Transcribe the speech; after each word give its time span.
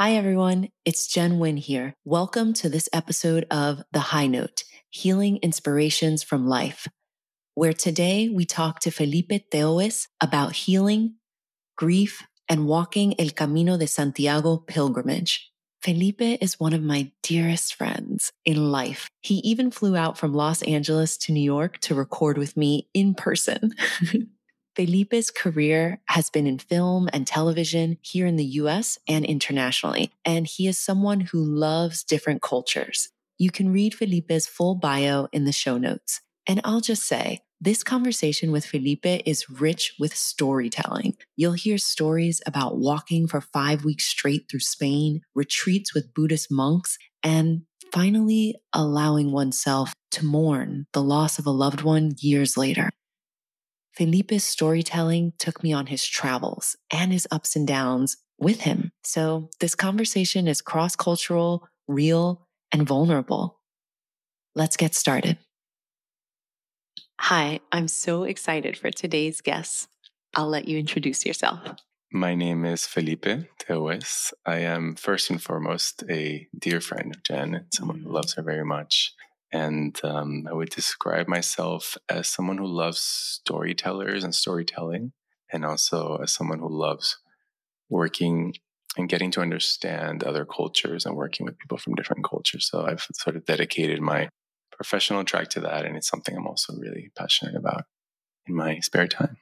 Hi, 0.00 0.12
everyone. 0.12 0.70
It's 0.86 1.06
Jenn 1.06 1.38
Win 1.38 1.58
here. 1.58 1.92
Welcome 2.06 2.54
to 2.54 2.70
this 2.70 2.88
episode 2.90 3.44
of 3.50 3.82
The 3.92 4.00
High 4.00 4.28
Note 4.28 4.64
Healing 4.88 5.36
Inspirations 5.42 6.22
from 6.22 6.46
Life, 6.46 6.88
where 7.54 7.74
today 7.74 8.30
we 8.30 8.46
talk 8.46 8.80
to 8.80 8.90
Felipe 8.90 9.50
Tewes 9.50 10.08
about 10.18 10.56
healing, 10.56 11.16
grief, 11.76 12.22
and 12.48 12.66
walking 12.66 13.14
El 13.20 13.28
Camino 13.28 13.76
de 13.76 13.86
Santiago 13.86 14.56
pilgrimage. 14.56 15.52
Felipe 15.82 16.22
is 16.40 16.58
one 16.58 16.72
of 16.72 16.82
my 16.82 17.12
dearest 17.22 17.74
friends 17.74 18.32
in 18.46 18.72
life. 18.72 19.10
He 19.20 19.34
even 19.40 19.70
flew 19.70 19.96
out 19.96 20.16
from 20.16 20.32
Los 20.32 20.62
Angeles 20.62 21.18
to 21.18 21.32
New 21.32 21.44
York 21.44 21.76
to 21.80 21.94
record 21.94 22.38
with 22.38 22.56
me 22.56 22.88
in 22.94 23.12
person. 23.12 23.74
Felipe's 24.76 25.30
career 25.30 26.00
has 26.06 26.30
been 26.30 26.46
in 26.46 26.58
film 26.58 27.08
and 27.12 27.26
television 27.26 27.98
here 28.02 28.26
in 28.26 28.36
the 28.36 28.44
US 28.44 28.98
and 29.08 29.24
internationally, 29.24 30.12
and 30.24 30.46
he 30.46 30.66
is 30.66 30.78
someone 30.78 31.20
who 31.20 31.44
loves 31.44 32.04
different 32.04 32.40
cultures. 32.40 33.08
You 33.38 33.50
can 33.50 33.72
read 33.72 33.94
Felipe's 33.94 34.46
full 34.46 34.74
bio 34.74 35.28
in 35.32 35.44
the 35.44 35.52
show 35.52 35.78
notes. 35.78 36.20
And 36.46 36.60
I'll 36.64 36.80
just 36.80 37.04
say, 37.04 37.40
this 37.60 37.82
conversation 37.82 38.52
with 38.52 38.64
Felipe 38.64 39.04
is 39.04 39.50
rich 39.50 39.94
with 39.98 40.16
storytelling. 40.16 41.16
You'll 41.36 41.52
hear 41.52 41.76
stories 41.76 42.40
about 42.46 42.78
walking 42.78 43.28
for 43.28 43.40
five 43.40 43.84
weeks 43.84 44.06
straight 44.06 44.46
through 44.50 44.60
Spain, 44.60 45.20
retreats 45.34 45.92
with 45.92 46.14
Buddhist 46.14 46.50
monks, 46.50 46.96
and 47.22 47.62
finally 47.92 48.56
allowing 48.72 49.30
oneself 49.30 49.92
to 50.12 50.24
mourn 50.24 50.86
the 50.92 51.02
loss 51.02 51.38
of 51.38 51.46
a 51.46 51.50
loved 51.50 51.82
one 51.82 52.14
years 52.18 52.56
later. 52.56 52.90
Felipe's 54.00 54.44
storytelling 54.44 55.34
took 55.38 55.62
me 55.62 55.74
on 55.74 55.84
his 55.84 56.06
travels 56.06 56.74
and 56.90 57.12
his 57.12 57.28
ups 57.30 57.54
and 57.54 57.68
downs 57.68 58.16
with 58.38 58.62
him. 58.62 58.92
So 59.04 59.50
this 59.60 59.74
conversation 59.74 60.48
is 60.48 60.62
cross 60.62 60.96
cultural, 60.96 61.68
real, 61.86 62.48
and 62.72 62.88
vulnerable. 62.88 63.60
Let's 64.54 64.78
get 64.78 64.94
started. 64.94 65.36
Hi, 67.20 67.60
I'm 67.72 67.88
so 67.88 68.22
excited 68.22 68.78
for 68.78 68.90
today's 68.90 69.42
guest. 69.42 69.90
I'll 70.34 70.48
let 70.48 70.66
you 70.66 70.78
introduce 70.78 71.26
yourself. 71.26 71.60
My 72.10 72.34
name 72.34 72.64
is 72.64 72.86
Felipe 72.86 73.50
Tewes. 73.58 74.32
I 74.46 74.60
am 74.60 74.96
first 74.96 75.28
and 75.28 75.42
foremost 75.42 76.04
a 76.08 76.48
dear 76.58 76.80
friend 76.80 77.14
of 77.14 77.22
Jenn, 77.22 77.66
someone 77.70 77.98
who 77.98 78.08
mm. 78.08 78.14
loves 78.14 78.32
her 78.36 78.42
very 78.42 78.64
much. 78.64 79.12
And 79.52 79.98
um, 80.04 80.46
I 80.48 80.54
would 80.54 80.70
describe 80.70 81.26
myself 81.26 81.96
as 82.08 82.28
someone 82.28 82.58
who 82.58 82.66
loves 82.66 83.00
storytellers 83.00 84.22
and 84.22 84.34
storytelling, 84.34 85.12
and 85.52 85.64
also 85.64 86.18
as 86.22 86.32
someone 86.32 86.60
who 86.60 86.68
loves 86.68 87.18
working 87.88 88.54
and 88.96 89.08
getting 89.08 89.30
to 89.32 89.40
understand 89.40 90.22
other 90.22 90.44
cultures 90.44 91.06
and 91.06 91.16
working 91.16 91.46
with 91.46 91.58
people 91.58 91.78
from 91.78 91.94
different 91.94 92.24
cultures. 92.24 92.68
So 92.70 92.86
I've 92.86 93.06
sort 93.12 93.36
of 93.36 93.44
dedicated 93.44 94.00
my 94.00 94.28
professional 94.72 95.24
track 95.24 95.48
to 95.50 95.60
that. 95.60 95.84
And 95.84 95.96
it's 95.96 96.08
something 96.08 96.36
I'm 96.36 96.46
also 96.46 96.74
really 96.74 97.10
passionate 97.16 97.54
about 97.54 97.84
in 98.46 98.54
my 98.54 98.78
spare 98.80 99.06
time. 99.06 99.36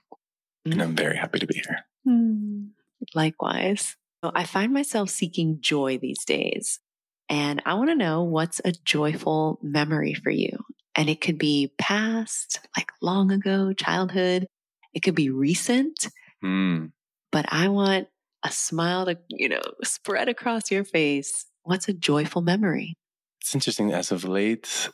Mm-hmm. 0.66 0.72
And 0.72 0.82
I'm 0.82 0.96
very 0.96 1.16
happy 1.16 1.38
to 1.38 1.46
be 1.46 1.54
here. 1.54 1.78
Mm, 2.06 2.70
likewise. 3.14 3.96
I 4.22 4.44
find 4.44 4.72
myself 4.72 5.10
seeking 5.10 5.58
joy 5.60 5.98
these 5.98 6.24
days. 6.24 6.80
And 7.28 7.62
I 7.66 7.74
want 7.74 7.90
to 7.90 7.96
know 7.96 8.22
what's 8.22 8.60
a 8.64 8.72
joyful 8.72 9.58
memory 9.62 10.14
for 10.14 10.30
you. 10.30 10.64
And 10.94 11.08
it 11.08 11.20
could 11.20 11.38
be 11.38 11.72
past, 11.78 12.60
like 12.76 12.90
long 13.02 13.30
ago, 13.30 13.72
childhood. 13.72 14.46
It 14.94 15.00
could 15.00 15.14
be 15.14 15.30
recent. 15.30 16.08
Mm. 16.42 16.92
But 17.30 17.46
I 17.48 17.68
want 17.68 18.08
a 18.42 18.50
smile 18.50 19.06
to, 19.06 19.18
you 19.28 19.48
know, 19.48 19.60
spread 19.84 20.28
across 20.28 20.70
your 20.70 20.84
face. 20.84 21.46
What's 21.62 21.88
a 21.88 21.92
joyful 21.92 22.42
memory? 22.42 22.94
It's 23.40 23.54
interesting. 23.54 23.92
As 23.92 24.10
of 24.10 24.24
late, 24.24 24.88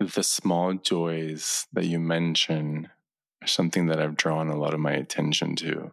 the 0.00 0.22
small 0.22 0.74
joys 0.74 1.66
that 1.72 1.84
you 1.84 1.98
mention 1.98 2.88
are 3.42 3.46
something 3.48 3.86
that 3.86 4.00
I've 4.00 4.16
drawn 4.16 4.48
a 4.48 4.56
lot 4.56 4.74
of 4.74 4.80
my 4.80 4.92
attention 4.92 5.54
to. 5.56 5.92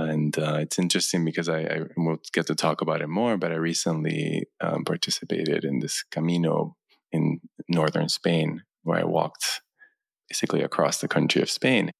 And 0.00 0.38
uh, 0.38 0.58
it's 0.60 0.78
interesting 0.78 1.24
because 1.24 1.48
I, 1.48 1.60
I 1.60 1.80
will 1.96 2.18
get 2.32 2.46
to 2.46 2.54
talk 2.54 2.80
about 2.80 3.02
it 3.02 3.08
more, 3.08 3.36
but 3.36 3.52
I 3.52 3.56
recently 3.56 4.44
um, 4.60 4.84
participated 4.84 5.64
in 5.64 5.80
this 5.80 6.04
Camino 6.10 6.76
in 7.12 7.40
northern 7.68 8.08
Spain 8.08 8.62
where 8.82 8.98
I 8.98 9.04
walked 9.04 9.62
basically 10.28 10.62
across 10.62 10.98
the 10.98 11.08
country 11.08 11.42
of 11.42 11.50
Spain. 11.50 11.90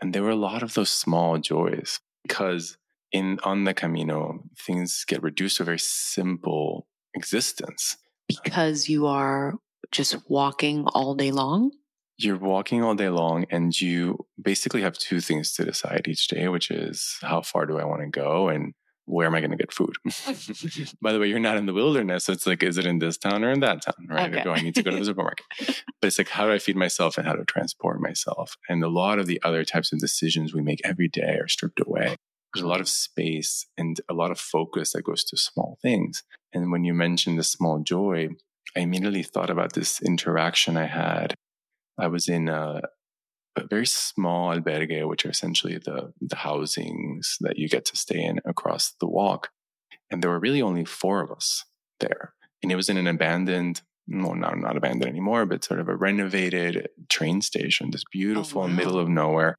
And 0.00 0.14
there 0.14 0.22
were 0.22 0.30
a 0.30 0.36
lot 0.36 0.62
of 0.62 0.74
those 0.74 0.90
small 0.90 1.38
joys 1.38 2.00
because 2.22 2.76
in 3.10 3.38
on 3.42 3.64
the 3.64 3.74
Camino, 3.74 4.44
things 4.66 5.04
get 5.06 5.22
reduced 5.22 5.56
to 5.56 5.62
a 5.62 5.66
very 5.66 5.78
simple 5.78 6.86
existence. 7.14 7.96
Because 8.28 8.88
you 8.88 9.06
are 9.06 9.54
just 9.90 10.16
walking 10.28 10.84
all 10.88 11.14
day 11.14 11.30
long? 11.30 11.72
You're 12.18 12.36
walking 12.36 12.82
all 12.82 12.94
day 12.94 13.08
long, 13.08 13.46
and 13.50 13.78
you 13.80 14.26
basically 14.40 14.82
have 14.82 14.98
two 14.98 15.20
things 15.20 15.52
to 15.54 15.64
decide 15.64 16.06
each 16.08 16.28
day, 16.28 16.48
which 16.48 16.70
is 16.70 17.16
how 17.22 17.42
far 17.42 17.64
do 17.66 17.78
I 17.78 17.84
want 17.84 18.02
to 18.02 18.08
go 18.08 18.48
and 18.48 18.74
where 19.08 19.26
am 19.26 19.34
I 19.34 19.40
going 19.40 19.52
to 19.52 19.56
get 19.56 19.72
food? 19.72 19.94
By 21.00 21.12
the 21.12 21.18
way, 21.18 21.28
you're 21.28 21.38
not 21.38 21.56
in 21.56 21.64
the 21.64 21.72
wilderness. 21.72 22.26
So 22.26 22.32
it's 22.32 22.46
like, 22.46 22.62
is 22.62 22.76
it 22.76 22.84
in 22.84 22.98
this 22.98 23.16
town 23.16 23.42
or 23.42 23.50
in 23.50 23.60
that 23.60 23.82
town? 23.82 24.06
Right. 24.06 24.32
Okay. 24.32 24.42
Do 24.42 24.50
I 24.50 24.60
need 24.60 24.74
to 24.74 24.82
go 24.82 24.90
to 24.90 24.98
the 24.98 25.04
supermarket? 25.06 25.46
but 25.56 26.06
it's 26.06 26.18
like, 26.18 26.28
how 26.28 26.44
do 26.44 26.52
I 26.52 26.58
feed 26.58 26.76
myself 26.76 27.16
and 27.16 27.26
how 27.26 27.32
to 27.32 27.44
transport 27.44 28.00
myself? 28.00 28.56
And 28.68 28.84
a 28.84 28.88
lot 28.88 29.18
of 29.18 29.26
the 29.26 29.40
other 29.42 29.64
types 29.64 29.92
of 29.92 29.98
decisions 29.98 30.52
we 30.52 30.60
make 30.60 30.80
every 30.84 31.08
day 31.08 31.38
are 31.40 31.48
stripped 31.48 31.80
away. 31.80 32.16
There's 32.52 32.64
a 32.64 32.68
lot 32.68 32.80
of 32.80 32.88
space 32.88 33.66
and 33.78 33.98
a 34.08 34.14
lot 34.14 34.30
of 34.30 34.38
focus 34.38 34.92
that 34.92 35.04
goes 35.04 35.24
to 35.24 35.36
small 35.36 35.78
things. 35.80 36.22
And 36.52 36.70
when 36.70 36.84
you 36.84 36.92
mentioned 36.92 37.38
the 37.38 37.44
small 37.44 37.78
joy, 37.80 38.28
I 38.76 38.80
immediately 38.80 39.22
thought 39.22 39.50
about 39.50 39.72
this 39.72 40.02
interaction 40.02 40.76
I 40.76 40.86
had. 40.86 41.34
I 41.98 42.06
was 42.06 42.28
in 42.28 42.48
a, 42.48 42.82
a 43.56 43.66
very 43.66 43.86
small 43.86 44.54
albergue, 44.54 45.08
which 45.08 45.26
are 45.26 45.30
essentially 45.30 45.78
the, 45.78 46.12
the 46.20 46.36
housings 46.36 47.36
that 47.40 47.58
you 47.58 47.68
get 47.68 47.84
to 47.86 47.96
stay 47.96 48.22
in 48.22 48.40
across 48.44 48.94
the 49.00 49.08
walk. 49.08 49.50
And 50.10 50.22
there 50.22 50.30
were 50.30 50.40
really 50.40 50.62
only 50.62 50.84
four 50.84 51.22
of 51.22 51.30
us 51.30 51.64
there. 52.00 52.34
And 52.62 52.72
it 52.72 52.76
was 52.76 52.88
in 52.88 52.96
an 52.96 53.06
abandoned, 53.06 53.82
no, 54.06 54.32
not, 54.32 54.58
not 54.58 54.76
abandoned 54.76 55.10
anymore, 55.10 55.44
but 55.46 55.64
sort 55.64 55.80
of 55.80 55.88
a 55.88 55.96
renovated 55.96 56.88
train 57.08 57.42
station, 57.42 57.90
this 57.90 58.04
beautiful 58.10 58.62
oh, 58.62 58.66
wow. 58.66 58.72
middle 58.72 58.98
of 58.98 59.08
nowhere. 59.08 59.56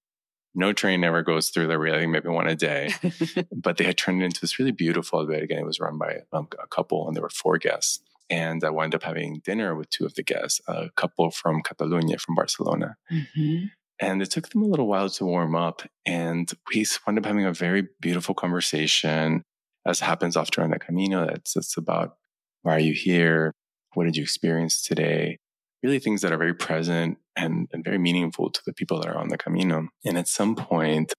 No 0.56 0.74
train 0.74 1.04
ever 1.04 1.22
goes 1.22 1.50
through 1.50 1.68
there, 1.68 1.78
really, 1.78 2.08
maybe 2.08 2.30
one 2.30 2.48
a 2.48 2.56
day. 2.56 2.92
but 3.56 3.78
they 3.78 3.84
had 3.84 3.98
turned 3.98 4.22
it 4.22 4.26
into 4.26 4.42
this 4.42 4.58
really 4.58 4.72
beautiful 4.72 5.24
albergue. 5.24 5.52
And 5.52 5.60
it 5.60 5.66
was 5.66 5.80
run 5.80 5.98
by 5.98 6.22
um, 6.34 6.48
a 6.62 6.68
couple, 6.68 7.08
and 7.08 7.16
there 7.16 7.22
were 7.22 7.30
four 7.30 7.58
guests 7.58 8.02
and 8.30 8.64
I 8.64 8.70
wound 8.70 8.96
up 8.96 9.04
having 9.04 9.42
dinner 9.44 9.76
with 9.76 9.90
two 9.90 10.06
of 10.06 10.16
the 10.16 10.24
guests, 10.24 10.62
a 10.68 10.90
couple 10.96 11.32
from 11.32 11.62
Catalonia, 11.62 12.18
from 12.18 12.36
Barcelona. 12.36 12.96
Mm-hmm. 13.12 13.66
And 14.02 14.22
it 14.22 14.32
took 14.32 14.50
them 14.50 14.62
a 14.62 14.68
little 14.68 14.88
while 14.88 15.10
to 15.10 15.26
warm 15.26 15.56
up, 15.56 15.82
and 16.06 16.50
we 16.74 16.86
wound 17.06 17.20
up 17.20 17.26
having 17.26 17.46
a 17.46 17.54
very 17.54 17.88
beautiful 18.00 18.34
conversation, 18.34 19.44
as 19.86 20.00
happens 20.00 20.38
often 20.38 20.64
on 20.64 20.70
the 20.70 20.80
Camino. 20.80 21.26
That's 21.26 21.56
it's 21.56 21.76
about 21.76 22.16
why 22.62 22.76
are 22.76 22.80
you 22.80 22.94
here? 22.94 23.54
What 23.96 24.06
did 24.06 24.16
you 24.16 24.24
experience 24.24 24.82
today? 24.82 25.38
Really, 25.84 26.00
things 26.00 26.22
that 26.22 26.32
are 26.32 26.38
very 26.38 26.54
present 26.54 27.18
and, 27.36 27.68
and 27.72 27.84
very 27.84 27.98
meaningful 27.98 28.50
to 28.52 28.62
the 28.66 28.74
people 28.74 29.00
that 29.02 29.10
are 29.10 29.18
on 29.18 29.30
the 29.30 29.38
Camino. 29.38 29.88
And 30.06 30.18
at 30.18 30.28
some 30.28 30.56
point, 30.56 31.14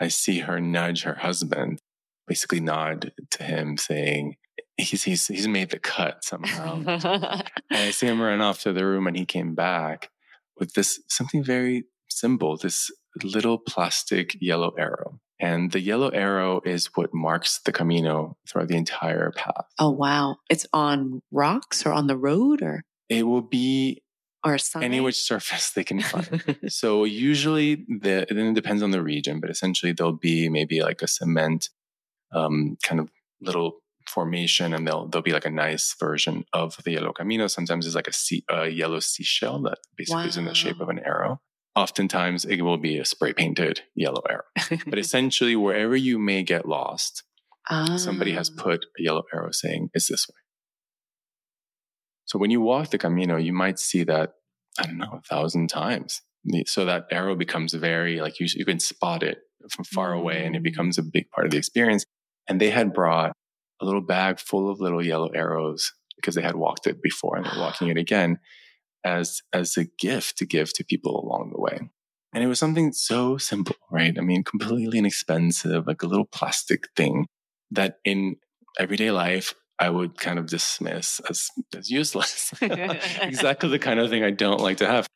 I 0.00 0.08
see 0.08 0.40
her 0.40 0.60
nudge 0.60 1.04
her 1.04 1.14
husband, 1.14 1.78
basically 2.26 2.60
nod 2.60 3.12
to 3.30 3.42
him, 3.42 3.76
saying, 3.76 4.36
he's 4.76 5.04
he's 5.04 5.26
he's 5.26 5.48
made 5.48 5.70
the 5.70 5.78
cut 5.78 6.24
somehow. 6.24 6.76
and 6.86 7.44
I 7.70 7.90
see 7.90 8.06
him 8.06 8.20
run 8.20 8.40
off 8.40 8.60
to 8.62 8.72
the 8.72 8.84
room, 8.84 9.06
and 9.06 9.16
he 9.16 9.24
came 9.24 9.54
back 9.54 10.10
with 10.58 10.74
this 10.74 11.00
something 11.08 11.42
very 11.42 11.84
simple, 12.08 12.56
this 12.56 12.90
little 13.22 13.58
plastic 13.58 14.36
yellow 14.40 14.72
arrow. 14.78 15.18
And 15.40 15.72
the 15.72 15.80
yellow 15.80 16.08
arrow 16.10 16.60
is 16.64 16.90
what 16.94 17.12
marks 17.12 17.58
the 17.64 17.72
Camino 17.72 18.36
throughout 18.48 18.68
the 18.68 18.76
entire 18.76 19.32
path. 19.32 19.66
Oh 19.78 19.90
wow! 19.90 20.36
It's 20.48 20.66
on 20.72 21.22
rocks 21.32 21.84
or 21.84 21.92
on 21.92 22.06
the 22.06 22.16
road, 22.16 22.62
or 22.62 22.84
it 23.08 23.26
will 23.26 23.42
be 23.42 24.02
or 24.44 24.56
any 24.76 25.00
which 25.00 25.16
surface 25.16 25.70
they 25.70 25.84
can 25.84 26.00
find. 26.00 26.58
so 26.68 27.04
usually, 27.04 27.86
the 27.88 28.26
then 28.28 28.48
it 28.48 28.54
depends 28.54 28.82
on 28.82 28.92
the 28.92 29.02
region, 29.02 29.40
but 29.40 29.50
essentially 29.50 29.92
there'll 29.92 30.12
be 30.12 30.48
maybe 30.48 30.82
like 30.82 31.02
a 31.02 31.08
cement 31.08 31.70
um, 32.32 32.76
kind 32.82 33.00
of 33.00 33.08
little 33.40 33.82
formation 34.08 34.74
and 34.74 34.86
they'll 34.86 35.06
there'll 35.08 35.22
be 35.22 35.32
like 35.32 35.44
a 35.44 35.50
nice 35.50 35.94
version 35.98 36.44
of 36.52 36.76
the 36.84 36.92
yellow 36.92 37.12
camino 37.12 37.46
sometimes 37.46 37.86
it's 37.86 37.94
like 37.94 38.08
a, 38.08 38.12
sea, 38.12 38.44
a 38.50 38.68
yellow 38.68 39.00
seashell 39.00 39.62
that 39.62 39.78
basically 39.96 40.22
wow. 40.22 40.28
is 40.28 40.36
in 40.36 40.44
the 40.44 40.54
shape 40.54 40.80
of 40.80 40.88
an 40.88 40.98
arrow 40.98 41.40
oftentimes 41.74 42.44
it 42.44 42.62
will 42.62 42.78
be 42.78 42.98
a 42.98 43.04
spray 43.04 43.32
painted 43.32 43.82
yellow 43.94 44.22
arrow 44.28 44.42
but 44.86 44.98
essentially 44.98 45.56
wherever 45.56 45.96
you 45.96 46.18
may 46.18 46.42
get 46.42 46.66
lost 46.66 47.22
somebody 47.96 48.32
has 48.32 48.50
ah. 48.58 48.62
put 48.62 48.86
a 48.98 49.02
yellow 49.02 49.22
arrow 49.32 49.50
saying 49.52 49.88
it's 49.94 50.08
this 50.08 50.26
way 50.28 50.40
so 52.24 52.38
when 52.38 52.50
you 52.50 52.60
walk 52.60 52.90
the 52.90 52.98
camino 52.98 53.36
you 53.36 53.52
might 53.52 53.78
see 53.78 54.02
that 54.02 54.32
i 54.78 54.82
don't 54.82 54.98
know 54.98 55.12
a 55.18 55.22
thousand 55.22 55.68
times 55.68 56.22
so 56.66 56.84
that 56.84 57.06
arrow 57.10 57.36
becomes 57.36 57.72
very 57.72 58.20
like 58.20 58.40
you, 58.40 58.46
you 58.54 58.64
can 58.64 58.80
spot 58.80 59.22
it 59.22 59.38
from 59.70 59.84
far 59.84 60.12
away 60.12 60.44
and 60.44 60.56
it 60.56 60.60
mm. 60.60 60.64
becomes 60.64 60.98
a 60.98 61.02
big 61.02 61.30
part 61.30 61.46
of 61.46 61.52
the 61.52 61.56
experience 61.56 62.04
and 62.48 62.60
they 62.60 62.70
had 62.70 62.92
brought 62.92 63.32
a 63.80 63.84
little 63.84 64.00
bag 64.00 64.38
full 64.38 64.70
of 64.70 64.80
little 64.80 65.04
yellow 65.04 65.28
arrows 65.28 65.92
because 66.16 66.34
they 66.34 66.42
had 66.42 66.56
walked 66.56 66.86
it 66.86 67.02
before 67.02 67.36
and 67.36 67.44
they're 67.44 67.58
walking 67.58 67.88
it 67.88 67.96
again 67.96 68.38
as 69.04 69.42
as 69.52 69.76
a 69.76 69.84
gift 69.98 70.38
to 70.38 70.46
give 70.46 70.72
to 70.74 70.84
people 70.84 71.20
along 71.20 71.50
the 71.52 71.60
way. 71.60 71.80
And 72.34 72.42
it 72.42 72.46
was 72.46 72.58
something 72.58 72.92
so 72.92 73.36
simple, 73.36 73.76
right? 73.90 74.16
I 74.16 74.22
mean, 74.22 74.42
completely 74.42 74.98
inexpensive, 74.98 75.86
like 75.86 76.02
a 76.02 76.06
little 76.06 76.24
plastic 76.24 76.88
thing 76.96 77.26
that 77.70 77.96
in 78.04 78.36
everyday 78.78 79.10
life 79.10 79.54
I 79.78 79.90
would 79.90 80.18
kind 80.18 80.38
of 80.38 80.46
dismiss 80.46 81.20
as, 81.28 81.48
as 81.76 81.90
useless. 81.90 82.54
exactly 82.62 83.68
the 83.68 83.78
kind 83.78 84.00
of 84.00 84.10
thing 84.10 84.22
I 84.22 84.30
don't 84.30 84.60
like 84.60 84.78
to 84.78 84.86
have. 84.86 85.06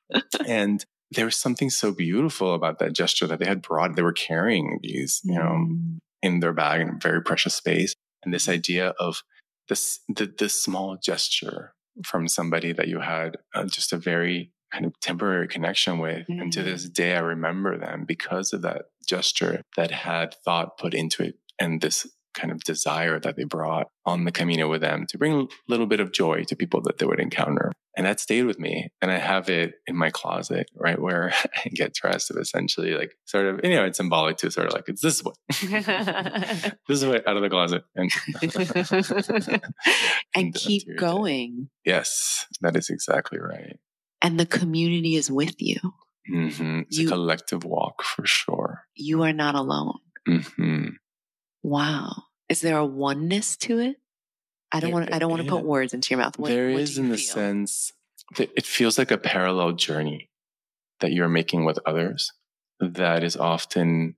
And 0.47 0.85
there 1.13 1.25
was 1.25 1.37
something 1.37 1.71
so 1.71 1.93
beautiful 1.93 2.53
about 2.53 2.81
that 2.81 2.93
gesture 2.93 3.27
that 3.29 3.39
they 3.39 3.47
had 3.47 3.63
brought, 3.63 3.95
they 3.95 4.03
were 4.03 4.13
carrying 4.13 4.81
these, 4.83 5.21
you 5.25 5.35
know, 5.35 5.67
mm. 5.71 5.99
In 6.27 6.41
their 6.41 6.53
bag 6.53 6.81
in 6.81 6.89
a 6.89 6.99
very 7.01 7.23
precious 7.23 7.55
space. 7.55 7.95
And 8.23 8.35
this 8.35 8.49
idea 8.49 8.89
of 8.99 9.23
this, 9.69 10.01
the, 10.09 10.27
this 10.27 10.61
small 10.61 10.99
gesture 11.03 11.73
from 12.05 12.29
somebody 12.29 12.73
that 12.73 12.89
you 12.89 13.01
had 13.01 13.37
uh, 13.55 13.65
just 13.65 13.93
a 13.93 13.97
very 13.97 14.53
kind 14.73 14.85
of 14.85 14.99
temporary 15.01 15.49
connection 15.49 15.99
with. 15.99 16.27
Mm-hmm. 16.29 16.41
And 16.41 16.53
to 16.53 16.63
this 16.63 16.89
mm. 16.89 16.93
day, 16.93 17.15
I 17.15 17.21
remember 17.21 17.79
them 17.79 18.05
because 18.07 18.53
of 18.53 18.63
that 18.63 18.87
gesture 19.07 19.63
that 19.77 19.91
had 19.91 20.35
thought 20.45 20.79
put 20.79 20.93
into 20.93 21.23
it 21.23 21.37
and 21.59 21.81
this 21.81 22.07
kind 22.37 22.53
of 22.53 22.63
desire 22.63 23.19
that 23.19 23.37
they 23.37 23.45
brought 23.45 23.89
on 24.05 24.25
the 24.25 24.31
Camino 24.31 24.69
with 24.69 24.83
them 24.83 25.07
to 25.09 25.19
bring 25.19 25.33
a 25.33 25.47
little 25.69 25.87
bit 25.87 26.01
of 26.01 26.13
joy 26.13 26.45
to 26.45 26.55
people 26.55 26.81
that 26.83 26.99
they 26.99 27.07
would 27.07 27.19
encounter. 27.19 27.73
And 27.97 28.07
that 28.07 28.21
stayed 28.21 28.45
with 28.45 28.59
me. 28.59 28.91
And 29.01 29.11
I 29.11 29.19
have 29.19 29.49
it 29.49 29.75
in 29.87 29.97
my 29.97 30.11
closet, 30.11 30.71
right 30.77 31.01
where 31.01 31.33
I 31.65 31.69
get 31.71 31.95
dressed 31.95 32.31
of 32.31 32.37
essentially 32.37 32.95
like 32.95 33.17
sort 33.25 33.47
of, 33.47 33.61
you 33.65 33.75
know, 33.75 33.85
it's 33.85 33.97
symbolic 33.97 34.37
to 34.39 34.51
sort 34.51 34.69
of 34.69 34.75
like, 34.75 34.89
it's 34.89 35.03
this 35.03 35.25
way. 35.25 35.33
this 35.51 37.03
is 37.03 37.07
way 37.07 37.23
out 37.27 37.37
of 37.37 37.43
the 37.43 37.51
closet. 37.51 37.85
And, 37.97 38.11
and, 38.43 39.63
and 40.35 40.55
keep 40.55 40.85
going. 40.99 41.71
Yes, 41.85 42.47
that 42.61 42.77
is 42.77 42.91
exactly 42.91 43.39
right. 43.39 43.79
And 44.23 44.39
the 44.39 44.47
community 44.47 45.17
is 45.17 45.31
with 45.31 45.55
you. 45.59 45.77
Mm-hmm. 46.31 46.81
It's 46.89 46.99
you, 46.99 47.09
a 47.09 47.11
collective 47.11 47.65
walk 47.65 48.03
for 48.03 48.27
sure. 48.27 48.83
You 48.95 49.23
are 49.23 49.33
not 49.33 49.55
alone. 49.55 49.99
Mm-hmm. 50.29 50.89
Wow. 51.67 52.23
Is 52.49 52.61
there 52.61 52.79
a 52.79 52.87
oneness 52.87 53.57
to 53.57 53.81
it? 53.81 53.97
I 54.71 54.79
don't 54.79 54.93
want. 54.93 55.13
I 55.13 55.19
don't 55.19 55.31
want 55.31 55.43
to 55.43 55.49
put 55.49 55.65
words 55.65 55.93
into 55.93 56.11
your 56.11 56.21
mouth. 56.21 56.39
What, 56.39 56.49
there 56.49 56.71
what 56.71 56.81
is, 56.81 56.97
in 56.97 57.09
the 57.09 57.19
sense 57.19 57.93
that 58.37 58.51
it 58.57 58.65
feels 58.65 58.99
like 58.99 59.11
a 59.11 59.19
parallel 59.19 59.73
journey 59.73 60.31
that 61.01 61.11
you're 61.11 61.29
making 61.29 61.65
with 61.65 61.81
others. 61.85 62.33
That 62.79 63.25
is 63.25 63.37
often, 63.37 64.15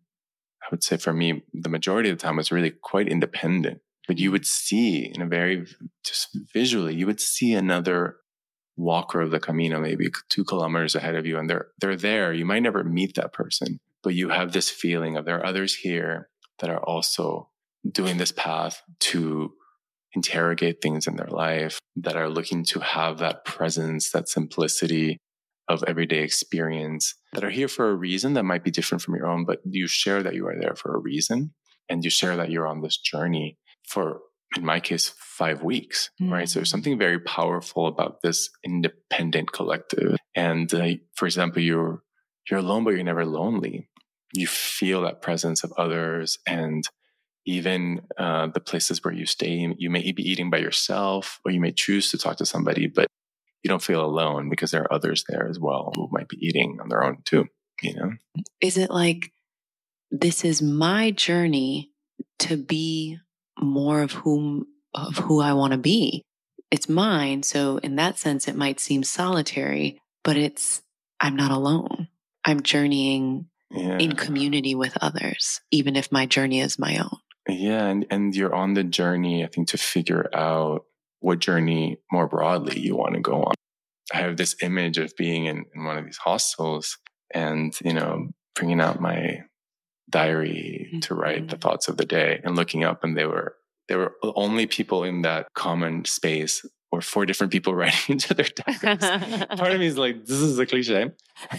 I 0.63 0.67
would 0.71 0.85
say, 0.85 0.99
for 0.99 1.15
me, 1.15 1.43
the 1.55 1.71
majority 1.71 2.11
of 2.11 2.19
the 2.19 2.23
time, 2.23 2.39
is 2.39 2.53
really 2.53 2.71
quite 2.71 3.09
independent. 3.09 3.81
But 4.07 4.19
you 4.19 4.29
mm-hmm. 4.29 4.33
would 4.33 4.47
see 4.47 5.11
in 5.15 5.23
a 5.23 5.27
very 5.27 5.67
just 6.05 6.37
visually, 6.53 6.95
you 6.95 7.07
would 7.07 7.21
see 7.21 7.55
another 7.55 8.17
walker 8.77 9.23
of 9.23 9.31
the 9.31 9.41
Camino, 9.41 9.81
maybe 9.81 10.11
two 10.29 10.45
kilometers 10.45 10.95
ahead 10.95 11.15
of 11.15 11.25
you, 11.25 11.39
and 11.39 11.49
they're 11.49 11.69
they're 11.81 11.97
there. 11.97 12.31
You 12.31 12.45
might 12.45 12.63
never 12.63 12.85
meet 12.85 13.15
that 13.15 13.33
person, 13.33 13.81
but 14.03 14.13
you 14.13 14.29
have 14.29 14.53
this 14.53 14.69
feeling 14.69 15.17
of 15.17 15.25
there 15.25 15.39
are 15.39 15.47
others 15.47 15.75
here 15.77 16.29
that 16.61 16.71
are 16.71 16.83
also 16.83 17.49
doing 17.91 18.19
this 18.19 18.33
path 18.33 18.83
to 19.01 19.53
interrogate 20.15 20.81
things 20.81 21.07
in 21.07 21.17
their 21.17 21.29
life, 21.29 21.79
that 21.97 22.17
are 22.17 22.29
looking 22.29 22.65
to 22.65 22.81
have 22.81 23.19
that 23.19 23.45
presence, 23.45 24.11
that 24.11 24.29
simplicity 24.29 25.19
of 25.69 25.85
everyday 25.87 26.23
experience, 26.23 27.15
that 27.35 27.45
are 27.45 27.51
here 27.51 27.69
for 27.69 27.91
a 27.91 27.95
reason 27.95 28.35
that 28.35 28.45
might 28.45 28.65
be 28.65 28.71
different 28.71 29.03
from 29.03 29.15
your 29.15 29.27
own, 29.27 29.45
but 29.45 29.61
you 29.65 29.87
share 29.87 30.23
that 30.23 30.35
you 30.35 30.47
are 30.47 30.59
there 30.59 30.75
for 30.75 30.95
a 30.95 30.99
reason 30.99 31.53
and 31.89 32.05
you 32.05 32.11
share 32.11 32.37
that 32.37 32.51
you're 32.51 32.67
on 32.67 32.81
this 32.81 32.97
journey 32.97 33.59
for, 33.87 34.21
in 34.57 34.65
my 34.65 34.81
case, 34.81 35.13
five 35.19 35.63
weeks, 35.63 36.11
mm. 36.21 36.31
right? 36.31 36.49
So 36.49 36.59
there's 36.59 36.69
mm. 36.69 36.73
something 36.73 36.99
very 36.99 37.19
powerful 37.19 37.87
about 37.87 38.23
this 38.23 38.51
independent 38.65 39.53
collective. 39.53 40.17
And 40.35 40.73
uh, 40.73 40.95
for 41.15 41.27
example, 41.27 41.63
you're, 41.63 42.03
you're 42.51 42.61
alone, 42.61 42.85
but 42.85 42.95
you're 42.95 43.05
never 43.05 43.27
lonely 43.27 43.89
you 44.33 44.47
feel 44.47 45.03
that 45.03 45.23
presence 45.23 45.65
of 45.65 45.73
others 45.79 46.39
and 46.47 46.85
even 47.47 48.03
uh, 48.19 48.49
the 48.49 48.61
places 48.61 49.03
where 49.03 49.15
you 49.15 49.27
stay 49.27 49.75
you 49.79 49.91
may 49.91 50.13
be 50.13 50.23
eating 50.23 50.51
by 50.51 50.59
yourself 50.59 51.41
or 51.45 51.51
you 51.51 51.61
may 51.61 51.73
choose 51.73 52.11
to 52.11 52.19
talk 52.19 52.37
to 52.37 52.47
somebody 52.47 52.87
but 52.87 53.07
you 53.63 53.69
don't 53.69 53.83
feel 53.83 54.05
alone 54.05 54.49
because 54.51 54.71
there 54.71 54.83
are 54.83 54.93
others 54.93 55.25
there 55.29 55.49
as 55.49 55.59
well 55.59 55.93
who 55.95 56.09
might 56.13 56.29
be 56.29 56.37
eating 56.41 56.79
on 56.81 56.89
their 56.89 57.03
own 57.03 57.19
too 57.25 57.47
you 57.83 57.95
know? 57.95 58.13
Is 58.61 58.77
it 58.77 58.91
like 58.91 59.33
this 60.11 60.45
is 60.45 60.63
my 60.63 61.11
journey 61.11 61.91
to 62.41 62.57
be 62.57 63.19
more 63.61 64.03
of 64.03 64.13
whom 64.13 64.67
of 64.95 65.17
who 65.17 65.41
i 65.41 65.53
want 65.53 65.73
to 65.73 65.79
be? 65.79 66.23
It's 66.71 66.89
mine 66.89 67.43
so 67.43 67.79
in 67.79 67.97
that 67.97 68.19
sense 68.19 68.49
it 68.49 68.57
might 68.57 68.81
seem 68.81 69.03
solitary 69.03 70.01
but 70.23 70.37
it's 70.37 70.83
i'm 71.21 71.37
not 71.37 71.51
alone. 71.51 72.09
I'm 72.45 72.63
journeying 72.63 73.47
yeah. 73.71 73.99
in 73.99 74.13
community 74.13 74.75
with 74.75 74.97
others, 75.01 75.61
even 75.71 75.97
if 75.97 76.13
my 76.13 76.27
journey 76.27 76.61
is 76.61 76.79
my 76.79 76.99
own. 76.99 77.19
Yeah. 77.49 77.87
And, 77.87 78.07
and 78.11 78.35
you're 78.35 78.55
on 78.55 78.75
the 78.75 78.85
journey, 78.85 79.45
I 79.45 79.49
think, 79.49 79.69
to 79.69 79.79
figure 79.79 80.29
out 80.35 80.85
what 81.21 81.39
journey 81.39 81.99
more 82.13 82.29
broadly 82.29 82.79
you 82.79 82.97
want 82.97 83.15
to 83.15 83.21
go 83.21 83.45
on. 83.45 83.55
I 84.13 84.19
have 84.19 84.37
this 84.37 84.57
image 84.63 84.99
of 84.99 85.17
being 85.17 85.47
in, 85.47 85.65
in 85.75 85.85
one 85.85 85.99
of 85.99 86.05
these 86.05 86.19
hostels 86.19 86.99
and, 87.35 87.77
you 87.85 87.93
know, 87.93 88.29
bringing 88.55 88.81
out 88.81 89.01
my 89.01 89.43
diary 90.11 90.87
mm-hmm. 90.89 91.01
to 91.01 91.15
write 91.15 91.49
the 91.49 91.57
mm-hmm. 91.57 91.61
thoughts 91.61 91.89
of 91.89 91.97
the 91.97 92.07
day 92.07 92.41
and 92.43 92.57
looking 92.57 92.85
up 92.85 93.05
and 93.05 93.17
they 93.17 93.27
were, 93.27 93.57
there 93.89 93.99
were 93.99 94.15
only 94.23 94.67
people 94.67 95.05
in 95.05 95.23
that 95.23 95.47
common 95.55 96.05
space 96.05 96.65
or 96.91 97.01
four 97.01 97.27
different 97.27 97.53
people 97.53 97.75
writing 97.75 98.17
each 98.17 98.31
other 98.31 98.45
diaries. 98.45 98.99
part 98.99 99.73
of 99.73 99.81
me 99.81 99.87
is 99.87 99.99
like, 99.99 100.25
this 100.25 100.39
is 100.39 100.59
a 100.59 100.67
cliche. 100.67 101.11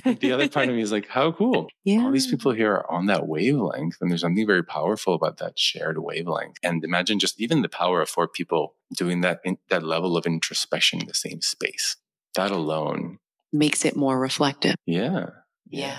The 0.04 0.32
other 0.32 0.50
part 0.50 0.70
of 0.70 0.76
me 0.76 0.82
is 0.82 0.92
like, 0.92 1.08
how 1.08 1.32
cool. 1.32 1.68
Yeah. 1.84 2.04
All 2.04 2.12
these 2.12 2.28
people 2.28 2.52
here 2.52 2.74
are 2.74 2.92
on 2.92 3.06
that 3.08 3.28
wavelength. 3.28 3.98
And 4.02 4.10
there's 4.10 4.22
something 4.22 4.48
very 4.48 4.64
powerful 4.64 5.14
about 5.14 5.38
that 5.38 5.58
shared 5.58 6.00
wavelength. 6.00 6.58
And 6.64 6.84
imagine 6.84 7.20
just 7.20 7.40
even 7.40 7.62
the 7.62 7.70
power 7.70 8.02
of 8.02 8.10
four 8.10 8.28
people 8.28 8.76
doing 8.96 9.22
that, 9.22 9.40
in, 9.44 9.58
that 9.70 9.84
level 9.84 10.18
of 10.18 10.26
introspection 10.26 11.00
in 11.02 11.08
the 11.08 11.14
same 11.14 11.42
space. 11.42 11.96
That 12.36 12.52
alone 12.52 13.20
makes 13.52 13.86
it 13.86 13.96
more 13.96 14.20
reflective. 14.20 14.76
Yeah. 14.86 15.28
Yeah. 15.68 15.98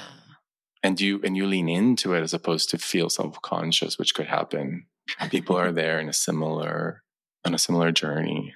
And 0.83 1.01
you, 1.01 1.21
and 1.23 1.37
you 1.37 1.47
lean 1.47 1.69
into 1.69 2.15
it 2.15 2.23
as 2.23 2.33
opposed 2.33 2.71
to 2.71 2.79
feel 2.79 3.11
self-conscious, 3.11 3.99
which 3.99 4.15
could 4.15 4.27
happen. 4.27 4.87
People 5.31 5.57
are 5.57 5.73
there 5.73 6.01
in 6.01 6.09
a 6.09 6.13
similar, 6.13 7.03
on 7.45 7.55
a 7.55 7.59
similar 7.59 7.93
journey. 7.93 8.55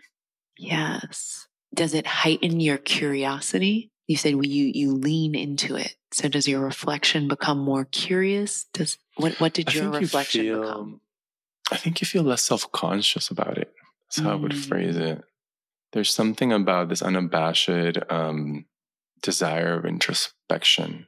Yes. 0.56 1.46
Does 1.72 1.94
it 1.94 2.06
heighten 2.06 2.60
your 2.60 2.78
curiosity? 2.78 3.90
You 4.06 4.16
said 4.16 4.34
well, 4.34 4.46
you 4.46 4.70
you 4.74 4.94
lean 4.94 5.34
into 5.34 5.76
it. 5.76 5.96
So 6.12 6.28
does 6.28 6.46
your 6.46 6.60
reflection 6.60 7.26
become 7.26 7.58
more 7.58 7.84
curious? 7.86 8.66
Does 8.72 8.98
what 9.16 9.40
what 9.40 9.54
did 9.54 9.74
your 9.74 9.90
reflection 9.90 10.44
you 10.44 10.52
feel, 10.52 10.62
become? 10.62 11.00
I 11.72 11.76
think 11.76 12.00
you 12.00 12.06
feel 12.06 12.22
less 12.22 12.42
self-conscious 12.42 13.30
about 13.30 13.58
it. 13.58 13.72
That's 14.08 14.24
how 14.24 14.30
mm. 14.30 14.32
I 14.32 14.36
would 14.36 14.52
mm. 14.52 14.64
phrase 14.64 14.96
it. 14.96 15.24
There's 15.92 16.12
something 16.12 16.52
about 16.52 16.88
this 16.88 17.02
unabashed 17.02 17.98
um, 18.10 18.66
desire 19.22 19.78
of 19.78 19.86
introspection 19.86 21.06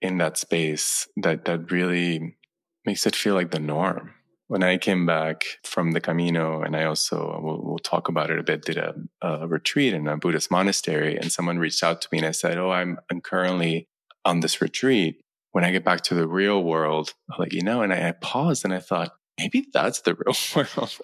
in 0.00 0.18
that 0.18 0.38
space 0.38 1.08
that 1.16 1.44
that 1.46 1.70
really 1.72 2.36
makes 2.84 3.06
it 3.06 3.16
feel 3.16 3.34
like 3.34 3.50
the 3.50 3.58
norm 3.58 4.12
when 4.48 4.62
I 4.62 4.78
came 4.78 5.06
back 5.06 5.44
from 5.64 5.92
the 5.92 6.00
Camino, 6.00 6.62
and 6.62 6.76
I 6.76 6.84
also, 6.84 7.40
we'll, 7.42 7.60
we'll 7.62 7.78
talk 7.78 8.08
about 8.08 8.30
it 8.30 8.38
a 8.38 8.42
bit, 8.42 8.64
did 8.64 8.78
a, 8.78 8.94
a, 9.20 9.46
retreat 9.48 9.92
in 9.92 10.06
a 10.06 10.16
Buddhist 10.16 10.50
monastery, 10.50 11.16
and 11.16 11.32
someone 11.32 11.58
reached 11.58 11.82
out 11.82 12.00
to 12.02 12.08
me 12.12 12.18
and 12.18 12.26
I 12.26 12.30
said, 12.30 12.58
Oh, 12.58 12.70
I'm, 12.70 12.98
I'm 13.10 13.20
currently 13.20 13.88
on 14.24 14.40
this 14.40 14.60
retreat. 14.60 15.20
When 15.52 15.64
I 15.64 15.72
get 15.72 15.84
back 15.84 16.02
to 16.02 16.14
the 16.14 16.28
real 16.28 16.62
world, 16.62 17.14
I'll 17.30 17.40
let 17.40 17.52
you 17.52 17.62
know. 17.62 17.82
And 17.82 17.92
I, 17.92 18.08
I 18.08 18.12
paused 18.12 18.64
and 18.64 18.74
I 18.74 18.78
thought, 18.78 19.12
maybe 19.38 19.66
that's 19.72 20.00
the 20.02 20.14
real 20.14 20.36
world. 20.56 20.96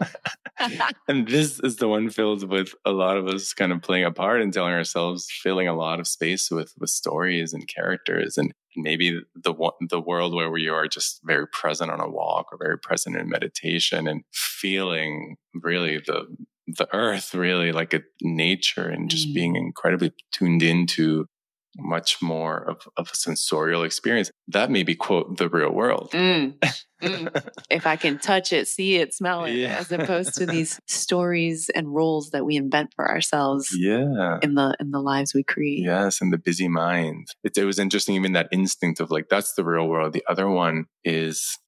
and 1.09 1.29
this 1.29 1.61
is 1.61 1.77
the 1.77 1.89
one 1.89 2.11
filled 2.11 2.49
with 2.49 2.75
a 2.85 2.93
lot 2.93 3.17
of 3.17 3.27
us 3.27 3.53
kind 3.53 3.73
of 3.73 3.83
playing 3.83 4.05
a 4.05 4.13
part 4.13 4.41
and 4.41 4.53
telling 4.53 4.73
ourselves, 4.73 5.29
filling 5.31 5.69
a 5.69 5.75
lot 5.75 6.01
of 6.01 6.07
space 6.07 6.51
with 6.51 6.73
with 6.79 6.91
stories 6.91 7.53
and 7.53 7.69
characters, 7.69 8.39
and 8.39 8.53
maybe 8.77 9.21
the 9.35 9.55
the 9.89 10.01
world 10.01 10.35
where 10.35 10.51
we 10.51 10.69
are 10.69 10.87
just 10.87 11.21
very 11.25 11.47
present 11.47 11.91
on 11.91 12.01
a 12.01 12.09
walk 12.09 12.49
or 12.53 12.59
very 12.59 12.79
present 12.79 13.17
in 13.17 13.29
meditation 13.29 14.07
and 14.07 14.23
feeling 14.33 15.37
really 15.55 15.99
the 15.99 16.27
the 16.67 16.89
earth 16.95 17.35
really 17.35 17.73
like 17.73 17.93
a 17.93 18.03
nature 18.23 18.89
and 18.89 19.11
just 19.11 19.29
mm. 19.29 19.35
being 19.35 19.57
incredibly 19.57 20.13
tuned 20.33 20.63
into 20.63 21.27
much 21.77 22.21
more 22.21 22.59
of, 22.59 22.89
of 22.97 23.11
a 23.13 23.17
sensorial 23.17 23.83
experience. 23.83 24.31
That 24.49 24.71
may 24.71 24.83
be, 24.83 24.95
quote, 24.95 25.39
the 25.39 25.49
real 25.49 25.71
world. 25.71 26.11
Mm, 26.13 26.59
mm. 27.03 27.51
if 27.71 27.87
I 27.87 27.97
can 27.97 28.19
touch 28.19 28.53
it, 28.53 28.69
see 28.69 28.97
it, 28.97 29.15
smell 29.15 29.45
it, 29.45 29.55
yeah. 29.55 29.79
as 29.79 29.91
opposed 29.91 30.35
to 30.35 30.47
these 30.47 30.79
stories 30.87 31.71
and 31.75 31.95
roles 31.95 32.31
that 32.31 32.45
we 32.45 32.57
invent 32.57 32.93
for 32.95 33.09
ourselves 33.09 33.75
yeah. 33.77 34.39
in 34.43 34.55
the 34.55 34.77
in 34.81 34.91
the 34.91 35.01
lives 35.01 35.35
we 35.35 35.43
create. 35.43 35.85
Yes, 35.85 36.21
in 36.21 36.31
the 36.31 36.39
busy 36.39 36.69
mind. 36.69 37.29
It, 37.45 37.57
it 37.57 37.65
was 37.65 37.79
interesting, 37.79 38.17
even 38.17 38.33
that 38.33 38.49
instinct 38.53 39.01
of 39.01 39.11
like, 39.11 39.29
that's 39.29 39.55
the 39.55 39.65
real 39.65 39.89
world. 39.89 40.13
The 40.13 40.25
other 40.29 40.49
one 40.49 40.87
is 41.05 41.59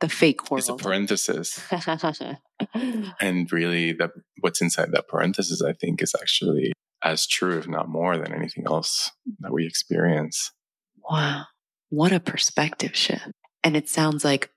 the 0.00 0.08
fake 0.08 0.50
world. 0.50 0.60
It's 0.60 0.68
a 0.68 0.74
parenthesis. 0.76 1.60
and 3.20 3.52
really 3.52 3.92
that 3.92 4.10
what's 4.40 4.60
inside 4.60 4.92
that 4.92 5.08
parenthesis, 5.08 5.62
I 5.62 5.72
think, 5.72 6.02
is 6.02 6.14
actually 6.20 6.72
as 7.02 7.26
true, 7.26 7.58
if 7.58 7.68
not 7.68 7.88
more, 7.88 8.16
than 8.16 8.34
anything 8.34 8.64
else 8.66 9.10
that 9.40 9.52
we 9.52 9.66
experience. 9.66 10.52
Wow. 11.08 11.44
What 11.90 12.12
a 12.12 12.20
perspective 12.20 12.96
shift. 12.96 13.32
And 13.64 13.76
it 13.76 13.88
sounds 13.88 14.24
like 14.24 14.50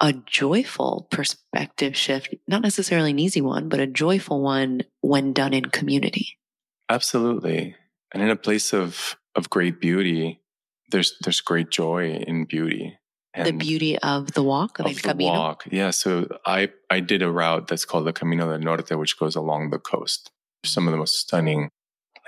a 0.00 0.12
joyful 0.12 1.08
perspective 1.10 1.96
shift, 1.96 2.34
not 2.46 2.62
necessarily 2.62 3.10
an 3.10 3.18
easy 3.18 3.40
one, 3.40 3.68
but 3.68 3.80
a 3.80 3.86
joyful 3.86 4.42
one 4.42 4.82
when 5.00 5.32
done 5.32 5.52
in 5.52 5.66
community. 5.66 6.38
Absolutely. 6.88 7.74
And 8.12 8.22
in 8.22 8.30
a 8.30 8.36
place 8.36 8.72
of 8.72 9.16
of 9.34 9.50
great 9.50 9.80
beauty, 9.80 10.40
there's 10.90 11.14
there's 11.22 11.40
great 11.40 11.70
joy 11.70 12.12
in 12.12 12.44
beauty. 12.44 12.96
And 13.34 13.46
the 13.46 13.52
beauty 13.52 13.98
of 13.98 14.32
the 14.32 14.42
walk, 14.42 14.78
of, 14.78 14.86
of 14.86 15.02
the 15.02 15.14
walk. 15.14 15.64
Yeah. 15.70 15.90
So 15.90 16.28
I 16.46 16.70
I 16.90 17.00
did 17.00 17.22
a 17.22 17.30
route 17.30 17.68
that's 17.68 17.84
called 17.84 18.06
the 18.06 18.12
Camino 18.12 18.48
del 18.48 18.58
Norte, 18.60 18.96
which 18.96 19.18
goes 19.18 19.36
along 19.36 19.70
the 19.70 19.78
coast. 19.78 20.30
Some 20.64 20.88
of 20.88 20.92
the 20.92 20.98
most 20.98 21.18
stunning 21.18 21.70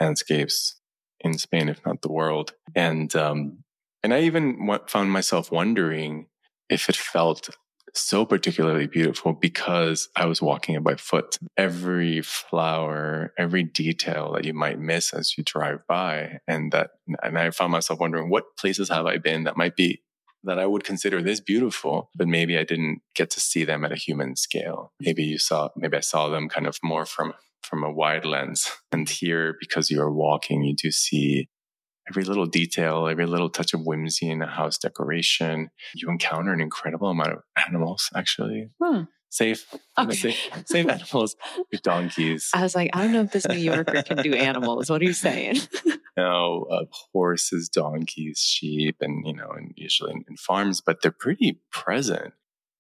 landscapes 0.01 0.81
in 1.21 1.39
Spain, 1.39 1.69
if 1.69 1.85
not 1.85 2.03
the 2.03 2.13
world. 2.13 2.55
And 2.75 3.15
um, 3.15 3.59
and 4.03 4.15
I 4.15 4.23
even 4.23 4.59
found 4.87 5.11
myself 5.11 5.53
wondering 5.53 6.27
if 6.69 6.89
it 6.89 6.97
felt 6.97 7.51
so 7.95 8.25
particularly 8.25 8.87
beautiful 8.87 9.33
because 9.33 10.09
I 10.17 10.27
was 10.27 10.41
walking 10.41 10.75
it 10.75 10.85
by 10.85 10.95
foot. 10.95 11.39
Every 11.57 12.23
flower, 12.23 13.33
every 13.39 13.65
detail 13.65 14.33
that 14.35 14.45
you 14.45 14.55
might 14.55 14.79
miss 14.79 15.13
as 15.13 15.37
you 15.37 15.45
drive 15.45 15.81
by. 15.89 16.39
And 16.47 16.73
that, 16.73 16.91
and 17.23 17.39
I 17.39 17.51
found 17.51 17.73
myself 17.73 18.01
wondering 18.01 18.31
what 18.31 18.57
places 18.57 18.89
have 18.91 19.07
I 19.07 19.19
been 19.19 19.45
that 19.45 19.57
might 19.57 19.77
be 19.77 20.03
that 20.45 20.59
I 20.59 20.67
would 20.67 20.85
consider 20.85 21.21
this 21.21 21.41
beautiful, 21.41 22.09
but 22.15 22.27
maybe 22.27 22.57
I 22.57 22.65
didn't 22.65 23.03
get 23.15 23.29
to 23.31 23.41
see 23.41 23.65
them 23.65 23.85
at 23.85 23.93
a 23.93 23.97
human 23.97 24.37
scale. 24.37 24.93
Maybe 24.99 25.23
you 25.23 25.39
saw, 25.39 25.69
maybe 25.77 25.99
I 25.99 26.01
saw 26.01 26.29
them 26.29 26.49
kind 26.49 26.67
of 26.67 26.79
more 26.83 27.05
from, 27.05 27.35
from 27.71 27.85
a 27.85 27.93
wide 27.93 28.25
lens. 28.25 28.71
And 28.93 29.09
here, 29.09 29.55
because 29.61 29.89
you're 29.89 30.11
walking, 30.11 30.65
you 30.65 30.75
do 30.75 30.91
see 30.91 31.49
every 32.09 32.25
little 32.25 32.47
detail, 32.47 33.07
every 33.07 33.25
little 33.25 33.49
touch 33.49 33.73
of 33.73 33.83
whimsy 33.83 34.29
in 34.29 34.43
a 34.43 34.49
house 34.49 34.77
decoration. 34.79 35.71
You 35.95 36.11
encounter 36.11 36.53
an 36.53 36.61
incredible 36.61 37.11
amount 37.11 37.35
of 37.35 37.43
animals, 37.69 38.11
actually. 38.17 38.71
Hmm. 38.83 39.03
Safe, 39.31 39.65
okay. 39.97 40.13
safe, 40.17 40.51
safe 40.67 40.89
animals, 40.89 41.37
donkeys. 41.85 42.51
I 42.53 42.63
was 42.63 42.75
like, 42.75 42.91
I 42.93 43.05
don't 43.05 43.13
know 43.13 43.21
if 43.21 43.31
this 43.31 43.47
New 43.47 43.55
Yorker 43.55 44.03
can 44.03 44.17
do 44.17 44.35
animals. 44.51 44.91
What 44.91 45.01
are 45.01 45.05
you 45.05 45.13
saying? 45.13 45.61
no, 46.17 46.67
uh, 46.69 46.87
horses, 47.13 47.69
donkeys, 47.69 48.41
sheep, 48.41 48.97
and 49.01 49.25
you 49.25 49.35
know, 49.35 49.51
and 49.51 49.73
usually 49.77 50.11
in, 50.11 50.25
in 50.29 50.37
farms, 50.37 50.81
but 50.81 51.01
they're 51.01 51.13
pretty 51.13 51.61
present. 51.71 52.35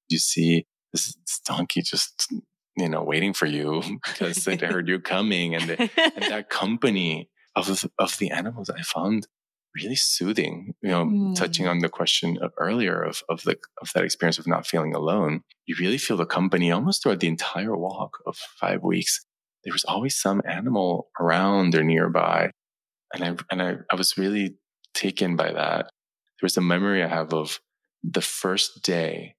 You 0.08 0.18
see 0.18 0.66
this, 0.92 1.14
this 1.14 1.40
donkey 1.44 1.82
just 1.82 2.32
you 2.76 2.88
know 2.88 3.02
waiting 3.02 3.32
for 3.32 3.46
you 3.46 3.82
because 4.04 4.44
they 4.44 4.56
heard 4.60 4.88
you 4.88 5.00
coming, 5.00 5.54
and, 5.54 5.68
the, 5.68 5.90
and 5.96 6.24
that 6.32 6.50
company 6.50 7.28
of 7.56 7.84
of 7.98 8.18
the 8.18 8.30
animals 8.30 8.70
I 8.70 8.82
found 8.82 9.26
really 9.74 9.96
soothing. 9.96 10.74
You 10.82 10.90
know, 10.90 11.04
mm. 11.04 11.34
touching 11.34 11.66
on 11.66 11.78
the 11.78 11.88
question 11.88 12.38
of 12.40 12.52
earlier 12.58 13.02
of 13.02 13.22
of 13.28 13.42
the 13.42 13.56
of 13.80 13.90
that 13.94 14.04
experience 14.04 14.38
of 14.38 14.46
not 14.46 14.66
feeling 14.66 14.94
alone, 14.94 15.42
you 15.66 15.76
really 15.78 15.98
feel 15.98 16.16
the 16.16 16.26
company 16.26 16.70
almost 16.70 17.02
throughout 17.02 17.20
the 17.20 17.28
entire 17.28 17.76
walk 17.76 18.18
of 18.26 18.36
five 18.60 18.82
weeks. 18.82 19.24
There 19.64 19.72
was 19.72 19.84
always 19.84 20.18
some 20.18 20.40
animal 20.46 21.10
around 21.20 21.74
or 21.74 21.84
nearby, 21.84 22.50
and 23.14 23.24
I 23.24 23.36
and 23.50 23.62
I, 23.62 23.76
I 23.92 23.96
was 23.96 24.16
really 24.16 24.56
taken 24.94 25.36
by 25.36 25.52
that. 25.52 25.86
There 26.40 26.46
was 26.46 26.56
a 26.56 26.62
memory 26.62 27.02
I 27.02 27.08
have 27.08 27.34
of 27.34 27.60
the 28.02 28.22
first 28.22 28.82
day, 28.82 29.34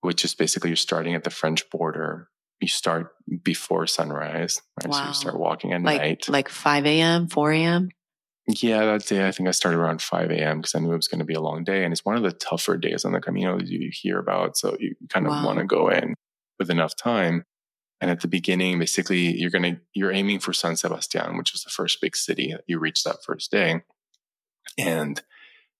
which 0.00 0.24
is 0.24 0.34
basically 0.34 0.70
you're 0.70 0.76
starting 0.76 1.14
at 1.14 1.22
the 1.22 1.30
French 1.30 1.70
border 1.70 2.28
you 2.62 2.68
start 2.68 3.14
before 3.42 3.86
sunrise. 3.86 4.62
Right? 4.80 4.90
Wow. 4.90 5.02
So 5.02 5.08
you 5.08 5.14
start 5.14 5.38
walking 5.38 5.72
at 5.72 5.82
like, 5.82 6.00
night. 6.00 6.28
Like 6.28 6.48
5 6.48 6.86
a.m., 6.86 7.28
4 7.28 7.52
a.m.? 7.52 7.88
Yeah, 8.48 8.84
that 8.84 9.06
day 9.06 9.26
I 9.26 9.30
think 9.30 9.48
I 9.48 9.52
started 9.52 9.78
around 9.78 10.02
5 10.02 10.30
a.m. 10.30 10.58
because 10.58 10.74
I 10.74 10.80
knew 10.80 10.92
it 10.92 10.96
was 10.96 11.08
going 11.08 11.20
to 11.20 11.24
be 11.24 11.34
a 11.34 11.40
long 11.40 11.62
day. 11.64 11.84
And 11.84 11.92
it's 11.92 12.04
one 12.04 12.16
of 12.16 12.22
the 12.22 12.32
tougher 12.32 12.76
days 12.76 13.04
on 13.04 13.12
the 13.12 13.20
Camino 13.20 13.58
that 13.58 13.68
you 13.68 13.90
hear 13.92 14.18
about. 14.18 14.56
So 14.56 14.76
you 14.80 14.96
kind 15.08 15.26
of 15.26 15.30
wow. 15.30 15.46
want 15.46 15.58
to 15.60 15.64
go 15.64 15.88
in 15.88 16.14
with 16.58 16.70
enough 16.70 16.96
time. 16.96 17.44
And 18.00 18.10
at 18.10 18.20
the 18.20 18.28
beginning, 18.28 18.80
basically, 18.80 19.38
you're 19.38 19.50
going 19.50 19.74
to, 19.74 19.80
you're 19.94 20.10
aiming 20.10 20.40
for 20.40 20.52
San 20.52 20.76
Sebastian, 20.76 21.36
which 21.36 21.54
is 21.54 21.62
the 21.62 21.70
first 21.70 22.00
big 22.00 22.16
city 22.16 22.50
that 22.50 22.64
you 22.66 22.80
reach 22.80 23.04
that 23.04 23.22
first 23.24 23.52
day. 23.52 23.82
And 24.76 25.22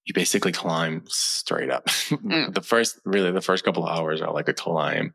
you 0.05 0.15
basically 0.15 0.53
climb 0.53 1.05
straight 1.09 1.71
up. 1.71 1.87
Mm. 2.13 2.55
the 2.55 2.63
first, 2.63 3.01
really, 3.05 3.33
the 3.33 3.41
first 3.41 3.65
couple 3.65 3.85
of 3.85 3.97
hours 3.97 4.21
are 4.21 4.33
like 4.33 4.49
a 4.49 4.53
climb, 4.53 5.15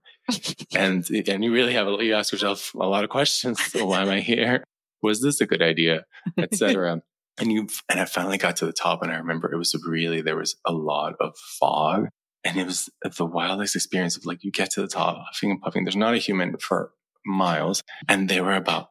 and 0.75 1.07
and 1.09 1.43
you 1.43 1.51
really 1.51 1.73
have 1.73 1.87
you 2.01 2.13
ask 2.13 2.31
yourself 2.31 2.73
a 2.73 2.85
lot 2.85 3.03
of 3.03 3.09
questions. 3.09 3.61
So 3.63 3.85
why 3.85 4.01
am 4.01 4.09
I 4.09 4.19
here? 4.19 4.63
Was 5.01 5.21
this 5.21 5.41
a 5.41 5.45
good 5.45 5.61
idea, 5.61 6.05
etc. 6.37 7.01
and 7.39 7.51
you 7.51 7.67
and 7.89 7.99
I 7.99 8.05
finally 8.05 8.37
got 8.37 8.57
to 8.57 8.65
the 8.65 8.73
top, 8.73 9.01
and 9.01 9.11
I 9.11 9.17
remember 9.17 9.51
it 9.51 9.57
was 9.57 9.75
really 9.85 10.21
there 10.21 10.37
was 10.37 10.55
a 10.65 10.73
lot 10.73 11.13
of 11.19 11.37
fog, 11.37 12.09
and 12.43 12.57
it 12.57 12.65
was 12.65 12.89
the 13.17 13.25
wildest 13.25 13.75
experience 13.75 14.17
of 14.17 14.25
like 14.25 14.43
you 14.43 14.51
get 14.51 14.71
to 14.71 14.81
the 14.81 14.87
top, 14.87 15.17
huffing 15.25 15.51
and 15.51 15.61
puffing. 15.61 15.83
There's 15.83 15.95
not 15.95 16.13
a 16.13 16.19
human 16.19 16.57
for 16.57 16.91
miles, 17.25 17.83
and 18.07 18.29
there 18.29 18.43
were 18.43 18.55
about 18.55 18.89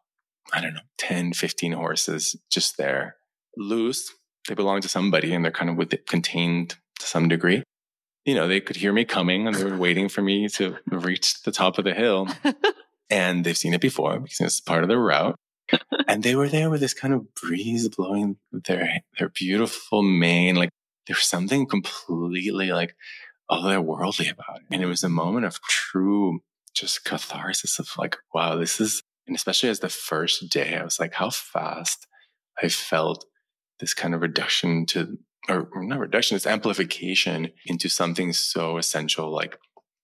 I 0.52 0.60
don't 0.60 0.74
know 0.74 0.80
10, 0.98 1.32
15 1.32 1.72
horses 1.72 2.36
just 2.50 2.76
there 2.76 3.16
loose 3.56 4.12
they 4.46 4.54
belong 4.54 4.80
to 4.80 4.88
somebody 4.88 5.32
and 5.32 5.44
they're 5.44 5.52
kind 5.52 5.70
of 5.70 5.76
with 5.76 5.92
it 5.92 6.06
contained 6.06 6.76
to 6.98 7.06
some 7.06 7.28
degree. 7.28 7.62
You 8.26 8.34
know, 8.34 8.46
they 8.46 8.60
could 8.60 8.76
hear 8.76 8.92
me 8.92 9.06
coming 9.06 9.46
and 9.46 9.56
they 9.56 9.64
were 9.64 9.78
waiting 9.78 10.08
for 10.08 10.20
me 10.20 10.48
to 10.50 10.76
reach 10.90 11.42
the 11.42 11.52
top 11.52 11.78
of 11.78 11.84
the 11.84 11.94
hill. 11.94 12.28
and 13.10 13.44
they've 13.44 13.56
seen 13.56 13.72
it 13.72 13.80
before 13.80 14.18
because 14.20 14.40
it's 14.40 14.60
part 14.60 14.82
of 14.82 14.88
the 14.88 14.98
route. 14.98 15.36
and 16.08 16.22
they 16.22 16.36
were 16.36 16.48
there 16.48 16.68
with 16.68 16.80
this 16.80 16.94
kind 16.94 17.14
of 17.14 17.34
breeze 17.34 17.88
blowing 17.88 18.36
their 18.52 19.00
their 19.18 19.30
beautiful 19.30 20.02
mane. 20.02 20.56
Like 20.56 20.70
there 21.06 21.14
was 21.14 21.24
something 21.24 21.66
completely 21.66 22.72
like 22.72 22.94
otherworldly 23.50 24.30
about 24.30 24.58
it. 24.58 24.66
And 24.70 24.82
it 24.82 24.86
was 24.86 25.02
a 25.02 25.08
moment 25.08 25.46
of 25.46 25.60
true 25.62 26.40
just 26.74 27.04
catharsis 27.04 27.78
of 27.78 27.88
like, 27.96 28.16
wow, 28.34 28.56
this 28.56 28.80
is 28.80 29.02
and 29.26 29.34
especially 29.34 29.70
as 29.70 29.80
the 29.80 29.88
first 29.88 30.48
day, 30.48 30.76
I 30.76 30.84
was 30.84 31.00
like, 31.00 31.14
how 31.14 31.30
fast 31.30 32.06
I 32.62 32.68
felt 32.68 33.24
this 33.80 33.92
kind 33.92 34.14
of 34.14 34.22
reduction 34.22 34.86
to, 34.86 35.18
or 35.48 35.68
not 35.74 36.00
reduction, 36.00 36.36
it's 36.36 36.46
amplification 36.46 37.52
into 37.66 37.88
something 37.88 38.32
so 38.32 38.78
essential 38.78 39.30
like 39.30 39.58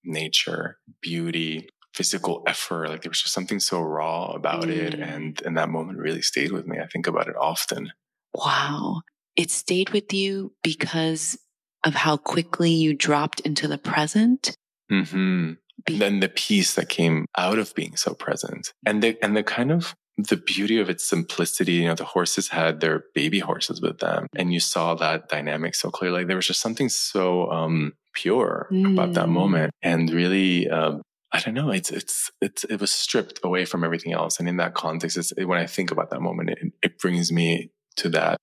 nature, 0.05 0.79
beauty, 1.01 1.69
physical 1.95 2.43
effort. 2.47 2.89
Like 2.89 3.03
there 3.03 3.11
was 3.11 3.23
just 3.23 3.35
something 3.35 3.61
so 3.61 3.81
raw 3.81 4.33
about 4.33 4.65
mm. 4.65 4.77
it. 4.77 4.95
And, 4.95 5.41
and 5.45 5.57
that 5.57 5.69
moment 5.69 5.99
really 5.99 6.23
stayed 6.23 6.53
with 6.53 6.67
me. 6.67 6.79
I 6.79 6.87
think 6.87 7.07
about 7.07 7.29
it 7.29 7.37
often. 7.37 7.93
Wow. 8.35 9.03
It 9.37 9.51
stayed 9.51 9.91
with 9.91 10.13
you 10.13 10.53
because 10.63 11.39
of 11.85 11.95
how 11.95 12.17
quickly 12.17 12.71
you 12.71 12.95
dropped 12.95 13.41
into 13.41 13.69
the 13.69 13.79
present. 13.79 14.57
Mm-hmm. 14.91 15.53
Be- 15.85 15.99
then 15.99 16.21
the 16.21 16.29
peace 16.29 16.75
that 16.75 16.89
came 16.89 17.27
out 17.37 17.59
of 17.59 17.75
being 17.75 17.97
so 17.97 18.15
present 18.15 18.73
and 18.87 19.03
the, 19.03 19.19
and 19.23 19.37
the 19.37 19.43
kind 19.43 19.73
of 19.73 19.95
the 20.19 20.37
beauty 20.37 20.79
of 20.79 20.91
its 20.91 21.05
simplicity, 21.05 21.73
you 21.73 21.87
know, 21.87 21.95
the 21.95 22.05
horses 22.05 22.49
had 22.49 22.81
their 22.81 23.05
baby 23.15 23.39
horses 23.39 23.81
with 23.81 23.99
them 23.99 24.27
and 24.37 24.53
you 24.53 24.61
saw 24.61 24.95
that 24.95 25.29
dynamic 25.29 25.75
so 25.75 25.91
clearly. 25.91 26.25
There 26.25 26.37
was 26.37 26.47
just 26.47 26.61
something 26.61 26.89
so 26.89 27.51
um, 27.51 27.95
pure 28.15 28.69
mm. 28.71 28.93
about 28.93 29.15
that 29.15 29.27
mm. 29.27 29.33
moment 29.33 29.73
and 29.83 30.11
really, 30.11 30.69
um, 30.69 31.03
I 31.33 31.41
don't 31.41 31.55
know, 31.55 31.71
it's, 31.71 31.91
it's, 31.91 32.31
it's, 32.43 32.65
it 32.65 32.79
was 32.79 32.91
stripped 32.91 33.41
away 33.43 33.65
from 33.65 33.85
everything 33.85 34.13
else. 34.13 34.39
And 34.39 34.49
in 34.49 34.59
that 34.59 34.75
context, 34.75 35.17
it's, 35.17 35.33
when 35.37 35.59
I 35.59 35.67
think 35.67 35.91
about 35.91 36.11
that 36.11 36.21
moment, 36.21 36.51
it, 36.51 36.59
it 36.83 36.99
brings 36.99 37.33
me 37.33 37.71
to 37.97 38.11
that 38.11 38.37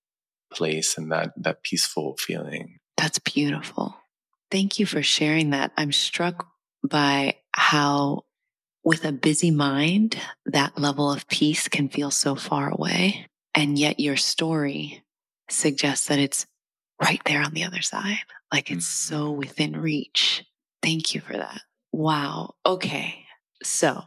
place 0.52 0.98
and 0.98 1.12
that, 1.12 1.30
that 1.36 1.62
peaceful 1.62 2.16
feeling. 2.18 2.78
That's 2.96 3.20
beautiful. 3.20 3.96
Thank 4.50 4.80
you 4.80 4.86
for 4.86 5.02
sharing 5.02 5.50
that. 5.50 5.70
I'm 5.76 5.92
struck 5.92 6.48
by 6.82 7.36
how 7.52 8.24
with 8.84 9.04
a 9.04 9.12
busy 9.12 9.50
mind, 9.50 10.16
that 10.46 10.78
level 10.78 11.12
of 11.12 11.28
peace 11.28 11.68
can 11.68 11.88
feel 11.88 12.10
so 12.10 12.34
far 12.34 12.70
away. 12.70 13.26
And 13.54 13.78
yet 13.78 14.00
your 14.00 14.16
story 14.16 15.04
suggests 15.48 16.06
that 16.06 16.18
it's 16.18 16.46
right 17.02 17.20
there 17.26 17.42
on 17.42 17.52
the 17.52 17.64
other 17.64 17.82
side. 17.82 18.18
Like 18.52 18.70
it's 18.70 18.86
so 18.86 19.28
mm-hmm. 19.28 19.38
within 19.38 19.76
reach. 19.76 20.44
Thank 20.82 21.14
you 21.14 21.20
for 21.20 21.34
that. 21.34 21.60
Wow. 21.92 22.54
Okay. 22.64 23.24
So 23.62 24.04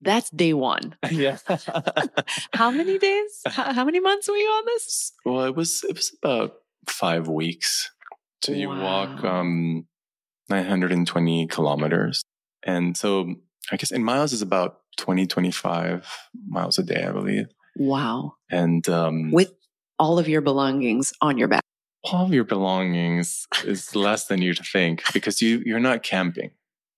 that's 0.00 0.30
day 0.30 0.52
one. 0.52 0.96
Yeah. 1.10 1.38
how 2.54 2.70
many 2.70 2.98
days? 2.98 3.42
How, 3.46 3.72
how, 3.72 3.84
many 3.84 4.00
months 4.00 4.28
were 4.28 4.36
you 4.36 4.48
on 4.48 4.64
this? 4.66 5.12
Well, 5.24 5.44
it 5.44 5.54
was 5.54 5.84
it 5.84 5.96
was 5.96 6.12
about 6.22 6.54
five 6.86 7.28
weeks. 7.28 7.90
So 8.42 8.52
you 8.52 8.68
wow. 8.68 8.82
walk 8.82 9.24
um 9.24 9.86
920 10.48 11.46
kilometers. 11.46 12.22
And 12.62 12.96
so 12.96 13.34
I 13.72 13.76
guess 13.76 13.90
in 13.90 14.04
miles 14.04 14.32
is 14.32 14.42
about 14.42 14.80
20, 14.98 15.26
25 15.26 16.06
miles 16.48 16.78
a 16.78 16.82
day, 16.82 17.04
I 17.04 17.12
believe. 17.12 17.46
Wow. 17.76 18.34
And 18.50 18.88
um, 18.88 19.30
with 19.32 19.52
all 19.98 20.18
of 20.18 20.28
your 20.28 20.40
belongings 20.40 21.12
on 21.20 21.38
your 21.38 21.48
back. 21.48 21.62
All 22.04 22.26
of 22.26 22.34
your 22.34 22.44
belongings 22.44 23.46
is 23.64 23.94
less 24.06 24.26
than 24.26 24.42
you'd 24.42 24.58
think 24.58 25.02
because 25.12 25.40
you, 25.40 25.62
you're 25.64 25.80
not 25.80 26.02
camping. 26.02 26.50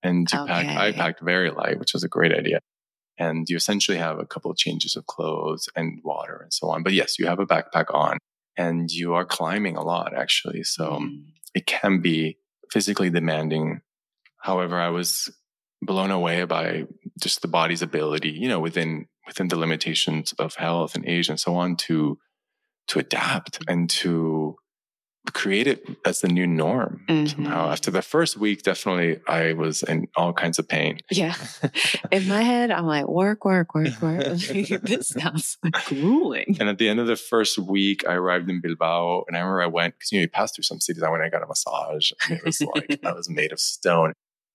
And 0.03 0.31
you 0.33 0.45
pack, 0.47 0.67
I 0.67 0.93
packed 0.93 1.21
very 1.23 1.51
light, 1.51 1.79
which 1.79 1.93
was 1.93 2.05
a 2.05 2.09
great 2.09 2.33
idea. 2.33 2.61
And 3.19 3.49
you 3.49 3.57
essentially 3.57 3.97
have 3.99 4.19
a 4.19 4.27
couple 4.27 4.51
of 4.51 4.57
changes 4.57 4.95
of 4.97 5.07
clothes 5.07 5.69
and 5.75 6.01
water 6.05 6.41
and 6.43 6.53
so 6.53 6.69
on. 6.69 6.83
But 6.83 6.93
yes, 6.93 7.19
you 7.19 7.27
have 7.27 7.39
a 7.39 7.47
backpack 7.47 7.87
on 7.95 8.19
and 8.57 8.91
you 8.91 9.15
are 9.15 9.25
climbing 9.25 9.77
a 9.77 9.83
lot 9.83 10.15
actually. 10.15 10.65
So 10.65 10.99
Mm. 11.01 11.25
it 11.55 11.67
can 11.67 12.01
be 12.01 12.39
physically 12.71 13.09
demanding. 13.11 13.81
However, 14.39 14.79
I 14.79 14.91
was 14.91 15.31
blown 15.83 16.11
away 16.11 16.45
by 16.45 16.85
just 17.21 17.43
the 17.43 17.49
body's 17.49 17.83
ability, 17.83 18.31
you 18.31 18.49
know, 18.49 18.61
within 18.61 19.07
within 19.27 19.49
the 19.49 19.59
limitations 19.59 20.33
of 20.39 20.55
health 20.57 20.95
and 20.95 21.05
age 21.07 21.29
and 21.29 21.39
so 21.41 21.55
on 21.57 21.77
to 21.77 22.19
to 22.89 22.99
adapt 22.99 23.59
and 23.69 23.91
to 23.91 24.57
create 25.33 25.67
it 25.67 25.85
as 26.05 26.21
the 26.21 26.29
new 26.29 26.47
norm 26.47 27.03
somehow. 27.09 27.67
Mhm. 27.67 27.73
After 27.73 27.91
the 27.91 28.01
first 28.01 28.37
week, 28.37 28.63
definitely 28.63 29.19
I 29.27 29.55
was 29.55 29.83
in 29.83 30.07
all 30.17 30.33
kinds 30.33 30.61
of 30.61 30.69
pain. 30.69 31.01
Yeah. 31.11 31.35
In 32.13 32.29
my 32.29 32.43
head, 32.53 32.71
I'm 32.71 32.87
like, 32.87 33.09
work, 33.09 33.45
work, 33.45 33.75
work, 33.75 34.01
work. 34.01 34.23
this 34.85 35.09
sounds 35.09 35.59
grueling. 35.87 36.57
And 36.61 36.69
at 36.69 36.79
the 36.79 36.89
end 36.89 37.01
of 37.01 37.09
the 37.09 37.17
first 37.17 37.59
week, 37.59 38.07
I 38.09 38.15
arrived 38.15 38.49
in 38.49 38.61
Bilbao, 38.61 39.25
and 39.27 39.37
I 39.37 39.41
remember 39.41 39.63
I 39.63 39.67
went 39.67 39.95
because 39.95 40.13
you 40.13 40.19
know 40.19 40.23
you 40.23 40.29
pass 40.29 40.53
through 40.53 40.63
some 40.63 40.79
cities. 40.79 41.03
I 41.03 41.11
went, 41.11 41.25
and 41.25 41.27
I 41.35 41.37
got 41.37 41.43
a 41.45 41.49
massage, 41.49 42.13
and 42.29 42.39
it 42.39 42.45
was 42.45 42.61
like 42.61 43.01
I 43.05 43.13
was 43.21 43.29
made 43.29 43.51
of 43.51 43.59
stone. 43.59 44.13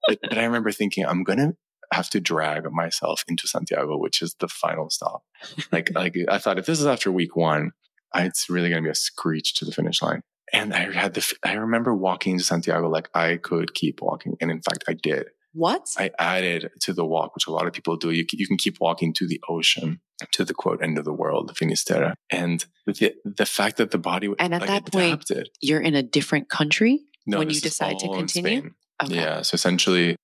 But, 0.07 0.19
but 0.21 0.37
I 0.37 0.43
remember 0.45 0.71
thinking, 0.71 1.05
I'm 1.05 1.23
gonna 1.23 1.53
have 1.93 2.09
to 2.11 2.19
drag 2.21 2.71
myself 2.71 3.23
into 3.27 3.47
Santiago, 3.47 3.97
which 3.97 4.21
is 4.21 4.35
the 4.39 4.47
final 4.47 4.89
stop. 4.89 5.23
Like, 5.71 5.91
like 5.95 6.15
I 6.29 6.37
thought, 6.37 6.57
if 6.59 6.65
this 6.65 6.79
is 6.79 6.85
after 6.87 7.11
week 7.11 7.35
one, 7.35 7.71
I- 8.13 8.23
it's 8.25 8.49
really 8.49 8.69
gonna 8.69 8.81
be 8.81 8.89
a 8.89 8.95
screech 8.95 9.55
to 9.55 9.65
the 9.65 9.71
finish 9.71 10.01
line. 10.01 10.21
And 10.53 10.73
I 10.73 10.91
had 10.91 11.13
the, 11.13 11.33
I 11.43 11.53
remember 11.53 11.95
walking 11.95 12.37
to 12.37 12.43
Santiago 12.43 12.89
like 12.89 13.09
I 13.15 13.37
could 13.37 13.73
keep 13.73 14.01
walking, 14.01 14.35
and 14.41 14.51
in 14.51 14.61
fact, 14.61 14.83
I 14.87 14.93
did. 14.93 15.27
What? 15.53 15.87
I 15.97 16.11
added 16.17 16.71
to 16.81 16.93
the 16.93 17.05
walk, 17.05 17.35
which 17.35 17.45
a 17.47 17.51
lot 17.51 17.67
of 17.67 17.73
people 17.73 17.97
do. 17.97 18.09
You, 18.11 18.25
can- 18.25 18.39
you 18.39 18.47
can 18.47 18.57
keep 18.57 18.77
walking 18.79 19.13
to 19.15 19.27
the 19.27 19.41
ocean, 19.49 19.99
to 20.31 20.43
the 20.45 20.53
quote 20.53 20.81
end 20.81 20.97
of 20.97 21.03
the 21.05 21.13
world, 21.13 21.55
Finisterre, 21.57 22.15
and 22.29 22.65
the 22.85 23.13
the 23.23 23.45
fact 23.45 23.77
that 23.77 23.91
the 23.91 23.97
body 23.97 24.29
And 24.39 24.53
at 24.53 24.61
like, 24.61 24.69
that 24.69 24.91
point. 24.91 25.29
You're 25.61 25.81
in 25.81 25.95
a 25.95 26.03
different 26.03 26.49
country 26.49 27.01
No, 27.25 27.39
when 27.39 27.49
you 27.49 27.59
decide 27.59 27.99
to 27.99 28.07
continue? 28.09 28.71
Okay. 29.03 29.15
Yeah, 29.15 29.41
so 29.41 29.55
essentially, 29.55 30.15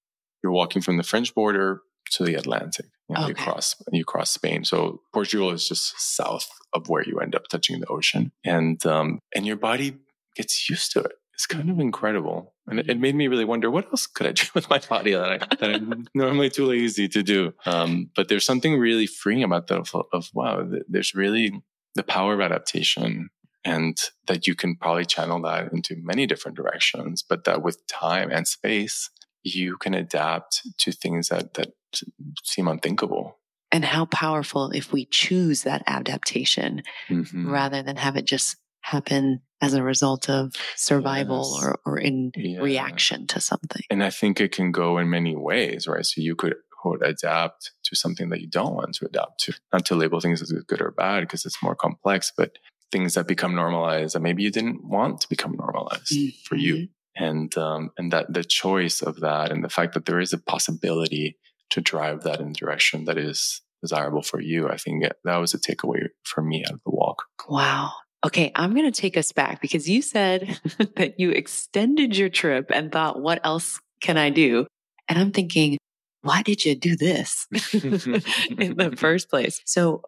you're 0.44 0.52
walking 0.52 0.82
from 0.82 0.98
the 0.98 1.04
French 1.04 1.34
border 1.34 1.82
to 2.12 2.24
the 2.24 2.36
Atlantic. 2.36 2.86
You, 3.10 3.16
know, 3.16 3.28
you 3.28 3.36
cross 3.36 3.76
you 3.92 4.06
cross 4.06 4.32
Spain. 4.32 4.66
So 4.66 5.02
Portugal 5.14 5.52
is 5.52 5.68
just 5.68 6.00
south 6.00 6.50
of 6.74 6.90
where 6.90 7.04
you 7.04 7.20
end 7.20 7.36
up 7.36 7.48
touching 7.48 7.80
the 7.80 7.88
ocean, 7.88 8.32
and 8.46 8.84
um, 8.86 9.20
and 9.36 9.46
your 9.46 9.56
body 9.56 9.98
gets 10.36 10.70
used 10.70 10.92
to 10.94 11.02
it. 11.02 11.14
It's 11.34 11.46
kind 11.46 11.70
of 11.70 11.80
incredible, 11.80 12.54
and 12.68 12.80
it, 12.80 12.90
it 12.90 13.00
made 13.00 13.16
me 13.16 13.28
really 13.28 13.46
wonder 13.46 13.70
what 13.70 13.86
else 13.88 14.08
could 14.08 14.28
I 14.28 14.32
do 14.32 14.44
with 14.54 14.70
my 14.70 14.80
body 14.80 15.14
that, 15.14 15.32
I, 15.32 15.56
that 15.56 15.76
I'm 15.76 16.08
normally 16.16 16.50
too 16.50 16.66
lazy 16.66 17.08
to 17.10 17.24
do. 17.24 17.54
Um, 17.66 18.10
but 18.16 18.28
there's 18.28 18.46
something 18.46 18.78
really 18.78 19.08
freeing 19.08 19.44
about 19.44 19.68
that 19.68 19.80
of, 19.80 19.96
of 20.12 20.30
wow, 20.34 20.68
there's 20.88 21.16
really 21.16 21.62
the 21.96 22.04
power 22.04 22.34
of 22.34 22.42
adaptation 22.42 23.30
and 23.68 23.98
that 24.28 24.48
you 24.48 24.56
can 24.56 24.76
probably 24.82 25.06
channel 25.06 25.42
that 25.42 25.72
into 25.74 25.96
many 26.12 26.26
different 26.32 26.56
directions 26.62 27.24
but 27.30 27.44
that 27.46 27.62
with 27.66 27.78
time 27.88 28.30
and 28.32 28.48
space 28.48 29.10
you 29.44 29.78
can 29.84 29.94
adapt 29.94 30.52
to 30.84 30.92
things 30.92 31.28
that 31.30 31.54
that 31.58 31.70
seem 32.44 32.68
unthinkable 32.68 33.26
And 33.76 33.84
how 33.96 34.06
powerful 34.06 34.64
if 34.82 34.86
we 34.96 35.04
choose 35.24 35.64
that 35.64 35.82
adaptation 36.00 36.84
Mhm. 37.10 37.52
rather 37.60 37.84
than 37.84 37.98
have 38.06 38.16
it 38.22 38.26
just 38.36 38.56
happen 38.94 39.24
as 39.66 39.74
a 39.74 39.84
result 39.84 40.24
of 40.30 40.54
survival 40.76 41.44
Yes. 41.54 41.64
or, 41.64 41.80
or 41.86 41.96
in 42.10 42.32
Yeah. 42.36 42.62
reaction 42.72 43.20
to 43.34 43.38
something. 43.50 43.84
and 43.92 44.02
i 44.10 44.12
think 44.20 44.34
it 44.40 44.52
can 44.58 44.72
go 44.84 44.88
in 45.02 45.08
many 45.18 45.36
ways 45.50 45.80
right 45.92 46.06
so 46.10 46.22
you 46.30 46.36
could 46.42 46.56
quote 46.80 47.02
adapt 47.14 47.62
to 47.88 47.96
something 48.04 48.28
that 48.30 48.40
you 48.44 48.50
don't 48.60 48.76
want 48.80 48.92
to 48.98 49.06
adapt 49.12 49.36
to 49.44 49.50
not 49.74 49.84
to 49.88 49.96
label 50.02 50.20
things 50.22 50.42
as 50.44 50.52
good 50.72 50.82
or 50.86 50.92
bad 51.06 51.20
because 51.22 51.44
it's 51.48 51.62
more 51.68 51.76
complex 51.86 52.32
but 52.40 52.52
things 52.92 53.14
that 53.16 53.28
become 53.28 53.54
normalized 53.56 54.16
that 54.16 54.22
maybe 54.22 54.44
you 54.44 54.52
didn't 54.52 54.84
want 54.84 55.22
to 55.22 55.30
become 55.30 55.54
normalized 55.58 56.14
for 56.46 56.56
you 56.56 56.76
Mhm. 56.76 56.90
and 57.16 57.58
um, 57.58 57.92
and 57.98 58.12
that 58.14 58.32
the 58.34 58.44
choice 58.44 59.02
of 59.02 59.20
that 59.22 59.52
and 59.52 59.64
the 59.64 59.70
fact 59.70 59.94
that 59.94 60.06
there 60.06 60.20
is 60.20 60.34
a 60.34 60.38
possibility 60.38 61.38
to 61.72 61.82
drive 61.82 62.24
that 62.24 62.40
in 62.40 62.50
a 62.50 62.54
direction 62.54 63.06
that 63.06 63.18
is 63.18 63.62
desirable 63.82 64.22
for 64.22 64.40
you 64.42 64.70
i 64.70 64.78
think 64.78 65.04
that 65.24 65.38
was 65.38 65.54
a 65.54 65.60
takeaway 65.60 66.08
for 66.24 66.42
me 66.42 66.64
out 66.66 66.74
of 66.74 66.82
the 66.86 66.92
walk 66.92 67.24
Wow. 67.50 67.92
Okay, 68.26 68.52
I'm 68.56 68.74
going 68.74 68.92
to 68.92 69.02
take 69.02 69.16
us 69.16 69.32
back 69.32 69.62
because 69.62 69.88
you 69.88 70.02
said 70.02 70.60
that 70.96 71.20
you 71.20 71.30
extended 71.32 72.18
your 72.18 72.30
trip 72.30 72.72
and 72.74 72.92
thought, 72.92 73.22
what 73.22 73.40
else 73.46 73.80
can 74.02 74.18
I 74.18 74.32
do? 74.32 74.66
And 75.08 75.18
I'm 75.20 75.32
thinking, 75.32 75.78
why 76.24 76.42
did 76.42 76.66
you 76.66 76.74
do 76.76 76.96
this 76.98 77.48
in 77.74 78.76
the 78.76 78.94
first 78.98 79.30
place? 79.30 79.62
So, 79.66 80.02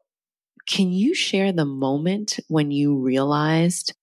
can 0.69 0.91
you 0.93 1.13
share 1.15 1.51
the 1.51 1.65
moment 1.65 2.39
when 2.47 2.69
you 2.71 2.95
realized 2.97 3.93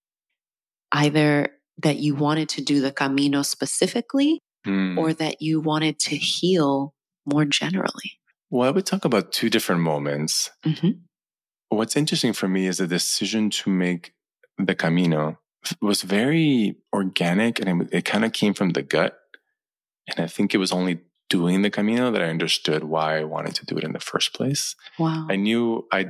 either 0.91 1.49
that 1.83 1.97
you 1.97 2.15
wanted 2.15 2.49
to 2.49 2.61
do 2.61 2.81
the 2.81 2.91
Camino 2.91 3.41
specifically 3.41 4.41
Hmm. 4.65 4.97
or 4.99 5.13
that 5.13 5.41
you 5.41 5.61
wanted 5.61 5.97
to 5.99 6.15
heal 6.17 6.93
more 7.25 7.45
generally? 7.45 8.19
well 8.49 8.67
i 8.67 8.71
would 8.71 8.85
talk 8.85 9.05
about 9.05 9.31
two 9.31 9.49
different 9.49 9.81
moments 9.81 10.49
Mhm. 10.65 11.01
what's 11.69 11.95
interesting 11.95 12.33
for 12.33 12.47
me 12.47 12.65
is 12.67 12.77
the 12.77 12.87
decision 12.87 13.49
to 13.59 13.69
make 13.69 14.13
the 14.57 14.73
camino 14.75 15.37
was 15.81 16.01
very 16.01 16.75
organic 16.93 17.59
and 17.59 17.83
it, 17.83 17.89
it 17.97 18.05
kind 18.05 18.23
of 18.25 18.31
came 18.33 18.53
from 18.53 18.69
the 18.71 18.81
gut 18.81 19.17
and 20.09 20.19
i 20.19 20.27
think 20.27 20.53
it 20.53 20.57
was 20.57 20.71
only 20.71 20.99
doing 21.29 21.61
the 21.61 21.69
camino 21.69 22.09
that 22.11 22.21
i 22.21 22.29
understood 22.29 22.83
why 22.85 23.17
i 23.19 23.23
wanted 23.23 23.53
to 23.55 23.65
do 23.65 23.77
it 23.77 23.83
in 23.83 23.93
the 23.93 23.99
first 24.11 24.33
place 24.33 24.75
Wow. 24.97 25.27
I 25.29 25.35
knew 25.35 25.85
I 25.91 26.01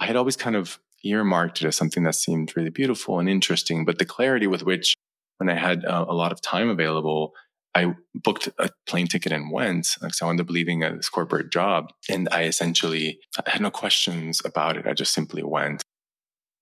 I 0.00 0.06
had 0.06 0.16
always 0.16 0.36
kind 0.36 0.56
of 0.56 0.78
earmarked 1.04 1.62
it 1.62 1.66
as 1.66 1.76
something 1.76 2.02
that 2.04 2.14
seemed 2.14 2.56
really 2.56 2.70
beautiful 2.70 3.18
and 3.18 3.28
interesting, 3.28 3.84
but 3.84 3.98
the 3.98 4.04
clarity 4.04 4.46
with 4.46 4.62
which, 4.62 4.94
when 5.38 5.48
I 5.48 5.54
had 5.54 5.84
uh, 5.84 6.04
a 6.08 6.14
lot 6.14 6.32
of 6.32 6.40
time 6.40 6.68
available, 6.68 7.32
I 7.74 7.94
booked 8.14 8.48
a 8.58 8.70
plane 8.88 9.06
ticket 9.06 9.30
and 9.32 9.52
went. 9.52 9.86
So 9.86 10.24
I 10.24 10.26
wound 10.26 10.40
up 10.40 10.50
leaving 10.50 10.82
a 10.82 10.96
this 10.96 11.08
corporate 11.08 11.52
job, 11.52 11.92
and 12.08 12.28
I 12.32 12.44
essentially 12.44 13.20
I 13.46 13.50
had 13.50 13.62
no 13.62 13.70
questions 13.70 14.40
about 14.44 14.76
it. 14.76 14.86
I 14.86 14.94
just 14.94 15.14
simply 15.14 15.42
went, 15.44 15.82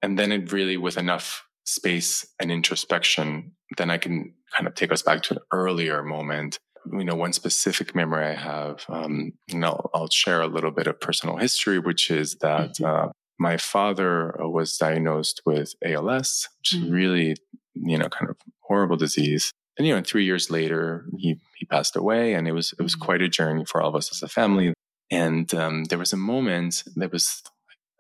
and 0.03 0.19
then 0.19 0.33
it 0.33 0.53
really, 0.53 0.77
with 0.77 0.99
enough 0.99 1.45
space 1.65 2.27
and 2.41 2.53
introspection, 2.53 3.53
then 3.79 3.91
I 3.91 3.99
can 3.99 4.35
kind 4.55 4.67
of 4.67 4.75
take 4.75 4.93
us 4.93 5.03
back 5.03 5.23
to 5.25 5.35
an 5.35 5.41
earlier 5.53 6.03
moment 6.03 6.59
you 6.93 7.05
know, 7.05 7.17
one 7.17 7.33
specific 7.33 7.97
memory 7.97 8.27
I 8.27 8.35
have, 8.35 8.85
um, 8.89 9.33
and 9.51 9.65
I'll, 9.65 9.91
I'll 9.93 10.09
share 10.09 10.41
a 10.41 10.47
little 10.47 10.71
bit 10.71 10.87
of 10.87 11.01
personal 11.01 11.37
history, 11.37 11.81
which 11.81 12.13
is 12.13 12.37
that 12.43 12.77
Mhm. 12.79 12.87
uh, 12.87 13.09
my 13.39 13.57
father 13.57 14.41
uh, 14.43 14.49
was 14.49 14.77
diagnosed 14.79 15.43
with 15.47 15.75
ALS, 15.85 16.49
which 16.61 16.75
is 16.75 16.81
Mhm. 16.81 16.93
really, 16.93 17.37
you 17.75 17.99
know, 17.99 18.09
kind 18.09 18.31
of 18.31 18.37
horrible 18.63 18.97
disease. 18.97 19.51
And 19.79 19.87
you 19.87 19.95
know, 19.95 20.03
three 20.03 20.25
years 20.25 20.51
later, 20.51 21.07
he 21.19 21.39
he 21.59 21.67
passed 21.67 21.97
away, 21.97 22.35
and 22.35 22.49
it 22.49 22.53
was 22.53 22.73
it 22.79 22.83
was 22.83 22.97
Mhm. 22.97 23.01
quite 23.01 23.23
a 23.23 23.29
journey 23.29 23.65
for 23.67 23.81
all 23.83 23.91
of 23.91 23.95
us 23.97 24.11
as 24.13 24.23
a 24.23 24.29
family. 24.29 24.73
And 25.11 25.53
um, 25.55 25.85
there 25.85 25.99
was 25.99 26.13
a 26.13 26.17
moment 26.17 26.83
that 26.97 27.13
was, 27.13 27.43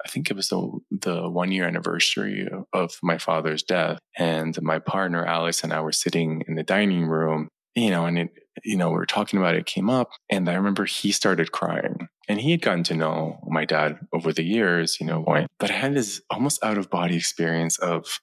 I 0.05 0.09
think 0.09 0.31
it 0.31 0.37
was 0.37 0.49
the 0.49 0.61
the 0.90 1.29
one 1.31 1.53
year 1.53 1.66
anniversary 1.66 2.49
of, 2.51 2.64
of 2.72 2.99
my 3.03 3.18
father's 3.18 3.62
death, 3.62 3.99
and 4.18 4.61
my 4.62 4.79
partner 4.79 5.25
Alex 5.27 5.62
and 5.64 5.72
I 5.72 5.81
were 5.81 5.92
sitting 5.92 6.42
in 6.49 6.55
the 6.57 6.62
dining 6.64 7.07
room, 7.07 7.49
you 7.75 7.90
know, 7.90 8.07
and 8.07 8.18
it 8.18 8.31
you 8.64 8.77
know, 8.77 8.88
we 8.88 8.97
were 8.97 9.07
talking 9.07 9.38
about 9.38 9.55
it, 9.55 9.61
it 9.61 9.66
came 9.66 9.90
up, 9.90 10.11
and 10.31 10.49
I 10.49 10.55
remember 10.55 10.85
he 10.85 11.12
started 11.12 11.53
crying. 11.53 12.09
And 12.29 12.40
he 12.40 12.51
had 12.51 12.62
gotten 12.62 12.83
to 12.85 12.95
know 12.95 13.38
my 13.47 13.64
dad 13.64 13.99
over 14.12 14.33
the 14.33 14.42
years, 14.42 14.99
you 15.01 15.07
know. 15.07 15.25
But 15.59 15.71
I 15.71 15.75
had 15.75 15.95
this 15.95 16.21
almost 16.31 16.62
out 16.64 16.79
of 16.79 16.90
body 16.90 17.16
experience 17.16 17.79
of 17.79 18.21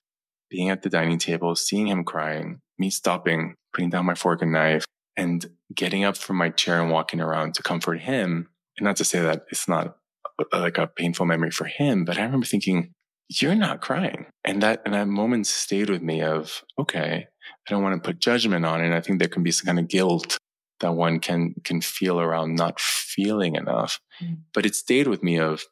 being 0.50 0.70
at 0.70 0.82
the 0.82 0.90
dining 0.90 1.18
table, 1.18 1.56
seeing 1.56 1.88
him 1.88 2.04
crying, 2.04 2.60
me 2.78 2.90
stopping, 2.90 3.56
putting 3.74 3.90
down 3.90 4.06
my 4.06 4.16
fork 4.16 4.42
and 4.42 4.52
knife, 4.52 4.86
and 5.16 5.46
getting 5.74 6.04
up 6.04 6.18
from 6.18 6.36
my 6.36 6.50
chair 6.50 6.82
and 6.82 6.92
walking 6.92 7.22
around 7.22 7.56
to 7.56 7.64
comfort 7.64 8.02
him. 8.02 8.50
And 8.78 8.86
not 8.86 8.98
to 8.98 9.06
say 9.06 9.22
that 9.22 9.44
it's 9.52 9.68
not 9.68 9.98
uh, 10.40 10.60
like 10.60 10.78
a 10.78 10.88
painful 10.88 11.26
memory 11.26 11.52
for 11.52 11.66
him, 11.66 12.06
but 12.06 12.18
I 12.18 12.24
remember 12.24 12.46
thinking, 12.46 12.94
you're 13.30 13.56
not 13.56 13.82
crying. 13.82 14.28
And 14.44 14.62
that, 14.64 14.82
and 14.86 14.94
that 14.94 15.08
moment 15.08 15.48
stayed 15.48 15.90
with 15.90 16.02
me 16.02 16.22
of, 16.22 16.64
okay, 16.78 17.28
I 17.68 17.72
don't 17.72 17.84
want 17.84 18.02
to 18.02 18.08
put 18.08 18.20
judgment 18.20 18.66
on 18.66 18.82
it. 18.82 18.86
And 18.86 18.94
I 18.94 19.02
think 19.02 19.20
there 19.20 19.28
can 19.28 19.44
be 19.44 19.52
some 19.52 19.66
kind 19.66 19.80
of 19.80 19.88
guilt 19.88 20.38
that 20.84 20.94
one 20.94 21.20
can 21.20 21.56
can 21.64 21.82
feel 21.82 22.20
around 22.20 22.56
not 22.56 22.80
feeling 22.80 23.56
enough. 23.56 24.00
Mm. 24.22 24.40
But 24.54 24.66
it 24.66 24.76
stayed 24.76 25.08
with 25.08 25.24
me 25.24 25.40
of 25.40 25.64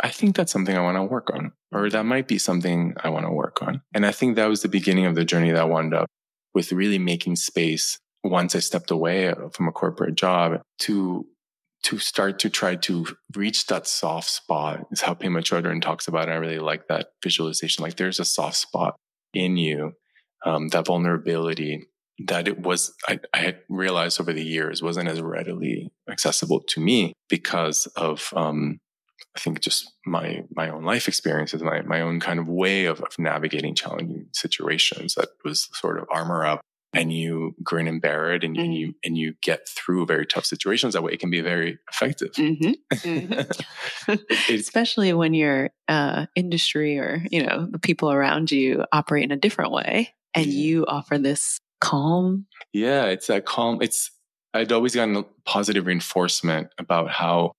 I 0.00 0.08
think 0.08 0.34
that's 0.34 0.52
something 0.52 0.76
I 0.76 0.82
want 0.82 0.96
to 0.96 1.02
work 1.04 1.30
on, 1.32 1.52
or 1.70 1.88
that 1.90 2.04
might 2.04 2.26
be 2.26 2.38
something 2.38 2.94
I 3.02 3.10
want 3.10 3.26
to 3.26 3.32
work 3.32 3.62
on. 3.62 3.82
And 3.94 4.04
I 4.04 4.10
think 4.10 4.34
that 4.34 4.48
was 4.48 4.62
the 4.62 4.68
beginning 4.68 5.06
of 5.06 5.14
the 5.14 5.24
journey 5.24 5.52
that 5.52 5.68
wound 5.68 5.94
up 5.94 6.08
with 6.52 6.72
really 6.72 6.98
making 6.98 7.36
space 7.36 7.98
once 8.24 8.56
I 8.56 8.58
stepped 8.58 8.90
away 8.90 9.32
from 9.52 9.68
a 9.68 9.72
corporate 9.72 10.16
job 10.16 10.60
to 10.80 11.26
to 11.84 11.98
start 11.98 12.38
to 12.40 12.48
try 12.48 12.74
to 12.74 13.06
reach 13.36 13.66
that 13.66 13.86
soft 13.86 14.30
spot 14.30 14.86
is 14.90 15.02
how 15.02 15.14
Pema 15.14 15.40
Chodron 15.40 15.82
talks 15.82 16.08
about 16.08 16.28
it. 16.28 16.32
I 16.32 16.36
really 16.36 16.58
like 16.58 16.88
that 16.88 17.08
visualization. 17.22 17.82
Like 17.82 17.96
there's 17.96 18.18
a 18.18 18.24
soft 18.24 18.56
spot 18.56 18.96
in 19.34 19.58
you 19.58 19.92
um, 20.46 20.68
that 20.68 20.86
vulnerability 20.86 21.86
that 22.26 22.48
it 22.48 22.60
was, 22.60 22.94
I, 23.06 23.18
I, 23.34 23.38
had 23.38 23.58
realized 23.68 24.20
over 24.20 24.32
the 24.32 24.44
years 24.44 24.82
wasn't 24.82 25.08
as 25.08 25.20
readily 25.20 25.90
accessible 26.08 26.60
to 26.68 26.80
me 26.80 27.12
because 27.28 27.86
of, 27.96 28.32
um, 28.36 28.78
I 29.36 29.40
think 29.40 29.60
just 29.60 29.92
my, 30.06 30.44
my 30.54 30.70
own 30.70 30.84
life 30.84 31.08
experiences, 31.08 31.62
my, 31.62 31.82
my 31.82 32.00
own 32.00 32.20
kind 32.20 32.38
of 32.38 32.46
way 32.46 32.84
of, 32.84 33.00
of 33.00 33.18
navigating 33.18 33.74
challenging 33.74 34.28
situations 34.32 35.16
that 35.16 35.30
was 35.44 35.68
sort 35.72 35.98
of 35.98 36.06
armor 36.10 36.46
up 36.46 36.60
and 36.94 37.12
you 37.12 37.54
grin 37.62 37.88
and 37.88 38.00
bear 38.00 38.32
it 38.32 38.44
and, 38.44 38.56
mm-hmm. 38.56 38.64
and, 38.64 38.74
you 38.74 38.94
and 39.04 39.18
you 39.18 39.34
get 39.42 39.68
through 39.68 40.06
very 40.06 40.26
tough 40.26 40.44
situations 40.44 40.94
that 40.94 41.02
way 41.02 41.12
it 41.12 41.20
can 41.20 41.30
be 41.30 41.40
very 41.40 41.78
effective 41.90 42.32
mm-hmm. 42.32 42.72
Mm-hmm. 42.94 44.14
especially 44.54 45.12
when 45.12 45.34
your 45.34 45.70
uh, 45.88 46.26
industry 46.34 46.98
or 46.98 47.22
you 47.30 47.44
know 47.44 47.66
the 47.70 47.78
people 47.78 48.10
around 48.10 48.50
you 48.50 48.84
operate 48.92 49.24
in 49.24 49.32
a 49.32 49.36
different 49.36 49.72
way 49.72 50.14
and 50.34 50.46
you 50.46 50.86
offer 50.86 51.18
this 51.18 51.58
calm 51.80 52.46
yeah 52.72 53.06
it's 53.06 53.26
that 53.26 53.44
calm 53.44 53.78
it's 53.82 54.10
i'd 54.54 54.72
always 54.72 54.94
gotten 54.94 55.16
a 55.16 55.24
positive 55.44 55.86
reinforcement 55.86 56.68
about 56.78 57.10
how 57.10 57.52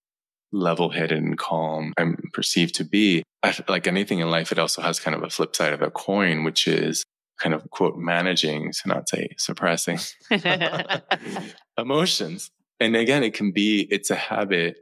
level-headed 0.51 1.21
and 1.21 1.37
calm 1.37 1.93
i'm 1.97 2.17
perceived 2.33 2.75
to 2.75 2.83
be 2.83 3.23
I, 3.43 3.55
like 3.67 3.87
anything 3.87 4.19
in 4.19 4.31
life 4.31 4.51
it 4.51 4.59
also 4.59 4.81
has 4.81 4.99
kind 4.99 5.15
of 5.15 5.23
a 5.23 5.29
flip 5.29 5.55
side 5.55 5.73
of 5.73 5.81
a 5.81 5.91
coin 5.91 6.43
which 6.43 6.67
is 6.67 7.03
kind 7.39 7.53
of 7.53 7.69
quote 7.69 7.97
managing 7.97 8.71
to 8.71 8.87
not 8.87 9.09
say 9.09 9.29
suppressing 9.37 9.99
emotions. 11.77 12.51
And 12.79 12.95
again 12.95 13.23
it 13.23 13.33
can 13.33 13.51
be 13.51 13.87
it's 13.89 14.09
a 14.09 14.15
habit 14.15 14.77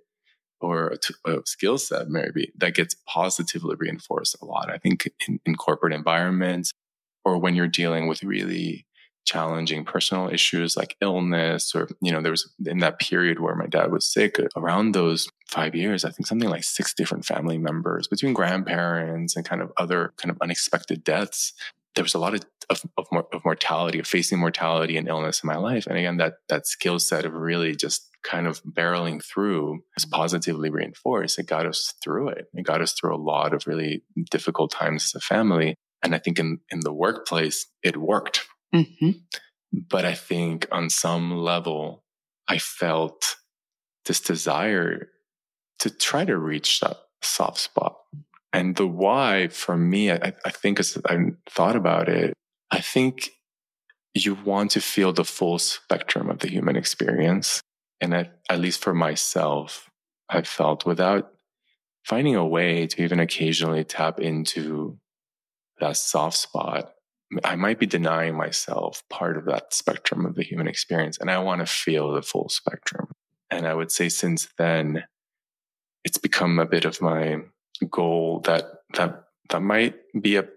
or 0.64 0.94
a, 1.26 1.32
a 1.32 1.42
skill 1.46 1.78
set 1.78 2.10
maybe 2.10 2.52
that 2.58 2.74
gets 2.74 2.96
positively 3.06 3.76
reinforced 3.78 4.38
a 4.42 4.46
lot 4.46 4.72
i 4.72 4.78
think 4.78 5.10
in, 5.28 5.40
in 5.46 5.56
corporate 5.56 5.94
environments 5.94 6.72
or 7.26 7.38
when 7.38 7.54
you're 7.54 7.68
dealing 7.68 8.08
with 8.08 8.24
really 8.24 8.86
challenging 9.26 9.86
personal 9.86 10.30
issues 10.30 10.76
like 10.76 10.98
illness 11.00 11.74
or 11.74 11.88
you 12.02 12.12
know 12.12 12.22
there 12.22 12.32
was 12.32 12.52
in 12.66 12.80
that 12.80 13.00
period 13.00 13.40
where 13.40 13.56
my 13.56 13.68
dad 13.68 13.92
was 13.92 14.06
sick 14.06 14.38
around 14.58 14.94
those 14.94 15.30
five 15.48 15.76
years 15.76 16.04
i 16.04 16.10
think 16.10 16.28
something 16.28 16.50
like 16.50 16.64
six 16.64 16.94
different 16.94 17.26
family 17.26 17.58
members 17.58 18.08
between 18.08 18.34
grandparents 18.34 19.36
and 19.36 19.46
kind 19.46 19.62
of 19.62 19.72
other 19.78 20.14
kind 20.18 20.30
of 20.30 20.38
unexpected 20.42 21.04
deaths 21.04 21.54
there 21.96 22.04
was 22.04 22.14
a 22.14 22.20
lot 22.20 22.34
of 22.34 22.42
of, 22.70 22.82
of, 22.98 23.08
of 23.34 23.46
mortality, 23.46 24.00
of 24.00 24.08
facing 24.08 24.40
mortality 24.40 24.98
and 24.98 25.08
illness 25.08 25.44
in 25.44 25.48
my 25.48 25.58
life. 25.58 25.86
And 25.86 25.98
again, 25.98 26.18
that 26.18 26.36
that 26.50 26.66
skill 26.68 27.00
set 27.00 27.26
of 27.26 27.34
really 27.34 27.76
just 27.76 28.10
kind 28.24 28.48
of 28.48 28.64
barreling 28.64 29.24
through 29.24 29.84
was 29.96 30.06
positively 30.06 30.70
reinforced. 30.70 31.38
It 31.40 31.48
got 31.48 31.66
us 31.66 31.94
through 32.04 32.30
it. 32.30 32.46
It 32.54 32.66
got 32.66 32.82
us 32.82 32.94
through 32.94 33.16
a 33.16 33.18
lot 33.18 33.54
of 33.54 33.68
really 33.68 34.04
difficult 34.32 34.72
times 34.72 35.06
as 35.06 35.16
a 35.16 35.20
family. 35.20 35.76
And 36.02 36.16
I 36.16 36.20
think 36.20 36.40
in, 36.40 36.60
in 36.70 36.80
the 36.82 36.94
workplace, 36.94 37.66
it 37.84 37.98
worked. 37.98 38.46
Mm-hmm. 38.74 39.12
But 39.90 40.06
I 40.06 40.14
think 40.14 40.68
on 40.72 40.90
some 40.90 41.38
level, 41.38 42.04
I 42.48 42.60
felt 42.60 43.36
this 44.06 44.20
desire 44.22 45.10
to 45.80 45.90
try 45.90 46.26
to 46.26 46.38
reach 46.38 46.80
that 46.80 46.98
soft 47.22 47.60
spot 47.60 47.98
and 48.54 48.76
the 48.76 48.88
why 48.88 49.48
for 49.48 49.76
me, 49.76 50.12
I, 50.12 50.34
I 50.46 50.50
think 50.52 50.80
as 50.80 50.98
I 51.06 51.18
thought 51.50 51.76
about 51.76 52.08
it, 52.08 52.36
I 52.70 52.80
think 52.80 53.32
you 54.14 54.36
want 54.36 54.72
to 54.72 54.82
feel 54.82 55.12
the 55.12 55.26
full 55.26 55.58
spectrum 55.58 56.30
of 56.30 56.40
the 56.40 56.48
human 56.48 56.76
experience. 56.76 57.62
And 58.00 58.14
at, 58.14 58.40
at 58.50 58.60
least 58.60 58.82
for 58.82 58.94
myself, 58.94 59.90
I 60.30 60.44
felt 60.44 60.86
without 60.86 61.32
finding 62.06 62.36
a 62.36 62.46
way 62.46 62.86
to 62.86 63.04
even 63.04 63.20
occasionally 63.20 63.84
tap 63.84 64.20
into 64.20 65.00
that 65.80 65.98
soft 65.98 66.38
spot, 66.38 66.94
I 67.44 67.56
might 67.56 67.80
be 67.80 67.88
denying 67.88 68.36
myself 68.36 69.02
part 69.10 69.38
of 69.38 69.46
that 69.46 69.74
spectrum 69.74 70.28
of 70.28 70.36
the 70.36 70.44
human 70.44 70.68
experience. 70.68 71.18
And 71.18 71.32
I 71.32 71.40
want 71.40 71.62
to 71.62 71.66
feel 71.66 72.12
the 72.12 72.22
full 72.22 72.50
spectrum. 72.50 73.08
And 73.50 73.68
I 73.68 73.74
would 73.74 73.92
say 73.92 74.10
since 74.10 74.48
then, 74.60 75.06
it's 76.04 76.20
become 76.20 76.60
a 76.60 76.66
bit 76.68 76.86
of 76.86 77.02
my 77.02 77.40
goal 77.90 78.42
that 78.46 78.66
that 78.96 79.24
that 79.50 79.62
might 79.62 79.96
be 80.20 80.38
a 80.38 80.48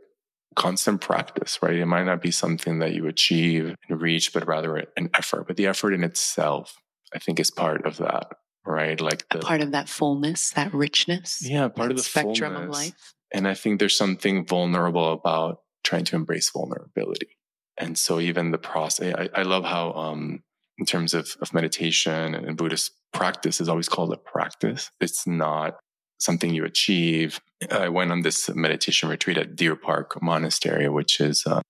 constant 0.55 1.01
practice, 1.01 1.59
right? 1.63 1.77
It 1.77 1.87
might 1.87 2.05
not 2.05 2.23
be 2.23 2.31
something 2.31 2.79
that 2.79 2.95
you 2.95 3.07
achieve 3.07 3.75
and 3.89 4.01
reach, 4.01 4.33
but 4.33 4.49
rather 4.49 4.77
an 4.97 5.11
effort. 5.15 5.47
But 5.47 5.57
the 5.57 5.67
effort 5.67 5.93
in 5.93 6.03
itself, 6.03 6.75
I 7.15 7.19
think, 7.19 7.39
is 7.39 7.51
part 7.51 7.87
of 7.87 7.99
that, 7.99 8.29
right? 8.65 9.01
Like 9.01 9.29
the, 9.29 9.41
part 9.41 9.61
of 9.61 9.73
that 9.73 9.89
fullness, 9.89 10.51
that 10.51 10.73
richness. 10.73 11.47
Yeah, 11.49 11.69
part 11.69 11.91
of 11.91 11.99
the 11.99 12.03
spectrum 12.03 12.55
fullness. 12.55 12.77
of 12.77 12.83
life. 12.83 13.15
And 13.33 13.47
I 13.47 13.55
think 13.55 13.79
there's 13.79 13.97
something 13.97 14.47
vulnerable 14.47 15.13
about 15.13 15.61
trying 15.85 16.05
to 16.05 16.17
embrace 16.17 16.51
vulnerability. 16.51 17.29
And 17.77 17.99
so 17.99 18.19
even 18.19 18.51
the 18.51 18.59
process, 18.59 19.15
I, 19.15 19.29
I 19.41 19.43
love 19.43 19.65
how, 19.65 19.93
um, 19.93 20.43
in 20.79 20.87
terms 20.87 21.13
of, 21.13 21.37
of 21.43 21.53
meditation 21.53 22.35
and 22.35 22.57
Buddhist 22.57 22.93
practice 23.13 23.61
is 23.61 23.69
always 23.69 23.89
called 23.89 24.13
a 24.13 24.17
practice. 24.17 24.91
It's 25.01 25.27
not 25.27 25.77
something 26.19 26.55
you 26.55 26.65
achieve. 26.65 27.41
I 27.71 27.89
went 27.89 28.13
on 28.13 28.23
this 28.23 28.49
meditation 28.55 29.09
retreat 29.09 29.39
at 29.39 29.57
Deer 29.57 29.77
Park 29.77 30.21
Monastery, 30.23 30.89
which 30.89 31.21
is 31.21 31.45
a, 31.47 31.63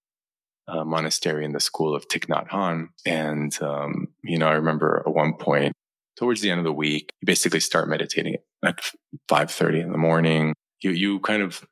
a 0.69 0.85
monastery 0.85 1.45
in 1.45 1.53
the 1.53 1.61
school 1.61 1.95
of 1.95 2.09
Thich 2.09 2.27
Nhat 2.27 2.49
Hanh. 2.49 2.89
And, 3.05 3.61
um, 3.63 4.09
you 4.23 4.39
know, 4.39 4.49
I 4.49 4.55
remember 4.55 5.03
at 5.07 5.13
one 5.13 5.35
point 5.35 5.73
towards 6.17 6.41
the 6.41 6.51
end 6.51 6.59
of 6.59 6.65
the 6.65 6.73
week, 6.73 7.11
you 7.21 7.27
basically 7.27 7.61
start 7.61 7.89
meditating 7.89 8.37
at 8.65 8.81
5.30 9.29 9.83
in 9.83 9.93
the 9.93 9.99
morning. 9.99 10.55
You, 10.83 10.91
you 10.91 11.21
kind 11.21 11.43
of 11.43 11.67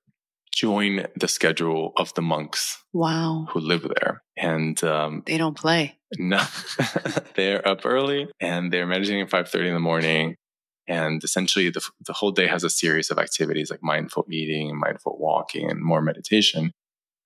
join 0.53 1.07
the 1.17 1.27
schedule 1.27 1.93
of 1.97 2.15
the 2.15 2.23
monks. 2.23 2.83
Wow. 2.93 3.47
Who 3.51 3.61
live 3.61 3.83
there. 3.83 4.23
And, 4.37 4.83
um, 4.85 5.23
they 5.27 5.39
don't 5.39 5.57
play. 5.57 5.99
No, 6.17 6.41
they're 7.35 7.67
up 7.67 7.85
early 7.85 8.29
and 8.39 8.73
they're 8.73 8.87
meditating 8.87 9.23
at 9.23 9.31
5.30 9.31 9.67
in 9.67 9.75
the 9.75 9.81
morning 9.81 10.37
and 10.87 11.25
essentially, 11.25 11.71
the, 11.71 11.87
the 12.05 12.13
whole 12.13 12.31
day 12.31 12.47
has 12.47 12.65
a 12.65 12.71
series 12.71 13.11
of 13.11 13.19
activities 13.19 13.71
like 13.71 13.83
mindful 13.83 14.27
eating, 14.31 14.79
mindful 14.79 15.17
walking, 15.19 15.71
and 15.71 15.81
more 15.81 16.03
meditation. 16.03 16.73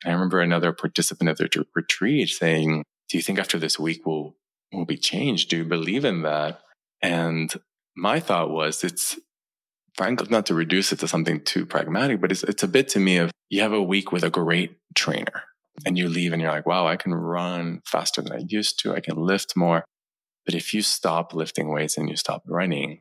And 0.04 0.12
I 0.12 0.14
remember 0.14 0.40
another 0.40 0.72
participant 0.72 1.30
of 1.30 1.38
the 1.38 1.66
retreat 1.74 2.28
saying, 2.28 2.84
Do 3.08 3.18
you 3.18 3.22
think 3.22 3.38
after 3.38 3.58
this 3.58 3.78
week 3.78 4.06
we'll, 4.06 4.36
we'll 4.72 4.84
be 4.84 4.96
changed? 4.96 5.50
Do 5.50 5.56
you 5.56 5.64
believe 5.64 6.04
in 6.04 6.22
that? 6.22 6.60
And 7.02 7.52
my 7.96 8.20
thought 8.20 8.50
was, 8.50 8.84
it's 8.84 9.18
frankly 9.94 10.28
not 10.30 10.46
to 10.46 10.54
reduce 10.54 10.92
it 10.92 11.00
to 11.00 11.08
something 11.08 11.40
too 11.40 11.66
pragmatic, 11.66 12.20
but 12.20 12.30
it's, 12.30 12.44
it's 12.44 12.62
a 12.62 12.68
bit 12.68 12.88
to 12.90 13.00
me 13.00 13.16
of 13.16 13.32
you 13.50 13.62
have 13.62 13.72
a 13.72 13.82
week 13.82 14.12
with 14.12 14.22
a 14.22 14.30
great 14.30 14.76
trainer 14.94 15.42
and 15.84 15.98
you 15.98 16.08
leave 16.08 16.32
and 16.32 16.40
you're 16.40 16.52
like, 16.52 16.66
wow, 16.66 16.86
I 16.86 16.96
can 16.96 17.14
run 17.14 17.80
faster 17.84 18.22
than 18.22 18.32
I 18.32 18.44
used 18.46 18.78
to. 18.80 18.94
I 18.94 19.00
can 19.00 19.16
lift 19.16 19.56
more. 19.56 19.84
But 20.44 20.54
if 20.54 20.72
you 20.72 20.82
stop 20.82 21.34
lifting 21.34 21.68
weights 21.68 21.98
and 21.98 22.08
you 22.08 22.16
stop 22.16 22.42
running, 22.46 23.00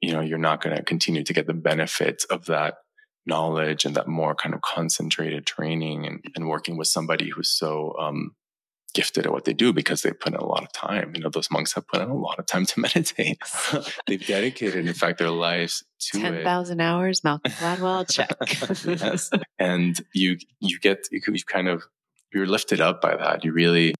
you 0.00 0.12
know, 0.12 0.20
you're 0.20 0.38
not 0.38 0.62
going 0.62 0.76
to 0.76 0.82
continue 0.82 1.24
to 1.24 1.32
get 1.32 1.46
the 1.46 1.54
benefits 1.54 2.24
of 2.24 2.46
that 2.46 2.76
knowledge 3.26 3.84
and 3.84 3.94
that 3.94 4.08
more 4.08 4.34
kind 4.34 4.54
of 4.54 4.62
concentrated 4.62 5.46
training 5.46 6.06
and, 6.06 6.24
and 6.34 6.48
working 6.48 6.76
with 6.76 6.88
somebody 6.88 7.28
who's 7.28 7.50
so 7.50 7.94
um, 7.98 8.34
gifted 8.94 9.26
at 9.26 9.32
what 9.32 9.44
they 9.44 9.52
do 9.52 9.72
because 9.72 10.02
they 10.02 10.12
put 10.12 10.32
in 10.32 10.38
a 10.38 10.44
lot 10.44 10.62
of 10.62 10.72
time. 10.72 11.12
You 11.14 11.22
know, 11.22 11.28
those 11.28 11.50
monks 11.50 11.74
have 11.74 11.86
put 11.86 12.00
in 12.00 12.08
a 12.08 12.16
lot 12.16 12.38
of 12.38 12.46
time 12.46 12.66
to 12.66 12.80
meditate. 12.80 13.38
They've 14.06 14.24
dedicated, 14.26 14.86
in 14.86 14.94
fact, 14.94 15.18
their 15.18 15.30
lives 15.30 15.84
to 16.10 16.20
10,000 16.20 16.80
hours, 16.80 17.22
Malcolm 17.22 17.52
Gladwell, 17.52 18.10
check. 18.10 18.34
yes. 19.00 19.30
And 19.58 20.00
you, 20.14 20.38
you 20.60 20.78
get, 20.78 21.06
you, 21.10 21.20
you 21.26 21.44
kind 21.46 21.68
of, 21.68 21.84
you're 22.32 22.46
lifted 22.46 22.80
up 22.80 23.00
by 23.00 23.16
that. 23.16 23.44
You 23.44 23.52
really, 23.52 23.94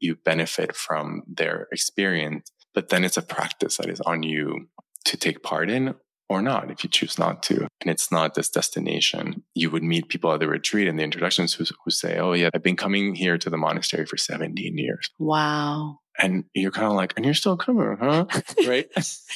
you 0.00 0.16
benefit 0.16 0.74
from 0.74 1.22
their 1.26 1.68
experience, 1.72 2.50
but 2.74 2.88
then 2.88 3.04
it's 3.04 3.16
a 3.16 3.22
practice 3.22 3.76
that 3.76 3.88
is 3.88 4.00
on 4.00 4.22
you 4.22 4.68
to 5.04 5.16
take 5.16 5.42
part 5.42 5.70
in 5.70 5.94
or 6.28 6.42
not 6.42 6.70
if 6.70 6.82
you 6.82 6.90
choose 6.90 7.18
not 7.18 7.42
to. 7.44 7.68
And 7.80 7.90
it's 7.90 8.10
not 8.10 8.34
this 8.34 8.48
destination. 8.48 9.44
You 9.54 9.70
would 9.70 9.82
meet 9.82 10.08
people 10.08 10.32
at 10.32 10.40
the 10.40 10.48
retreat 10.48 10.88
and 10.88 10.98
the 10.98 11.02
introductions 11.02 11.54
who, 11.54 11.64
who 11.84 11.90
say, 11.90 12.18
Oh, 12.18 12.32
yeah, 12.32 12.50
I've 12.54 12.62
been 12.62 12.76
coming 12.76 13.14
here 13.14 13.38
to 13.38 13.50
the 13.50 13.56
monastery 13.56 14.06
for 14.06 14.16
17 14.16 14.78
years. 14.78 15.10
Wow. 15.18 15.98
And 16.18 16.44
you're 16.54 16.70
kind 16.70 16.86
of 16.86 16.92
like, 16.92 17.12
and 17.16 17.24
you're 17.24 17.34
still 17.34 17.56
coming, 17.56 17.96
huh? 18.00 18.26
Right? 18.66 18.88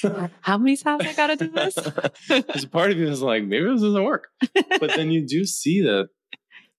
How 0.41 0.59
many 0.59 0.77
times 0.77 1.05
I 1.05 1.13
got 1.13 1.27
to 1.27 1.37
do 1.37 1.51
this? 1.51 1.77
A 2.31 2.69
part 2.69 2.93
of 2.93 2.99
you 2.99 3.09
is 3.09 3.21
like, 3.21 3.45
maybe 3.45 3.65
this 3.67 3.83
doesn't 3.83 4.05
work. 4.05 4.29
But 4.79 4.95
then 4.95 5.11
you 5.11 5.27
do 5.27 5.45
see 5.45 5.83
that 5.83 6.09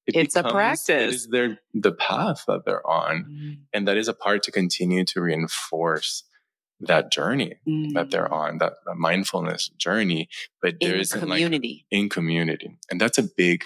it 0.08 0.16
it's 0.16 0.34
becomes, 0.34 0.52
a 0.52 0.54
practice. 0.54 0.90
It 0.90 1.10
is 1.10 1.28
their, 1.28 1.60
the 1.74 1.92
path 1.92 2.46
that 2.48 2.62
they're 2.66 2.86
on. 2.88 3.26
Mm. 3.30 3.58
And 3.74 3.88
that 3.88 3.98
is 3.98 4.08
a 4.08 4.14
part 4.14 4.44
to 4.44 4.52
continue 4.52 5.04
to 5.06 5.22
reinforce 5.22 6.24
that 6.80 7.12
journey 7.12 7.56
mm. 7.68 7.94
that 7.94 8.12
they're 8.12 8.28
mm. 8.28 8.32
on, 8.32 8.58
that, 8.60 8.74
that, 8.86 8.96
mindfulness 8.96 9.70
journey. 9.78 10.30
But 10.62 10.76
there 10.80 10.96
in 10.96 11.00
isn't 11.02 11.20
community. 11.20 11.86
like 11.92 12.00
in 12.00 12.10
community. 12.10 12.78
And 12.90 13.00
that's 13.00 13.18
a 13.18 13.24
big 13.24 13.64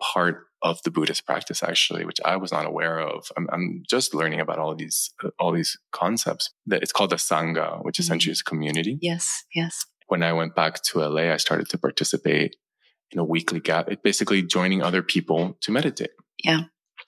part 0.00 0.44
of 0.62 0.82
the 0.82 0.90
Buddhist 0.90 1.24
practice, 1.24 1.62
actually, 1.62 2.04
which 2.04 2.20
I 2.24 2.36
was 2.36 2.50
not 2.50 2.66
aware 2.66 2.98
of. 2.98 3.30
I'm, 3.36 3.48
I'm 3.52 3.82
just 3.88 4.14
learning 4.14 4.40
about 4.40 4.58
all 4.58 4.74
these 4.74 5.12
uh, 5.22 5.30
all 5.38 5.52
these 5.52 5.78
concepts. 5.92 6.50
That 6.66 6.82
it's 6.82 6.92
called 6.92 7.10
the 7.10 7.16
sangha, 7.16 7.84
which 7.84 7.96
mm. 7.96 8.00
essentially 8.00 8.32
is 8.32 8.42
community. 8.42 8.98
Yes, 9.00 9.44
yes. 9.54 9.86
When 10.08 10.22
I 10.22 10.32
went 10.32 10.54
back 10.54 10.82
to 10.84 11.00
LA, 11.00 11.32
I 11.32 11.36
started 11.36 11.68
to 11.68 11.78
participate 11.78 12.56
in 13.10 13.18
a 13.18 13.24
weekly 13.24 13.60
gap. 13.60 13.88
Basically 14.02 14.42
joining 14.42 14.82
other 14.82 15.02
people 15.02 15.56
to 15.60 15.70
meditate. 15.70 16.10
Yeah. 16.42 16.62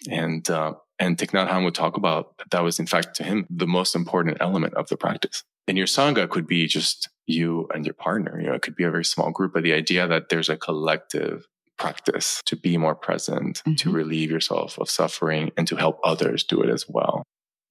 And 0.09 0.49
uh, 0.49 0.75
And 1.01 1.17
Thich 1.17 1.31
Nhat 1.31 1.49
Hanh 1.49 1.65
would 1.65 1.75
talk 1.75 1.97
about 1.97 2.37
that, 2.39 2.51
that 2.51 2.63
was, 2.63 2.79
in 2.79 2.87
fact, 2.87 3.17
to 3.17 3.25
him, 3.25 3.47
the 3.51 3.67
most 3.67 3.97
important 3.97 4.37
element 4.39 4.75
of 4.75 4.89
the 4.89 4.97
practice. 4.97 5.43
And 5.67 5.79
your 5.79 5.87
Sangha 5.87 6.29
could 6.29 6.47
be 6.47 6.67
just 6.67 7.09
you 7.27 7.69
and 7.75 7.87
your 7.87 7.95
partner. 7.95 8.39
You 8.41 8.49
know, 8.49 8.55
it 8.55 8.63
could 8.63 8.77
be 8.77 8.85
a 8.85 8.91
very 8.91 9.05
small 9.05 9.31
group, 9.31 9.55
but 9.55 9.63
the 9.63 9.73
idea 9.73 10.07
that 10.07 10.29
there's 10.29 10.51
a 10.51 10.57
collective 10.59 11.47
practice 11.79 12.43
to 12.45 12.57
be 12.57 12.77
more 12.77 12.95
present, 12.95 13.63
mm-hmm. 13.65 13.75
to 13.77 13.91
relieve 13.91 14.31
yourself 14.31 14.79
of 14.79 14.91
suffering 14.91 15.51
and 15.57 15.67
to 15.67 15.77
help 15.77 15.99
others 16.05 16.45
do 16.45 16.61
it 16.61 16.69
as 16.69 16.85
well. 16.87 17.23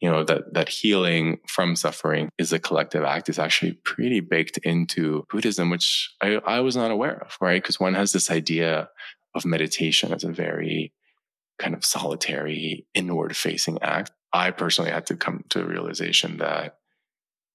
You 0.01 0.09
know, 0.09 0.23
that, 0.23 0.53
that 0.53 0.69
healing 0.69 1.39
from 1.47 1.75
suffering 1.75 2.29
is 2.39 2.51
a 2.51 2.57
collective 2.57 3.03
act 3.03 3.29
is 3.29 3.37
actually 3.37 3.73
pretty 3.73 4.21
baked 4.21 4.57
into 4.59 5.25
Buddhism, 5.29 5.69
which 5.69 6.15
I, 6.21 6.39
I 6.45 6.61
was 6.61 6.75
not 6.75 6.89
aware 6.89 7.21
of, 7.21 7.37
right? 7.41 7.61
Because 7.61 7.79
one 7.79 7.93
has 7.93 8.11
this 8.11 8.31
idea 8.31 8.89
of 9.35 9.45
meditation 9.45 10.13
as 10.13 10.23
a 10.23 10.31
very 10.31 10.93
kind 11.59 11.75
of 11.75 11.85
solitary, 11.85 12.87
inward 12.93 13.35
facing 13.35 13.81
act. 13.81 14.11
I 14.33 14.51
personally 14.51 14.91
had 14.91 15.05
to 15.07 15.15
come 15.15 15.43
to 15.49 15.61
a 15.61 15.65
realization 15.65 16.37
that 16.37 16.77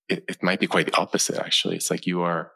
it, 0.08 0.24
it 0.28 0.42
might 0.42 0.60
be 0.60 0.66
quite 0.66 0.86
the 0.86 0.96
opposite, 0.96 1.38
actually. 1.38 1.76
It's 1.76 1.90
like 1.90 2.06
you 2.06 2.22
are 2.22 2.52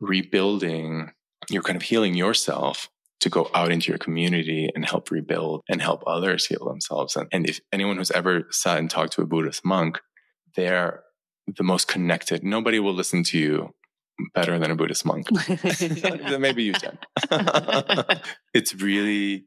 rebuilding, 0.00 1.10
you're 1.48 1.62
kind 1.62 1.76
of 1.76 1.82
healing 1.82 2.14
yourself 2.14 2.88
to 3.20 3.28
go 3.28 3.50
out 3.54 3.70
into 3.70 3.90
your 3.90 3.98
community 3.98 4.70
and 4.74 4.84
help 4.84 5.10
rebuild 5.10 5.62
and 5.68 5.80
help 5.82 6.02
others 6.06 6.46
heal 6.46 6.66
themselves. 6.66 7.16
And, 7.16 7.28
and 7.32 7.48
if 7.48 7.60
anyone 7.72 7.98
who's 7.98 8.10
ever 8.10 8.46
sat 8.50 8.78
and 8.78 8.90
talked 8.90 9.12
to 9.14 9.22
a 9.22 9.26
Buddhist 9.26 9.64
monk, 9.64 10.00
they're 10.56 11.02
the 11.46 11.62
most 11.62 11.86
connected. 11.86 12.42
Nobody 12.42 12.80
will 12.80 12.94
listen 12.94 13.22
to 13.24 13.38
you 13.38 13.74
better 14.34 14.58
than 14.58 14.70
a 14.70 14.74
Buddhist 14.74 15.04
monk. 15.04 15.28
Maybe 16.38 16.64
you, 16.64 16.72
Jenn. 16.72 16.98
it's 18.54 18.74
really 18.74 19.46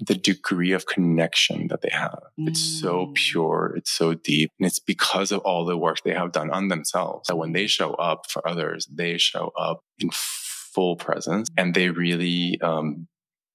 the 0.00 0.14
degree 0.14 0.72
of 0.72 0.86
connection 0.86 1.68
that 1.68 1.82
they 1.82 1.90
have. 1.90 2.20
Mm. 2.38 2.48
It's 2.48 2.60
so 2.60 3.06
mm. 3.06 3.14
pure. 3.14 3.74
It's 3.76 3.90
so 3.90 4.14
deep. 4.14 4.52
And 4.58 4.66
it's 4.66 4.78
because 4.78 5.32
of 5.32 5.40
all 5.40 5.64
the 5.64 5.76
work 5.76 6.02
they 6.02 6.14
have 6.14 6.32
done 6.32 6.50
on 6.50 6.68
themselves 6.68 7.28
that 7.28 7.36
when 7.36 7.52
they 7.52 7.66
show 7.66 7.94
up 7.94 8.30
for 8.30 8.46
others, 8.46 8.86
they 8.86 9.18
show 9.18 9.52
up 9.56 9.80
in 9.98 10.10
full 10.12 10.96
presence 10.96 11.48
and 11.56 11.74
they 11.74 11.90
really, 11.90 12.60
um, 12.60 13.08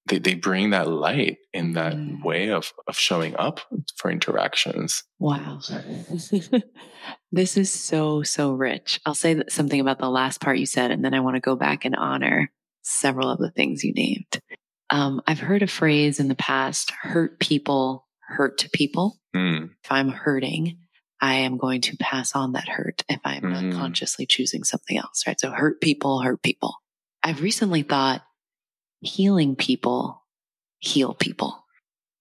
they, 0.07 0.19
they 0.19 0.33
bring 0.33 0.71
that 0.71 0.89
light 0.89 1.37
in 1.53 1.73
that 1.73 1.93
mm. 1.93 2.21
way 2.23 2.49
of, 2.49 2.73
of 2.87 2.97
showing 2.97 3.35
up 3.37 3.61
for 3.95 4.11
interactions. 4.11 5.03
Wow. 5.19 5.61
this 7.31 7.55
is 7.55 7.71
so, 7.71 8.21
so 8.23 8.51
rich. 8.51 8.99
I'll 9.05 9.15
say 9.15 9.41
something 9.47 9.79
about 9.79 9.99
the 9.99 10.09
last 10.09 10.41
part 10.41 10.57
you 10.57 10.65
said, 10.65 10.91
and 10.91 11.05
then 11.05 11.13
I 11.13 11.21
want 11.21 11.37
to 11.37 11.39
go 11.39 11.55
back 11.55 11.85
and 11.85 11.95
honor 11.95 12.51
several 12.81 13.29
of 13.29 13.39
the 13.39 13.51
things 13.51 13.85
you 13.85 13.93
named. 13.93 14.41
Um, 14.93 15.23
I've 15.25 15.39
heard 15.39 15.63
a 15.63 15.67
phrase 15.67 16.19
in 16.19 16.27
the 16.27 16.35
past 16.35 16.91
hurt 16.91 17.39
people 17.39 18.07
hurt 18.19 18.59
to 18.59 18.69
people. 18.69 19.17
Mm. 19.35 19.71
If 19.83 19.91
I'm 19.91 20.09
hurting, 20.09 20.77
I 21.19 21.33
am 21.33 21.57
going 21.57 21.81
to 21.81 21.97
pass 21.97 22.35
on 22.35 22.53
that 22.53 22.69
hurt 22.69 23.03
if 23.09 23.19
I'm 23.25 23.41
mm. 23.41 23.57
unconsciously 23.57 24.27
choosing 24.27 24.63
something 24.63 24.95
else, 24.95 25.23
right? 25.25 25.39
So 25.39 25.49
hurt 25.49 25.81
people, 25.81 26.21
hurt 26.21 26.43
people. 26.43 26.75
I've 27.23 27.41
recently 27.41 27.81
thought 27.81 28.21
healing 28.99 29.55
people 29.55 30.23
heal 30.77 31.15
people. 31.15 31.65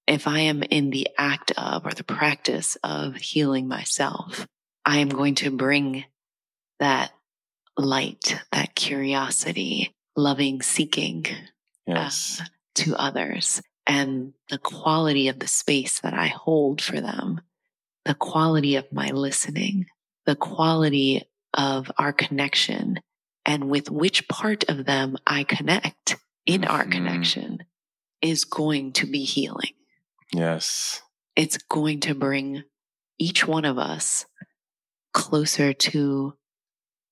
If 0.06 0.26
I 0.26 0.38
am 0.40 0.62
in 0.62 0.88
the 0.88 1.08
act 1.18 1.52
of 1.58 1.84
or 1.84 1.90
the 1.90 2.04
practice 2.04 2.78
of 2.82 3.16
healing 3.16 3.68
myself, 3.68 4.46
I 4.86 5.00
am 5.00 5.10
going 5.10 5.34
to 5.36 5.50
bring 5.50 6.06
that 6.80 7.12
light, 7.76 8.40
that 8.50 8.74
curiosity, 8.74 9.94
loving 10.16 10.62
seeking 10.62 11.26
yes. 11.86 12.40
uh, 12.40 12.44
to 12.76 12.96
others 12.96 13.62
and 13.86 14.32
the 14.48 14.58
quality 14.58 15.28
of 15.28 15.38
the 15.38 15.48
space 15.48 16.00
that 16.00 16.14
I 16.14 16.28
hold 16.28 16.80
for 16.80 17.00
them, 17.00 17.40
the 18.04 18.14
quality 18.14 18.76
of 18.76 18.92
my 18.92 19.10
listening, 19.10 19.86
the 20.26 20.36
quality 20.36 21.22
of 21.54 21.90
our 21.98 22.12
connection 22.12 23.00
and 23.44 23.68
with 23.68 23.90
which 23.90 24.28
part 24.28 24.64
of 24.68 24.84
them 24.86 25.16
I 25.26 25.44
connect 25.44 26.16
in 26.46 26.64
our 26.64 26.82
mm-hmm. 26.82 26.90
connection 26.92 27.58
is 28.20 28.44
going 28.44 28.92
to 28.92 29.06
be 29.06 29.24
healing. 29.24 29.72
Yes. 30.32 31.02
It's 31.36 31.58
going 31.58 32.00
to 32.00 32.14
bring 32.14 32.62
each 33.18 33.46
one 33.46 33.64
of 33.64 33.78
us 33.78 34.26
closer 35.12 35.72
to 35.72 36.34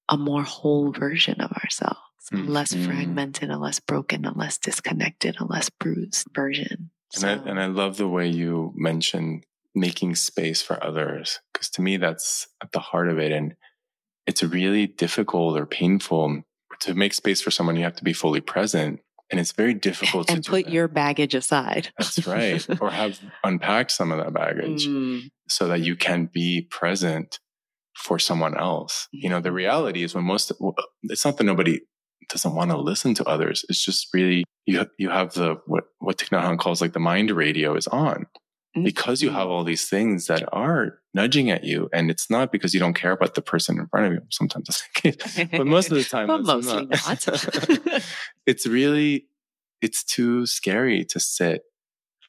a 0.08 0.16
more 0.16 0.42
whole 0.42 0.92
version 0.92 1.40
of 1.40 1.52
ourselves, 1.52 2.00
mm-hmm. 2.32 2.48
less 2.48 2.74
fragmented, 2.74 3.50
a 3.50 3.58
less 3.58 3.80
broken, 3.80 4.24
a 4.24 4.32
less 4.32 4.58
disconnected, 4.58 5.36
a 5.40 5.44
less 5.44 5.70
bruised 5.70 6.28
version. 6.34 6.90
And, 7.16 7.24
I, 7.24 7.32
and 7.48 7.60
I 7.60 7.66
love 7.66 7.96
the 7.96 8.08
way 8.08 8.28
you 8.28 8.72
mentioned 8.76 9.44
making 9.74 10.14
space 10.16 10.62
for 10.62 10.82
others, 10.82 11.40
because 11.52 11.70
to 11.70 11.82
me, 11.82 11.96
that's 11.96 12.48
at 12.62 12.72
the 12.72 12.80
heart 12.80 13.08
of 13.08 13.18
it. 13.18 13.32
And 13.32 13.54
it's 14.26 14.42
really 14.42 14.86
difficult 14.86 15.58
or 15.58 15.66
painful 15.66 16.42
to 16.80 16.94
make 16.94 17.14
space 17.14 17.40
for 17.40 17.50
someone. 17.50 17.76
You 17.76 17.84
have 17.84 17.96
to 17.96 18.04
be 18.04 18.12
fully 18.12 18.40
present. 18.40 19.00
And 19.30 19.38
it's 19.38 19.52
very 19.52 19.74
difficult 19.74 20.28
and 20.28 20.42
to 20.42 20.50
put 20.50 20.68
your 20.68 20.88
baggage 20.88 21.36
aside. 21.36 21.92
That's 21.98 22.26
right. 22.26 22.66
or 22.80 22.90
have 22.90 23.20
unpacked 23.44 23.92
some 23.92 24.10
of 24.10 24.18
that 24.18 24.32
baggage 24.32 24.88
mm. 24.88 25.30
so 25.48 25.68
that 25.68 25.80
you 25.80 25.94
can 25.94 26.26
be 26.26 26.62
present 26.62 27.38
for 27.96 28.18
someone 28.18 28.56
else. 28.56 29.06
You 29.12 29.28
know, 29.28 29.40
the 29.40 29.50
mm-hmm. 29.50 29.56
reality 29.56 30.02
is 30.02 30.16
when 30.16 30.24
most, 30.24 30.50
it's 31.04 31.24
not 31.24 31.36
that 31.36 31.44
nobody 31.44 31.80
doesn't 32.30 32.54
want 32.54 32.70
to 32.70 32.78
listen 32.78 33.14
to 33.14 33.24
others. 33.24 33.64
It's 33.68 33.84
just 33.84 34.08
really, 34.14 34.44
you, 34.66 34.86
you 34.98 35.10
have 35.10 35.34
the, 35.34 35.56
what, 35.66 35.84
what 35.98 36.18
Thich 36.18 36.30
Nhat 36.30 36.44
Hanh 36.44 36.58
calls 36.58 36.80
like 36.80 36.92
the 36.92 37.00
mind 37.00 37.30
radio 37.30 37.74
is 37.74 37.86
on 37.88 38.26
mm-hmm. 38.76 38.84
because 38.84 39.22
you 39.22 39.30
have 39.30 39.48
all 39.48 39.64
these 39.64 39.88
things 39.88 40.26
that 40.26 40.48
are 40.52 40.98
nudging 41.12 41.50
at 41.50 41.64
you. 41.64 41.88
And 41.92 42.10
it's 42.10 42.30
not 42.30 42.52
because 42.52 42.72
you 42.72 42.80
don't 42.80 42.94
care 42.94 43.12
about 43.12 43.34
the 43.34 43.42
person 43.42 43.78
in 43.78 43.86
front 43.88 44.06
of 44.06 44.12
you. 44.12 44.20
Sometimes 44.30 44.66
that's 44.66 44.82
the 44.82 45.12
case, 45.12 45.48
but 45.50 45.66
most 45.66 45.90
of 45.90 45.96
the 45.96 46.04
time, 46.04 46.28
well, 46.28 46.42
mostly 46.42 46.86
not. 46.86 47.26
not. 47.26 48.02
it's 48.46 48.66
really, 48.66 49.26
it's 49.82 50.04
too 50.04 50.46
scary 50.46 51.04
to 51.06 51.20
sit 51.20 51.62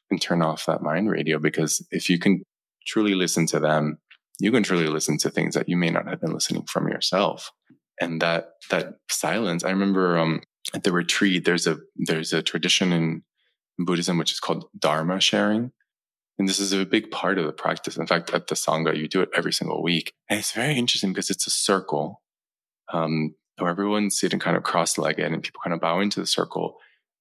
and 0.09 0.21
turn 0.21 0.41
off 0.41 0.65
that 0.65 0.81
mind 0.81 1.09
radio 1.09 1.39
because 1.39 1.85
if 1.91 2.09
you 2.09 2.19
can 2.19 2.43
truly 2.85 3.13
listen 3.13 3.45
to 3.47 3.59
them, 3.59 3.97
you 4.39 4.51
can 4.51 4.63
truly 4.63 4.87
listen 4.87 5.17
to 5.19 5.29
things 5.29 5.53
that 5.55 5.69
you 5.69 5.77
may 5.77 5.89
not 5.89 6.07
have 6.07 6.19
been 6.19 6.33
listening 6.33 6.63
from 6.63 6.87
yourself. 6.87 7.51
And 8.01 8.21
that, 8.21 8.55
that 8.69 8.95
silence, 9.09 9.63
I 9.63 9.69
remember, 9.69 10.17
um, 10.17 10.41
at 10.73 10.83
the 10.83 10.91
retreat, 10.91 11.45
there's 11.45 11.67
a, 11.67 11.77
there's 11.95 12.33
a 12.33 12.41
tradition 12.41 12.91
in 12.91 13.23
Buddhism, 13.77 14.17
which 14.17 14.31
is 14.31 14.39
called 14.39 14.65
Dharma 14.77 15.21
sharing. 15.21 15.71
And 16.39 16.49
this 16.49 16.59
is 16.59 16.73
a 16.73 16.85
big 16.85 17.11
part 17.11 17.37
of 17.37 17.45
the 17.45 17.53
practice. 17.53 17.97
In 17.97 18.07
fact, 18.07 18.33
at 18.33 18.47
the 18.47 18.55
Sangha, 18.55 18.97
you 18.97 19.07
do 19.07 19.21
it 19.21 19.29
every 19.35 19.53
single 19.53 19.83
week. 19.83 20.13
And 20.27 20.39
it's 20.39 20.51
very 20.51 20.75
interesting 20.75 21.13
because 21.13 21.29
it's 21.29 21.45
a 21.45 21.51
circle 21.51 22.21
um, 22.91 23.35
where 23.59 23.69
everyone's 23.69 24.19
sitting 24.19 24.39
kind 24.39 24.57
of 24.57 24.63
cross 24.63 24.97
legged 24.97 25.31
and 25.31 25.43
people 25.43 25.61
kind 25.63 25.73
of 25.73 25.79
bow 25.79 25.99
into 25.99 26.19
the 26.19 26.25
circle 26.25 26.77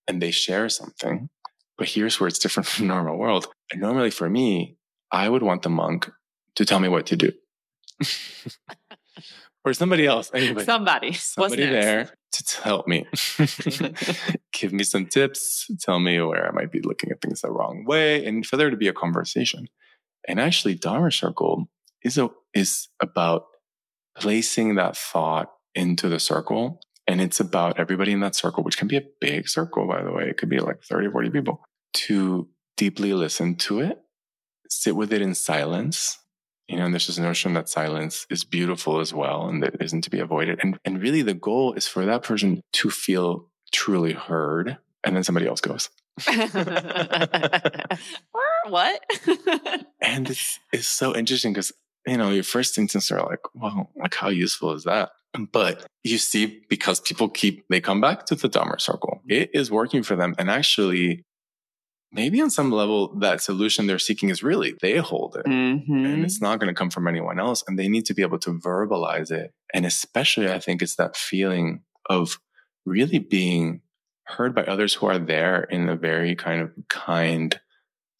and 0.09 0.23
they 0.23 0.31
share 0.31 0.71
something. 0.71 1.29
But 1.77 1.89
here's 1.89 2.19
where 2.19 2.29
it's 2.29 2.39
different 2.39 2.67
from 2.69 2.89
the 2.89 2.95
normal 2.95 3.19
world. 3.19 3.49
And 3.71 3.81
normally 3.81 4.11
for 4.11 4.31
me, 4.31 4.79
I 5.13 5.29
would 5.29 5.43
want 5.43 5.63
the 5.63 5.69
monk 5.69 6.11
to 6.55 6.65
tell 6.65 6.81
me 6.81 6.89
what 6.89 7.07
to 7.07 7.17
do. 7.17 7.33
or 9.65 9.73
somebody 9.75 10.07
else, 10.07 10.31
anybody. 10.35 10.65
Somebody. 10.65 11.13
Somebody 11.13 11.67
there 11.67 12.11
to 12.33 12.63
help 12.63 12.87
me. 12.87 13.07
Give 14.53 14.73
me 14.73 14.85
some 14.85 15.07
tips, 15.07 15.71
tell 15.81 15.99
me 15.99 16.21
where 16.21 16.47
I 16.47 16.53
might 16.53 16.73
be 16.73 16.81
looking 16.81 17.11
at 17.11 17.21
things 17.21 17.41
the 17.41 17.51
wrong 17.51 17.85
way, 17.85 18.25
and 18.25 18.47
for 18.47 18.57
there 18.57 18.71
to 18.71 18.77
be 18.77 18.89
a 18.89 18.93
conversation. 18.93 19.67
And 20.29 20.41
actually, 20.41 20.75
Dharma 20.75 21.11
Circle 21.11 21.69
is 22.03 22.19
a, 22.19 22.31
is 22.55 22.89
about 23.01 23.47
placing 24.17 24.77
that 24.77 24.97
thought 24.97 25.51
into 25.75 26.09
the 26.09 26.21
circle. 26.21 26.81
And 27.07 27.21
it's 27.21 27.41
about 27.41 27.79
everybody 27.79 28.13
in 28.13 28.21
that 28.21 28.37
circle, 28.37 28.63
which 28.63 28.77
can 28.77 28.87
be 28.87 28.97
a 28.97 29.03
big 29.21 29.49
circle, 29.49 29.89
by 29.89 30.03
the 30.03 30.13
way. 30.13 30.29
It 30.29 30.37
could 30.37 30.49
be 30.49 30.61
like 30.61 30.83
30, 30.83 31.11
40 31.11 31.31
people 31.31 31.65
to 31.95 32.49
deeply 32.77 33.13
listen 33.15 33.57
to 33.57 33.81
it, 33.81 33.99
sit 34.69 34.95
with 34.95 35.13
it 35.13 35.23
in 35.23 35.35
silence, 35.35 36.19
you 36.71 36.77
know, 36.77 36.85
and 36.85 36.95
there's 36.95 37.09
this 37.09 37.19
notion 37.19 37.55
that 37.55 37.69
silence 37.69 38.29
is 38.31 38.45
beautiful 38.45 39.01
as 39.01 39.13
well 39.13 39.49
and 39.49 39.61
that 39.61 39.83
isn't 39.83 40.03
to 40.03 40.11
be 40.11 40.21
avoided. 40.21 40.61
And, 40.63 40.79
and 40.85 41.03
really 41.03 41.23
the 41.23 41.35
goal 41.35 41.73
is 41.73 41.89
for 41.89 42.07
that 42.07 42.23
person 42.23 42.63
to 42.75 42.91
feel 42.91 43.49
truly 43.73 44.13
heard. 44.13 44.79
And 45.03 45.17
then 45.17 45.25
somebody 45.25 45.49
else 45.49 45.61
goes. 45.61 45.91
what? 48.69 49.05
and 50.01 50.31
it's, 50.31 50.61
it's 50.73 50.87
so 50.87 51.17
interesting 51.17 51.53
because, 51.53 51.73
you 52.07 52.17
know, 52.17 52.31
your 52.31 52.45
first 52.45 52.79
instance 52.79 53.11
are 53.11 53.27
like, 53.27 53.41
well, 53.53 53.91
like 53.97 54.15
how 54.15 54.29
useful 54.29 54.73
is 54.73 54.85
that? 54.85 55.11
But 55.53 55.85
you 56.05 56.19
see, 56.19 56.63
because 56.69 57.01
people 57.01 57.29
keep, 57.29 57.65
they 57.69 57.81
come 57.81 58.01
back 58.01 58.27
to 58.27 58.37
the 58.37 58.49
Dharma 58.49 58.79
circle. 58.79 59.23
Mm-hmm. 59.23 59.43
It 59.43 59.51
is 59.55 59.73
working 59.73 60.05
for 60.05 60.15
them. 60.15 60.37
And 60.39 60.49
actually, 60.49 61.25
maybe 62.13 62.41
on 62.41 62.51
some 62.51 62.71
level 62.71 63.15
that 63.19 63.41
solution 63.41 63.87
they're 63.87 63.99
seeking 63.99 64.31
is 64.31 64.43
really 64.43 64.75
they 64.81 64.97
hold 64.97 65.37
it 65.37 65.47
mm-hmm. 65.47 66.05
and 66.05 66.25
it's 66.25 66.41
not 66.41 66.59
going 66.59 66.69
to 66.69 66.79
come 66.79 66.91
from 66.91 67.07
anyone 67.07 67.39
else 67.39 67.63
and 67.67 67.79
they 67.79 67.89
need 67.89 68.05
to 68.07 68.15
be 68.15 68.23
able 68.23 68.39
to 68.39 68.59
verbalize 68.59 69.31
it 69.31 69.53
and 69.73 69.87
especially 69.87 70.51
i 70.51 70.59
think 70.59 70.83
it's 70.83 70.97
that 70.97 71.17
feeling 71.17 71.83
of 72.09 72.39
really 72.85 73.19
being 73.19 73.81
heard 74.25 74.55
by 74.55 74.63
others 74.65 74.95
who 74.95 75.07
are 75.07 75.19
there 75.19 75.63
in 75.65 75.89
a 75.89 75.97
very 75.97 76.35
kind 76.35 76.63
of 76.63 76.71
kind 76.89 77.61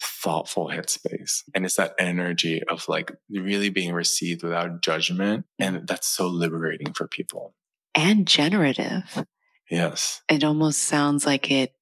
thoughtful 0.01 0.69
headspace. 0.69 1.43
And 1.55 1.65
it's 1.65 1.77
that 1.77 1.95
energy 1.99 2.63
of 2.69 2.89
like 2.89 3.13
really 3.31 3.69
being 3.69 3.93
received 3.93 4.43
without 4.43 4.83
judgment. 4.83 5.45
And 5.59 5.87
that's 5.87 6.07
so 6.07 6.27
liberating 6.27 6.93
for 6.95 7.07
people. 7.07 7.55
And 7.95 8.27
generative. 8.27 9.25
Yes. 9.71 10.23
It 10.29 10.43
almost 10.43 10.83
sounds 10.83 11.27
like 11.27 11.51
it 11.51 11.75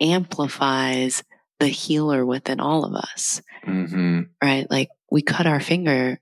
amplifies 0.00 1.22
the 1.60 1.68
healer 1.68 2.24
within 2.26 2.60
all 2.60 2.84
of 2.84 2.94
us. 2.94 3.40
Mm-hmm. 3.66 4.22
Right? 4.42 4.70
Like 4.70 4.88
we 5.10 5.22
cut 5.22 5.46
our 5.46 5.60
finger, 5.60 6.20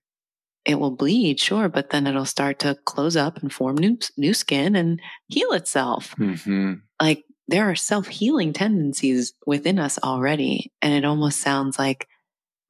it 0.64 0.79
will 0.79 0.90
bleed, 0.90 1.40
sure, 1.40 1.68
but 1.68 1.90
then 1.90 2.07
it'll 2.07 2.25
start 2.25 2.61
to 2.61 2.77
close 2.85 3.16
up 3.16 3.38
and 3.38 3.53
form 3.53 3.77
new 3.77 3.99
new 4.16 4.35
skin 4.35 4.77
and 4.77 5.01
heal 5.27 5.53
itself. 5.53 6.14
Mm-hmm. 6.18 6.75
Like 7.01 7.25
there 7.49 7.68
are 7.68 7.75
self 7.75 8.09
healing 8.09 8.53
tendencies 8.53 9.35
within 9.47 9.79
us 9.79 9.99
already. 10.03 10.73
And 10.81 10.95
it 10.95 11.05
almost 11.05 11.40
sounds 11.40 11.79
like 11.79 12.09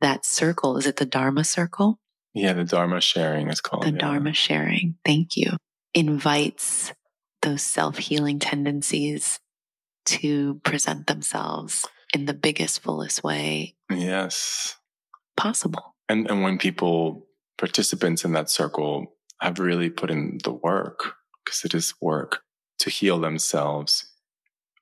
that 0.01 0.25
circle 0.25 0.77
is 0.79 0.87
it 0.87 0.96
the 0.96 1.07
Dharma 1.07 1.44
circle? 1.44 1.98
Yeah, 2.35 2.55
the 2.55 2.64
Dharma 2.64 3.01
sharing 3.01 3.48
is 3.48 3.61
called. 3.61 3.85
The 3.85 3.92
yeah. 3.92 3.98
Dharma 3.98 4.33
sharing, 4.33 4.96
thank 5.05 5.37
you, 5.37 5.57
invites 5.92 6.92
those 7.42 7.62
self 7.62 7.98
healing 7.98 8.38
tendencies 8.38 9.38
to 10.05 10.55
present 10.64 11.07
themselves 11.07 11.87
in 12.12 12.27
the 12.27 12.35
biggest, 12.35 12.81
fullest 12.83 13.22
way 13.25 13.75
Yes. 13.90 14.77
possible. 15.37 15.94
And 16.09 16.29
and 16.31 16.42
when 16.42 16.59
people 16.59 17.27
participants 17.59 18.25
in 18.25 18.33
that 18.33 18.51
circle 18.51 19.14
have 19.40 19.59
really 19.59 19.90
put 19.90 20.11
in 20.11 20.38
the 20.44 20.53
work, 20.53 21.14
because 21.44 21.64
it 21.64 21.75
is 21.75 21.94
work, 22.01 22.42
to 22.81 22.90
heal 22.90 23.18
themselves, 23.20 24.07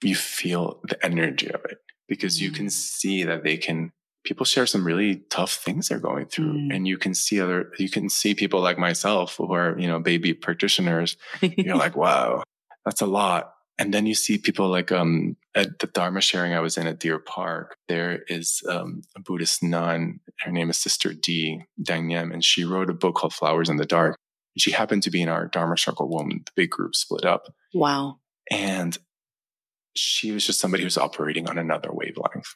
you 0.02 0.14
feel 0.14 0.80
the 0.84 1.02
energy 1.04 1.48
of 1.50 1.64
it 1.66 1.78
because 2.08 2.40
you 2.40 2.50
can 2.50 2.66
Mm. 2.66 2.72
see 2.72 3.24
that 3.24 3.44
they 3.44 3.56
can 3.56 3.92
people 4.24 4.44
share 4.44 4.66
some 4.66 4.84
really 4.86 5.22
tough 5.30 5.52
things 5.54 5.88
they're 5.88 5.98
going 5.98 6.26
through 6.26 6.52
Mm. 6.52 6.74
and 6.74 6.88
you 6.88 6.98
can 6.98 7.14
see 7.14 7.40
other 7.40 7.72
you 7.78 7.88
can 7.88 8.08
see 8.10 8.34
people 8.34 8.60
like 8.60 8.78
myself 8.78 9.36
who 9.36 9.52
are 9.52 9.78
you 9.78 9.86
know 9.86 9.98
baby 10.00 10.34
practitioners 10.34 11.16
you're 11.40 11.76
like 11.84 11.96
wow 11.96 12.42
that's 12.84 13.00
a 13.00 13.06
lot 13.06 13.54
and 13.80 13.92
then 13.94 14.06
you 14.06 14.14
see 14.14 14.38
people 14.38 14.68
like 14.68 14.92
um 14.92 15.36
at 15.54 15.78
the 15.80 15.88
dharma 15.88 16.20
sharing 16.20 16.52
i 16.54 16.60
was 16.60 16.76
in 16.76 16.86
at 16.86 17.00
deer 17.00 17.18
park 17.18 17.76
there 17.88 18.22
is 18.28 18.62
um, 18.68 19.02
a 19.16 19.20
buddhist 19.20 19.62
nun 19.62 20.20
her 20.40 20.52
name 20.52 20.70
is 20.70 20.78
sister 20.78 21.12
d 21.12 21.62
dang 21.82 22.12
and 22.14 22.44
she 22.44 22.64
wrote 22.64 22.90
a 22.90 22.94
book 22.94 23.16
called 23.16 23.32
flowers 23.32 23.68
in 23.68 23.76
the 23.76 23.86
dark. 23.86 24.16
She 24.58 24.72
happened 24.72 25.04
to 25.04 25.10
be 25.10 25.22
in 25.22 25.28
our 25.28 25.46
dharma 25.46 25.78
circle 25.78 26.08
when 26.08 26.28
the 26.28 26.52
big 26.56 26.70
group 26.70 26.94
split 26.94 27.24
up. 27.24 27.52
Wow. 27.72 28.18
and 28.50 28.98
she 29.96 30.30
was 30.32 30.46
just 30.46 30.60
somebody 30.60 30.82
who's 30.84 30.98
operating 30.98 31.48
on 31.48 31.58
another 31.58 31.90
wavelength 31.92 32.54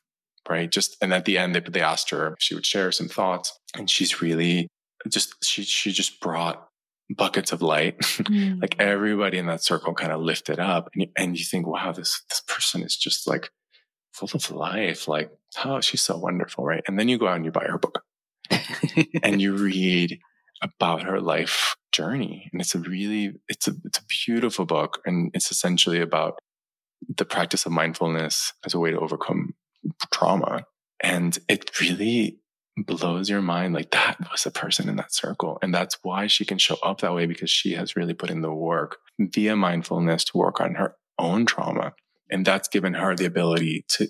right? 0.48 0.70
Just 0.70 0.96
and 1.00 1.12
at 1.14 1.24
the 1.24 1.38
end 1.38 1.54
they, 1.54 1.60
they 1.60 1.80
asked 1.80 2.10
her 2.10 2.28
if 2.28 2.34
she 2.38 2.54
would 2.54 2.66
share 2.66 2.92
some 2.92 3.08
thoughts. 3.08 3.58
And 3.76 3.88
she's 3.88 4.20
really 4.20 4.68
just 5.08 5.34
she 5.44 5.62
she 5.62 5.92
just 5.92 6.20
brought 6.20 6.68
buckets 7.10 7.52
of 7.52 7.62
light. 7.62 7.96
Mm. 8.24 8.60
like 8.62 8.76
everybody 8.78 9.38
in 9.38 9.46
that 9.46 9.62
circle 9.62 9.92
kind 9.94 10.12
of 10.12 10.20
lifted 10.20 10.58
up 10.58 10.88
and 10.94 11.02
you, 11.02 11.08
and 11.16 11.38
you 11.38 11.44
think 11.44 11.66
wow 11.66 11.92
this 11.92 12.22
this 12.30 12.40
person 12.46 12.82
is 12.82 12.96
just 12.96 13.26
like 13.26 13.50
full 14.12 14.30
of 14.34 14.50
life. 14.50 15.06
Like 15.08 15.30
oh 15.64 15.80
she's 15.80 16.00
so 16.00 16.16
wonderful 16.16 16.64
right? 16.64 16.82
And 16.88 16.98
then 16.98 17.08
you 17.08 17.18
go 17.18 17.26
out 17.28 17.36
and 17.36 17.44
you 17.44 17.50
buy 17.50 17.64
her 17.66 17.78
book. 17.78 18.02
And 19.22 19.40
you 19.42 19.54
read 19.56 20.18
about 20.62 21.02
her 21.02 21.20
life 21.20 21.76
journey. 21.92 22.48
And 22.52 22.60
it's 22.60 22.74
a 22.74 22.78
really 22.78 23.34
it's 23.48 23.68
a 23.68 23.72
it's 23.84 23.98
a 23.98 24.04
beautiful 24.26 24.64
book 24.64 25.00
and 25.04 25.30
it's 25.34 25.50
essentially 25.50 26.00
about 26.00 26.38
the 27.18 27.24
practice 27.24 27.66
of 27.66 27.72
mindfulness 27.72 28.52
as 28.64 28.74
a 28.74 28.78
way 28.78 28.90
to 28.90 28.98
overcome 28.98 29.54
trauma. 30.12 30.64
And 31.02 31.38
it 31.48 31.78
really 31.80 32.38
blows 32.76 33.28
your 33.30 33.40
mind 33.42 33.72
like 33.74 33.90
that 33.92 34.16
was 34.32 34.46
a 34.46 34.50
person 34.50 34.88
in 34.88 34.96
that 34.96 35.12
circle. 35.14 35.58
And 35.62 35.72
that's 35.72 35.98
why 36.02 36.26
she 36.26 36.44
can 36.44 36.58
show 36.58 36.76
up 36.82 37.00
that 37.00 37.14
way 37.14 37.26
because 37.26 37.50
she 37.50 37.72
has 37.74 37.94
really 37.96 38.14
put 38.14 38.30
in 38.30 38.40
the 38.42 38.52
work 38.52 38.98
via 39.18 39.54
mindfulness 39.54 40.24
to 40.24 40.38
work 40.38 40.60
on 40.60 40.74
her 40.74 40.96
own 41.18 41.46
trauma. 41.46 41.92
And 42.30 42.44
that's 42.44 42.68
given 42.68 42.94
her 42.94 43.14
the 43.14 43.26
ability 43.26 43.84
to 43.90 44.08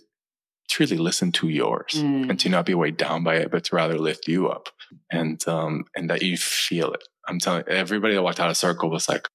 truly 0.69 0.97
listen 0.97 1.31
to 1.33 1.49
yours 1.49 1.93
Mm. 1.97 2.31
and 2.31 2.41
to 2.41 2.49
not 2.49 2.65
be 2.65 2.75
weighed 2.75 2.97
down 2.97 3.23
by 3.23 3.35
it 3.37 3.51
but 3.51 3.65
to 3.65 3.77
rather 3.77 3.99
lift 3.99 4.27
you 4.29 4.49
up. 4.49 4.71
And 5.13 5.47
um 5.47 5.85
and 5.95 6.09
that 6.09 6.23
you 6.23 6.37
feel 6.39 6.93
it. 6.93 7.05
I'm 7.29 7.39
telling 7.39 7.65
everybody 7.69 8.15
that 8.15 8.23
walked 8.23 8.41
out 8.41 8.51
of 8.51 8.57
circle 8.57 8.91
was 8.91 9.09
like 9.09 9.29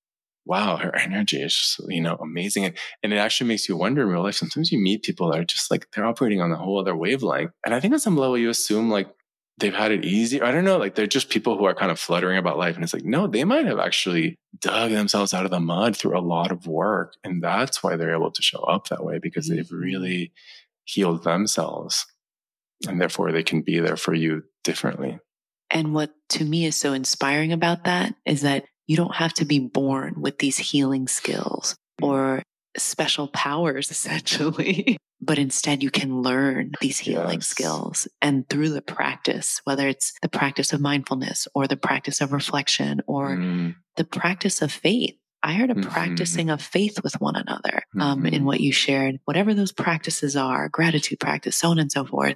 wow 0.45 0.77
her 0.77 0.95
energy 0.95 1.39
is 1.39 1.53
just 1.53 1.81
you 1.87 2.01
know 2.01 2.15
amazing. 2.15 2.65
And, 2.65 2.77
and 3.03 3.13
it 3.13 3.17
actually 3.17 3.47
makes 3.49 3.69
you 3.69 3.77
wonder 3.77 4.01
in 4.01 4.07
real 4.09 4.23
life. 4.23 4.35
Sometimes 4.35 4.71
you 4.71 4.79
meet 4.79 5.03
people 5.03 5.29
that 5.29 5.39
are 5.39 5.45
just 5.45 5.69
like 5.69 5.85
they're 5.93 6.05
operating 6.05 6.41
on 6.41 6.51
a 6.51 6.55
whole 6.55 6.79
other 6.79 6.95
wavelength. 6.95 7.51
And 7.63 7.75
i 7.75 7.79
think 7.79 7.93
at 7.93 8.01
some 8.01 8.17
level 8.17 8.37
you 8.37 8.49
assume 8.49 8.89
like 8.89 9.07
they've 9.59 9.73
had 9.75 9.91
it 9.91 10.05
easy 10.05 10.41
i 10.41 10.51
don't 10.51 10.63
know 10.63 10.77
like 10.77 10.95
they're 10.95 11.07
just 11.07 11.29
people 11.29 11.57
who 11.57 11.65
are 11.65 11.75
kind 11.75 11.91
of 11.91 11.99
fluttering 11.99 12.37
about 12.37 12.57
life 12.57 12.75
and 12.75 12.83
it's 12.83 12.93
like 12.93 13.03
no 13.05 13.27
they 13.27 13.43
might 13.43 13.65
have 13.65 13.79
actually 13.79 14.35
dug 14.59 14.91
themselves 14.91 15.33
out 15.33 15.45
of 15.45 15.51
the 15.51 15.59
mud 15.59 15.95
through 15.95 16.17
a 16.17 16.21
lot 16.21 16.51
of 16.51 16.65
work 16.67 17.13
and 17.23 17.43
that's 17.43 17.83
why 17.83 17.95
they're 17.95 18.15
able 18.15 18.31
to 18.31 18.41
show 18.41 18.59
up 18.63 18.87
that 18.87 19.03
way 19.03 19.19
because 19.19 19.47
they've 19.47 19.67
Mhm. 19.67 19.81
really 19.81 20.31
healed 20.85 21.23
themselves 21.23 22.05
and 22.87 22.99
therefore 23.01 23.31
they 23.31 23.43
can 23.43 23.61
be 23.61 23.79
there 23.79 23.97
for 23.97 24.13
you 24.13 24.43
differently 24.63 25.19
And 25.71 25.93
what 25.93 26.11
to 26.29 26.43
me 26.45 26.65
is 26.65 26.75
so 26.75 26.93
inspiring 26.93 27.51
about 27.53 27.83
that 27.83 28.15
is 28.25 28.41
that 28.41 28.65
you 28.87 28.97
don't 28.97 29.15
have 29.15 29.33
to 29.35 29.45
be 29.45 29.59
born 29.59 30.15
with 30.19 30.39
these 30.39 30.57
healing 30.57 31.07
skills 31.07 31.75
or 32.01 32.41
special 32.77 33.27
powers, 33.27 33.91
essentially, 33.91 34.97
but 35.21 35.37
instead 35.39 35.83
you 35.83 35.89
can 35.91 36.21
learn 36.21 36.71
these 36.81 36.99
healing 36.99 37.39
Yes. 37.39 37.47
skills. 37.47 38.07
And 38.21 38.47
through 38.49 38.69
the 38.69 38.81
practice, 38.81 39.61
whether 39.63 39.87
it's 39.87 40.13
the 40.21 40.29
practice 40.29 40.71
of 40.73 40.81
mindfulness 40.81 41.47
or 41.53 41.67
the 41.67 41.77
practice 41.77 42.21
of 42.21 42.31
reflection 42.31 43.01
or 43.07 43.37
Mm, 43.37 43.75
the 43.95 44.05
practice 44.05 44.61
of 44.61 44.71
faith. 44.71 45.15
I 45.43 45.53
heard 45.53 45.71
a 45.71 45.75
Mhm. 45.75 45.89
practicing 45.91 46.49
of 46.49 46.61
faith 46.61 47.01
with 47.03 47.19
one 47.21 47.35
another 47.35 47.83
um, 47.99 48.25
in 48.25 48.41
Mhm. 48.41 48.45
what 48.45 48.59
you 48.59 48.71
shared. 48.73 49.19
Whatever 49.25 49.53
those 49.53 49.71
practices 49.71 50.35
are, 50.35 50.67
gratitude 50.69 51.19
practice, 51.19 51.55
so 51.57 51.69
on 51.71 51.79
and 51.79 51.91
so 51.91 52.05
forth, 52.05 52.35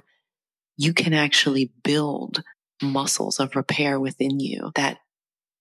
you 0.76 0.92
can 0.94 1.12
actually 1.14 1.72
build 1.84 2.42
muscles 2.82 3.38
of 3.40 3.56
repair 3.56 4.00
within 4.00 4.40
you 4.40 4.72
that 4.74 4.98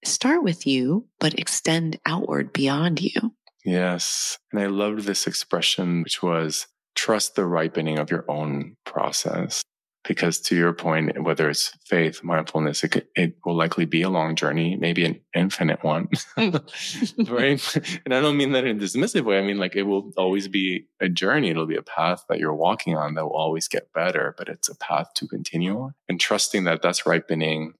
start 0.05 0.43
with 0.43 0.65
you, 0.67 1.07
but 1.19 1.37
extend 1.39 1.99
outward 2.05 2.51
beyond 2.53 3.01
you. 3.01 3.35
Yes 3.65 4.37
and 4.51 4.61
i 4.61 4.65
loved 4.65 5.03
this 5.03 5.27
expression 5.27 6.03
which 6.03 6.21
was 6.21 6.67
trust 6.95 7.35
the 7.35 7.45
ripening 7.45 7.97
of 7.97 8.11
your 8.11 8.25
own 8.29 8.75
process 8.85 9.63
because 10.07 10.39
to 10.39 10.55
your 10.55 10.73
point 10.73 11.23
whether 11.23 11.49
it's 11.49 11.75
faith 11.85 12.23
mindfulness 12.23 12.83
it, 12.83 12.89
could, 12.89 13.07
it 13.15 13.35
will 13.45 13.55
likely 13.55 13.85
be 13.85 14.01
a 14.01 14.09
long 14.09 14.35
journey 14.35 14.75
maybe 14.75 15.05
an 15.05 15.19
infinite 15.33 15.83
one 15.83 16.07
right? 16.37 17.77
And 18.05 18.13
i 18.13 18.21
don't 18.21 18.37
mean 18.37 18.51
that 18.51 18.65
in 18.65 18.77
a 18.77 18.79
dismissive 18.79 19.23
way 19.23 19.39
i 19.39 19.41
mean 19.41 19.57
like 19.57 19.75
it 19.75 19.83
will 19.83 20.11
always 20.17 20.47
be 20.47 20.87
a 20.99 21.09
journey 21.09 21.49
it'll 21.49 21.65
be 21.65 21.75
a 21.75 21.83
path 21.83 22.25
that 22.29 22.39
you're 22.39 22.53
walking 22.53 22.95
on 22.95 23.15
that 23.15 23.23
will 23.23 23.35
always 23.35 23.67
get 23.67 23.91
better 23.93 24.35
but 24.37 24.49
it's 24.49 24.69
a 24.69 24.75
path 24.75 25.07
to 25.15 25.27
continue 25.27 25.79
on 25.79 25.93
and 26.09 26.19
trusting 26.19 26.65
that 26.65 26.81
that's 26.81 27.05
ripening 27.05 27.73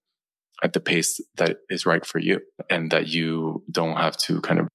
at 0.64 0.74
the 0.74 0.80
pace 0.80 1.20
that 1.36 1.58
is 1.70 1.86
right 1.86 2.06
for 2.06 2.20
you 2.20 2.40
and 2.70 2.92
that 2.92 3.08
you 3.08 3.64
don't 3.70 3.98
have 3.98 4.16
to 4.16 4.40
kind 4.42 4.60
of 4.60 4.68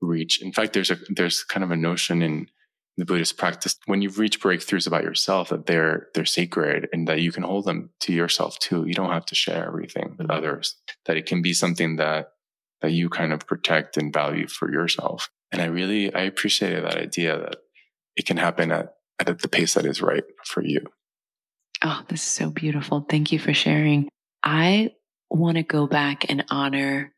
reach. 0.00 0.42
In 0.42 0.52
fact 0.52 0.72
there's 0.72 0.90
a 0.90 0.98
there's 1.08 1.44
kind 1.44 1.64
of 1.64 1.70
a 1.70 1.76
notion 1.76 2.22
in 2.22 2.48
the 2.96 3.04
buddhist 3.04 3.38
practice 3.38 3.76
when 3.86 4.02
you've 4.02 4.18
reached 4.18 4.42
breakthroughs 4.42 4.86
about 4.86 5.04
yourself 5.04 5.48
that 5.48 5.66
they're 5.66 6.08
they're 6.14 6.24
sacred 6.24 6.88
and 6.92 7.08
that 7.08 7.20
you 7.20 7.32
can 7.32 7.42
hold 7.42 7.64
them 7.64 7.90
to 8.00 8.12
yourself 8.12 8.58
too. 8.58 8.84
You 8.86 8.94
don't 8.94 9.12
have 9.12 9.26
to 9.26 9.34
share 9.34 9.66
everything 9.66 10.16
with 10.18 10.28
mm-hmm. 10.28 10.36
others. 10.36 10.76
That 11.06 11.16
it 11.16 11.26
can 11.26 11.42
be 11.42 11.52
something 11.52 11.96
that 11.96 12.32
that 12.82 12.92
you 12.92 13.08
kind 13.08 13.32
of 13.32 13.46
protect 13.46 13.96
and 13.96 14.12
value 14.12 14.48
for 14.48 14.70
yourself. 14.70 15.30
And 15.52 15.60
i 15.60 15.66
really 15.66 16.14
i 16.14 16.22
appreciated 16.22 16.84
that 16.84 16.96
idea 16.96 17.38
that 17.38 17.56
it 18.16 18.26
can 18.26 18.36
happen 18.36 18.70
at 18.70 18.94
at 19.18 19.38
the 19.40 19.48
pace 19.48 19.74
that 19.74 19.86
is 19.86 20.02
right 20.02 20.24
for 20.44 20.64
you. 20.64 20.80
Oh, 21.82 22.02
this 22.08 22.22
is 22.22 22.28
so 22.28 22.50
beautiful. 22.50 23.06
Thank 23.08 23.32
you 23.32 23.38
for 23.38 23.54
sharing. 23.54 24.08
I 24.42 24.92
want 25.30 25.56
to 25.56 25.62
go 25.62 25.86
back 25.86 26.30
and 26.30 26.44
honor 26.50 27.14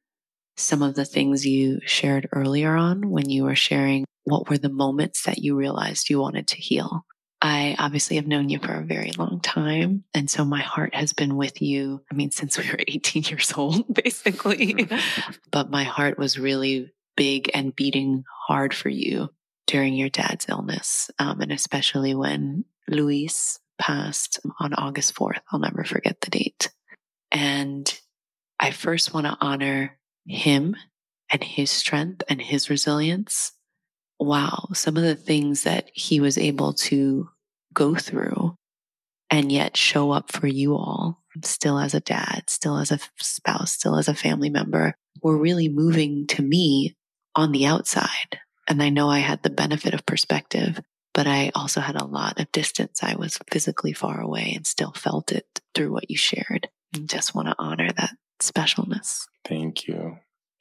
some 0.57 0.83
of 0.83 0.95
the 0.95 1.05
things 1.05 1.47
you 1.47 1.81
shared 1.85 2.29
earlier 2.33 2.75
on 2.75 3.11
when 3.11 3.31
you 3.31 3.45
were 3.45 3.57
sharing 3.57 4.05
what 4.25 4.49
were 4.49 4.59
the 4.59 4.69
moments 4.69 5.25
that 5.25 5.39
you 5.39 5.57
realized 5.57 6.11
you 6.11 6.21
wanted 6.21 6.47
to 6.49 6.57
heal. 6.57 7.05
I 7.41 7.75
obviously 7.79 8.17
have 8.17 8.27
known 8.27 8.49
you 8.49 8.61
for 8.61 8.73
a 8.73 8.85
very 8.85 9.11
long 9.19 9.41
time. 9.41 10.05
And 10.15 10.31
so 10.31 10.45
my 10.45 10.61
heart 10.61 10.95
has 10.95 11.13
been 11.13 11.37
with 11.37 11.61
you. 11.61 12.03
I 12.11 12.15
mean, 12.15 12.31
since 12.31 12.57
we 12.57 12.71
were 12.71 12.79
18 12.87 13.25
years 13.25 13.53
old, 13.57 13.93
basically. 13.93 14.89
but 15.51 15.71
my 15.71 15.83
heart 15.83 16.19
was 16.19 16.39
really 16.39 16.93
big 17.17 17.51
and 17.53 17.75
beating 17.75 18.25
hard 18.47 18.73
for 18.73 18.89
you 18.89 19.31
during 19.67 19.95
your 19.95 20.09
dad's 20.09 20.47
illness. 20.49 21.11
Um, 21.19 21.41
and 21.41 21.51
especially 21.51 22.15
when 22.15 22.65
Luis 22.89 23.59
passed 23.79 24.39
on 24.61 24.75
August 24.75 25.15
4th. 25.15 25.41
I'll 25.51 25.59
never 25.59 25.83
forget 25.83 26.21
the 26.21 26.31
date. 26.31 26.71
And 27.33 27.93
I 28.61 28.71
first 28.71 29.13
want 29.13 29.27
to 29.27 29.37
honor 29.41 29.99
him 30.27 30.77
and 31.31 31.43
his 31.43 31.71
strength 31.71 32.23
and 32.29 32.41
his 32.41 32.71
resilience. 32.71 33.53
Wow, 34.19 34.69
some 34.75 34.97
of 34.97 35.03
the 35.03 35.17
things 35.17 35.65
that 35.65 35.91
he 35.93 36.21
was 36.21 36.39
able 36.39 36.75
to 36.75 37.29
go 37.75 37.95
through 37.95 38.57
and 39.31 39.51
yet 39.51 39.77
show 39.77 40.13
up 40.13 40.31
for 40.31 40.47
you 40.47 40.75
all 40.75 41.23
still 41.43 41.79
as 41.79 41.95
a 41.95 42.01
dad, 42.01 42.45
still 42.49 42.77
as 42.79 42.93
a 42.93 42.99
spouse, 43.19 43.73
still 43.73 43.97
as 43.97 44.09
a 44.09 44.15
family 44.15 44.51
member 44.51 44.95
were 45.23 45.39
really 45.39 45.69
moving 45.69 46.27
to 46.27 46.43
me 46.43 46.97
on 47.35 47.53
the 47.53 47.67
outside. 47.67 48.39
And 48.69 48.83
I 48.83 48.91
know 48.91 49.09
I 49.09 49.21
had 49.21 49.43
the 49.43 49.51
benefit 49.51 49.95
of 49.95 50.07
perspective, 50.07 50.81
but 51.15 51.27
I 51.27 51.51
also 51.55 51.81
had 51.81 51.97
a 51.97 52.05
lot 52.05 52.39
of 52.39 52.53
distance. 52.53 53.03
I 53.03 53.17
was 53.17 53.39
physically 53.51 53.93
far 53.93 54.21
away 54.21 54.53
and 54.55 54.67
still 54.67 54.93
felt 54.93 55.33
it 55.33 55.47
through 55.75 55.93
what 55.93 56.11
you 56.11 56.17
shared. 56.17 56.69
And 56.95 57.09
just 57.09 57.35
want 57.35 57.49
to 57.49 57.57
honor 57.59 57.89
that 57.97 58.15
specialness. 58.43 59.27
Thank 59.45 59.87
you. 59.87 60.19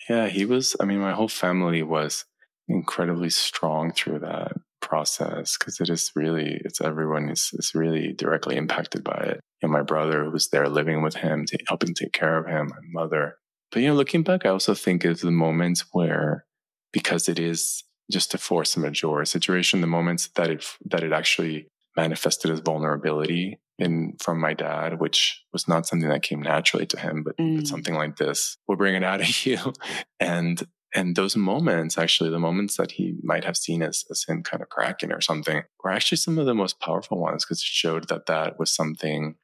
Yeah, 0.10 0.28
he 0.28 0.46
was, 0.46 0.76
I 0.80 0.86
mean, 0.86 1.00
my 1.00 1.14
whole 1.14 1.28
family 1.28 1.84
was 1.84 2.26
incredibly 2.68 3.30
strong 3.30 3.92
through 3.92 4.20
that 4.20 4.54
process 4.82 5.58
because 5.58 5.80
it 5.80 5.90
is 5.90 6.12
really 6.16 6.60
it's 6.66 6.82
everyone 6.82 7.30
is, 7.30 7.52
is 7.54 7.72
really 7.76 8.14
directly 8.14 8.58
impacted 8.58 9.04
by 9.04 9.14
it 9.14 9.40
and 9.62 9.72
my 9.72 9.82
brother 9.82 10.26
who 10.26 10.32
was 10.32 10.50
there 10.50 10.68
living 10.68 11.02
with 11.02 11.16
him 11.16 11.46
to, 11.46 11.58
helping 11.68 11.94
take 11.94 12.12
care 12.12 12.38
of 12.38 12.48
him 12.48 12.68
my 12.68 13.02
mother 13.02 13.36
but 13.72 13.82
you 13.82 13.88
know 13.88 13.94
looking 13.94 14.24
back 14.24 14.46
i 14.46 14.50
also 14.50 14.74
think 14.74 15.06
of 15.06 15.22
the 15.22 15.32
moments 15.32 15.86
where 15.92 16.46
because 16.92 17.30
it 17.30 17.40
is 17.40 17.84
just 18.12 18.34
a 18.34 18.38
force 18.38 18.76
majeure 18.76 19.24
situation 19.24 19.82
the 19.82 19.88
moments 19.88 20.30
that 20.36 20.50
it 20.50 20.66
that 20.86 21.04
it 21.04 21.14
actually 21.14 21.68
manifested 21.96 22.50
as 22.50 22.60
vulnerability 22.60 23.60
in 23.82 24.16
from 24.22 24.40
my 24.40 24.54
dad 24.54 25.00
which 25.00 25.44
was 25.52 25.68
not 25.68 25.86
something 25.86 26.10
that 26.10 26.22
came 26.22 26.42
naturally 26.42 26.86
to 26.86 26.98
him 26.98 27.24
but, 27.24 27.36
mm. 27.38 27.58
but 27.58 27.68
something 27.68 27.96
like 27.96 28.18
this 28.18 28.58
will 28.68 28.76
bring 28.76 28.96
it 28.96 29.04
out 29.04 29.22
of 29.22 29.46
you 29.46 29.74
and 30.20 30.68
and 30.94 31.16
those 31.16 31.38
moments, 31.38 31.98
actually, 31.98 32.30
the 32.30 32.40
moments 32.40 32.76
that 32.78 32.92
he 32.92 33.16
might 33.24 33.46
have 33.46 33.56
seen 33.56 33.82
as, 33.82 34.04
as 34.10 34.26
him 34.28 34.44
kind 34.44 34.62
of 34.62 34.70
cracking 34.70 35.12
or 35.12 35.22
something, 35.22 35.64
were 35.84 35.92
actually 35.92 36.18
some 36.18 36.38
of 36.38 36.46
the 36.46 36.54
most 36.54 36.80
powerful 36.80 37.18
ones 37.18 37.46
because 37.46 37.60
it 37.60 37.66
showed 37.66 38.10
that 38.10 38.26
that 38.26 38.60
was 38.60 38.72
something 38.72 39.36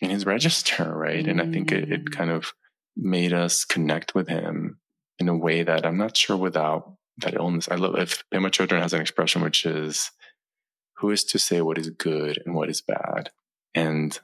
in 0.00 0.10
his 0.10 0.26
register, 0.34 0.92
right? 0.92 1.24
Mm. 1.24 1.30
And 1.30 1.42
I 1.42 1.46
think 1.46 1.70
it, 1.70 1.92
it 1.92 2.04
mm. 2.06 2.12
kind 2.12 2.30
of 2.30 2.52
made 2.96 3.32
us 3.32 3.64
connect 3.64 4.14
with 4.14 4.28
him 4.28 4.80
in 5.18 5.28
a 5.28 5.36
way 5.36 5.62
that 5.62 5.86
I'm 5.86 5.98
not 5.98 6.16
sure 6.16 6.36
without 6.36 6.94
that 7.18 7.34
illness. 7.34 7.68
I 7.70 7.76
love 7.76 7.96
if 7.96 8.24
Pema 8.32 8.50
Chodron 8.50 8.82
has 8.82 8.92
an 8.92 9.00
expression 9.00 9.42
which 9.42 9.64
is, 9.64 10.10
"Who 10.98 11.10
is 11.10 11.24
to 11.24 11.38
say 11.38 11.60
what 11.60 11.78
is 11.78 11.90
good 11.90 12.40
and 12.44 12.54
what 12.54 12.68
is 12.68 12.80
bad?" 12.80 13.30
And 13.74 14.18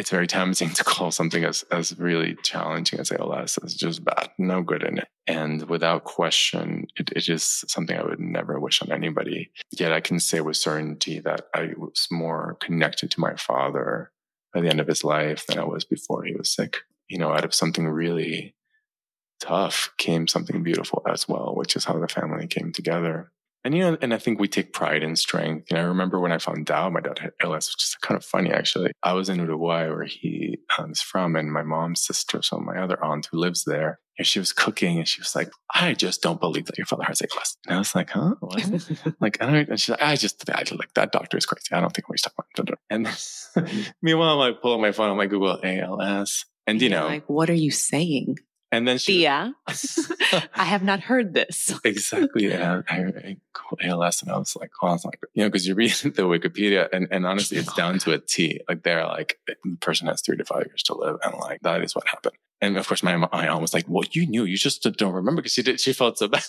it's 0.00 0.10
very 0.10 0.26
tempting 0.26 0.70
to 0.74 0.84
call 0.84 1.10
something 1.10 1.44
as, 1.44 1.62
as 1.70 1.98
really 1.98 2.34
challenging 2.42 2.98
as 2.98 3.12
ALS 3.12 3.58
as 3.58 3.74
just 3.74 4.04
bad, 4.04 4.30
no 4.38 4.62
good 4.62 4.82
in 4.82 4.98
it. 4.98 5.08
And 5.26 5.68
without 5.68 6.04
question, 6.04 6.86
it, 6.96 7.10
it 7.14 7.28
is 7.28 7.64
something 7.68 7.96
I 7.96 8.04
would 8.04 8.18
never 8.18 8.58
wish 8.58 8.82
on 8.82 8.90
anybody. 8.90 9.50
Yet 9.70 9.92
I 9.92 10.00
can 10.00 10.18
say 10.18 10.40
with 10.40 10.56
certainty 10.56 11.20
that 11.20 11.48
I 11.54 11.74
was 11.76 12.08
more 12.10 12.56
connected 12.60 13.10
to 13.12 13.20
my 13.20 13.36
father 13.36 14.10
by 14.54 14.62
the 14.62 14.68
end 14.68 14.80
of 14.80 14.88
his 14.88 15.04
life 15.04 15.46
than 15.46 15.58
I 15.58 15.64
was 15.64 15.84
before 15.84 16.24
he 16.24 16.34
was 16.34 16.50
sick. 16.50 16.78
You 17.08 17.18
know, 17.18 17.32
out 17.32 17.44
of 17.44 17.54
something 17.54 17.86
really 17.86 18.54
tough 19.40 19.92
came 19.98 20.28
something 20.28 20.62
beautiful 20.62 21.02
as 21.08 21.28
well, 21.28 21.54
which 21.54 21.76
is 21.76 21.84
how 21.84 21.98
the 21.98 22.08
family 22.08 22.46
came 22.46 22.72
together. 22.72 23.32
And 23.62 23.74
you 23.74 23.82
know, 23.82 23.98
and 24.00 24.14
I 24.14 24.18
think 24.18 24.40
we 24.40 24.48
take 24.48 24.72
pride 24.72 25.02
in 25.02 25.16
strength. 25.16 25.70
Know, 25.70 25.78
I 25.78 25.82
remember 25.82 26.18
when 26.18 26.32
I 26.32 26.38
found 26.38 26.70
out 26.70 26.92
my 26.92 27.00
dad 27.00 27.18
had 27.18 27.32
ALS, 27.42 27.68
which 27.68 27.82
is 27.82 27.96
kind 28.00 28.16
of 28.16 28.24
funny 28.24 28.50
actually. 28.50 28.92
I 29.02 29.12
was 29.12 29.28
in 29.28 29.38
Uruguay 29.38 29.88
where 29.88 30.04
he 30.04 30.58
um, 30.78 30.92
is 30.92 31.02
from, 31.02 31.36
and 31.36 31.52
my 31.52 31.62
mom's 31.62 32.04
sister, 32.04 32.40
so 32.42 32.58
my 32.58 32.78
other 32.78 33.02
aunt 33.04 33.28
who 33.30 33.38
lives 33.38 33.64
there, 33.64 34.00
and 34.16 34.26
she 34.26 34.38
was 34.38 34.54
cooking, 34.54 34.96
and 34.98 35.06
she 35.06 35.20
was 35.20 35.36
like, 35.36 35.50
"I 35.74 35.92
just 35.92 36.22
don't 36.22 36.40
believe 36.40 36.66
that 36.66 36.78
your 36.78 36.86
father 36.86 37.04
has 37.04 37.20
ALS." 37.20 37.58
And 37.66 37.76
I 37.76 37.78
was 37.78 37.94
like, 37.94 38.10
"Huh? 38.10 38.34
What?" 38.40 38.90
like, 39.20 39.42
I 39.42 39.46
don't. 39.46 39.68
And 39.68 39.80
she's 39.80 39.90
like, 39.90 40.02
"I 40.02 40.16
just, 40.16 40.48
I 40.48 40.62
just 40.62 40.78
like 40.78 40.94
that 40.94 41.12
doctor 41.12 41.36
is 41.36 41.44
crazy. 41.44 41.68
I 41.72 41.80
don't 41.80 41.92
think 41.94 42.08
we're 42.08 42.16
talking 42.16 42.62
about." 42.62 42.78
And 42.88 43.08
meanwhile, 44.02 44.38
like, 44.38 44.62
pull 44.62 44.74
up 44.74 44.80
my 44.80 44.92
phone, 44.92 45.10
I'm 45.10 45.18
like, 45.18 45.30
Google 45.30 45.60
ALS, 45.62 46.46
and 46.66 46.80
you 46.80 46.88
know, 46.88 47.08
like, 47.08 47.28
what 47.28 47.50
are 47.50 47.54
you 47.54 47.70
saying? 47.70 48.38
And 48.72 48.86
then 48.86 48.98
she, 48.98 49.20
Thea, 49.20 49.54
I 50.54 50.64
have 50.64 50.82
not 50.82 51.00
heard 51.00 51.34
this. 51.34 51.74
exactly. 51.84 52.52
And 52.52 52.62
I, 52.62 52.82
I, 52.88 52.96
I 52.98 53.36
ALS 53.82 54.22
and 54.22 54.30
I 54.30 54.38
was 54.38 54.54
like, 54.54 54.70
oh, 54.82 54.94
it's 54.94 55.04
like, 55.04 55.20
you 55.34 55.42
know, 55.42 55.48
because 55.48 55.66
you 55.66 55.74
read 55.74 55.90
the 56.02 56.22
Wikipedia 56.22 56.88
and, 56.92 57.08
and 57.10 57.26
honestly, 57.26 57.58
it's 57.58 57.72
down 57.74 57.98
to 58.00 58.12
a 58.12 58.18
T. 58.18 58.60
Like 58.68 58.82
they're 58.82 59.06
like, 59.06 59.38
the 59.46 59.56
person 59.80 60.06
has 60.06 60.22
three 60.22 60.36
to 60.36 60.44
five 60.44 60.66
years 60.66 60.82
to 60.84 60.94
live. 60.94 61.16
And 61.24 61.34
like, 61.38 61.62
that 61.62 61.82
is 61.82 61.94
what 61.94 62.06
happened. 62.06 62.36
And 62.62 62.76
of 62.76 62.86
course, 62.86 63.02
my, 63.02 63.16
my 63.16 63.48
aunt 63.48 63.62
was 63.62 63.72
like, 63.72 63.86
well, 63.88 64.04
you 64.12 64.26
knew, 64.26 64.44
you 64.44 64.58
just 64.58 64.82
don't 64.82 65.14
remember 65.14 65.40
because 65.40 65.54
she 65.54 65.62
did, 65.62 65.80
she 65.80 65.94
felt 65.94 66.18
so 66.18 66.28
bad. 66.28 66.44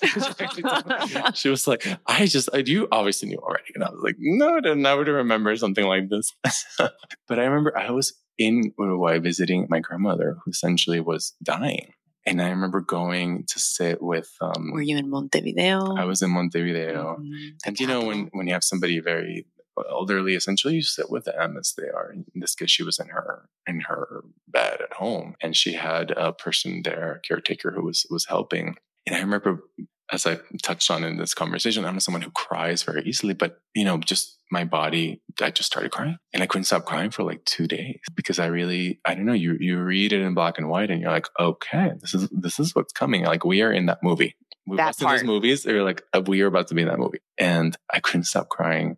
she 1.35 1.49
was 1.49 1.67
like, 1.67 1.87
I 2.05 2.25
just, 2.25 2.49
I, 2.53 2.57
you 2.57 2.87
obviously 2.91 3.29
knew 3.29 3.37
already. 3.37 3.71
And 3.73 3.83
I 3.83 3.89
was 3.89 4.01
like, 4.03 4.17
no, 4.19 4.57
I 4.57 4.59
didn't, 4.59 4.85
I 4.85 4.93
would 4.93 5.07
remember 5.07 5.55
something 5.55 5.85
like 5.85 6.09
this. 6.09 6.35
but 6.77 7.39
I 7.39 7.45
remember 7.45 7.75
I 7.77 7.91
was 7.91 8.13
in 8.37 8.73
Uruguay 8.77 9.19
visiting 9.19 9.67
my 9.69 9.79
grandmother 9.79 10.37
who 10.43 10.51
essentially 10.51 10.99
was 10.99 11.33
dying 11.41 11.93
and 12.25 12.41
I 12.41 12.49
remember 12.49 12.81
going 12.81 13.45
to 13.47 13.59
sit 13.59 14.01
with. 14.01 14.31
Um, 14.41 14.71
Were 14.73 14.81
you 14.81 14.97
in 14.97 15.09
Montevideo? 15.09 15.95
I 15.95 16.05
was 16.05 16.21
in 16.21 16.31
Montevideo, 16.31 17.17
mm-hmm. 17.19 17.47
and 17.65 17.79
you 17.79 17.87
know 17.87 18.05
when 18.05 18.29
when 18.33 18.47
you 18.47 18.53
have 18.53 18.63
somebody 18.63 18.99
very 18.99 19.45
elderly, 19.89 20.35
essentially 20.35 20.75
you 20.75 20.81
sit 20.81 21.09
with 21.09 21.25
them 21.25 21.57
as 21.57 21.73
they 21.77 21.87
are. 21.87 22.11
In 22.11 22.25
this 22.35 22.55
case, 22.55 22.69
she 22.69 22.83
was 22.83 22.99
in 22.99 23.07
her 23.07 23.49
in 23.67 23.81
her 23.81 24.23
bed 24.47 24.81
at 24.81 24.93
home, 24.93 25.35
and 25.41 25.55
she 25.55 25.73
had 25.73 26.11
a 26.11 26.33
person 26.33 26.81
there, 26.83 27.13
a 27.15 27.27
caretaker, 27.27 27.71
who 27.71 27.83
was 27.83 28.05
was 28.09 28.25
helping. 28.25 28.75
And 29.07 29.15
I 29.15 29.19
remember 29.19 29.63
as 30.11 30.27
I 30.27 30.39
touched 30.61 30.91
on 30.91 31.03
in 31.03 31.17
this 31.17 31.33
conversation, 31.33 31.85
I'm 31.85 31.99
someone 31.99 32.21
who 32.21 32.31
cries 32.31 32.83
very 32.83 33.03
easily, 33.03 33.33
but 33.33 33.59
you 33.73 33.85
know, 33.85 33.97
just 33.97 34.37
my 34.51 34.65
body, 34.65 35.21
I 35.41 35.51
just 35.51 35.67
started 35.67 35.91
crying 35.91 36.17
and 36.33 36.43
I 36.43 36.45
couldn't 36.45 36.65
stop 36.65 36.85
crying 36.85 37.09
for 37.09 37.23
like 37.23 37.43
two 37.45 37.67
days 37.67 37.99
because 38.15 38.37
I 38.37 38.47
really, 38.47 38.99
I 39.05 39.15
don't 39.15 39.25
know, 39.25 39.33
you, 39.33 39.55
you 39.59 39.79
read 39.79 40.11
it 40.11 40.21
in 40.21 40.33
black 40.33 40.57
and 40.57 40.67
white 40.67 40.91
and 40.91 41.01
you're 41.01 41.11
like, 41.11 41.27
okay, 41.39 41.91
this 42.01 42.13
is, 42.13 42.27
this 42.31 42.59
is 42.59 42.75
what's 42.75 42.91
coming. 42.91 43.23
Like 43.23 43.45
we 43.45 43.61
are 43.61 43.71
in 43.71 43.85
that 43.85 44.03
movie. 44.03 44.35
We've 44.67 44.77
that 44.77 44.97
part. 44.97 45.19
those 45.19 45.25
movies. 45.25 45.63
They're 45.63 45.83
like, 45.83 46.03
uh, 46.13 46.21
we 46.25 46.41
are 46.41 46.47
about 46.47 46.67
to 46.67 46.75
be 46.75 46.81
in 46.81 46.89
that 46.89 46.99
movie. 46.99 47.21
And 47.37 47.75
I 47.91 47.99
couldn't 48.01 48.25
stop 48.25 48.49
crying. 48.49 48.97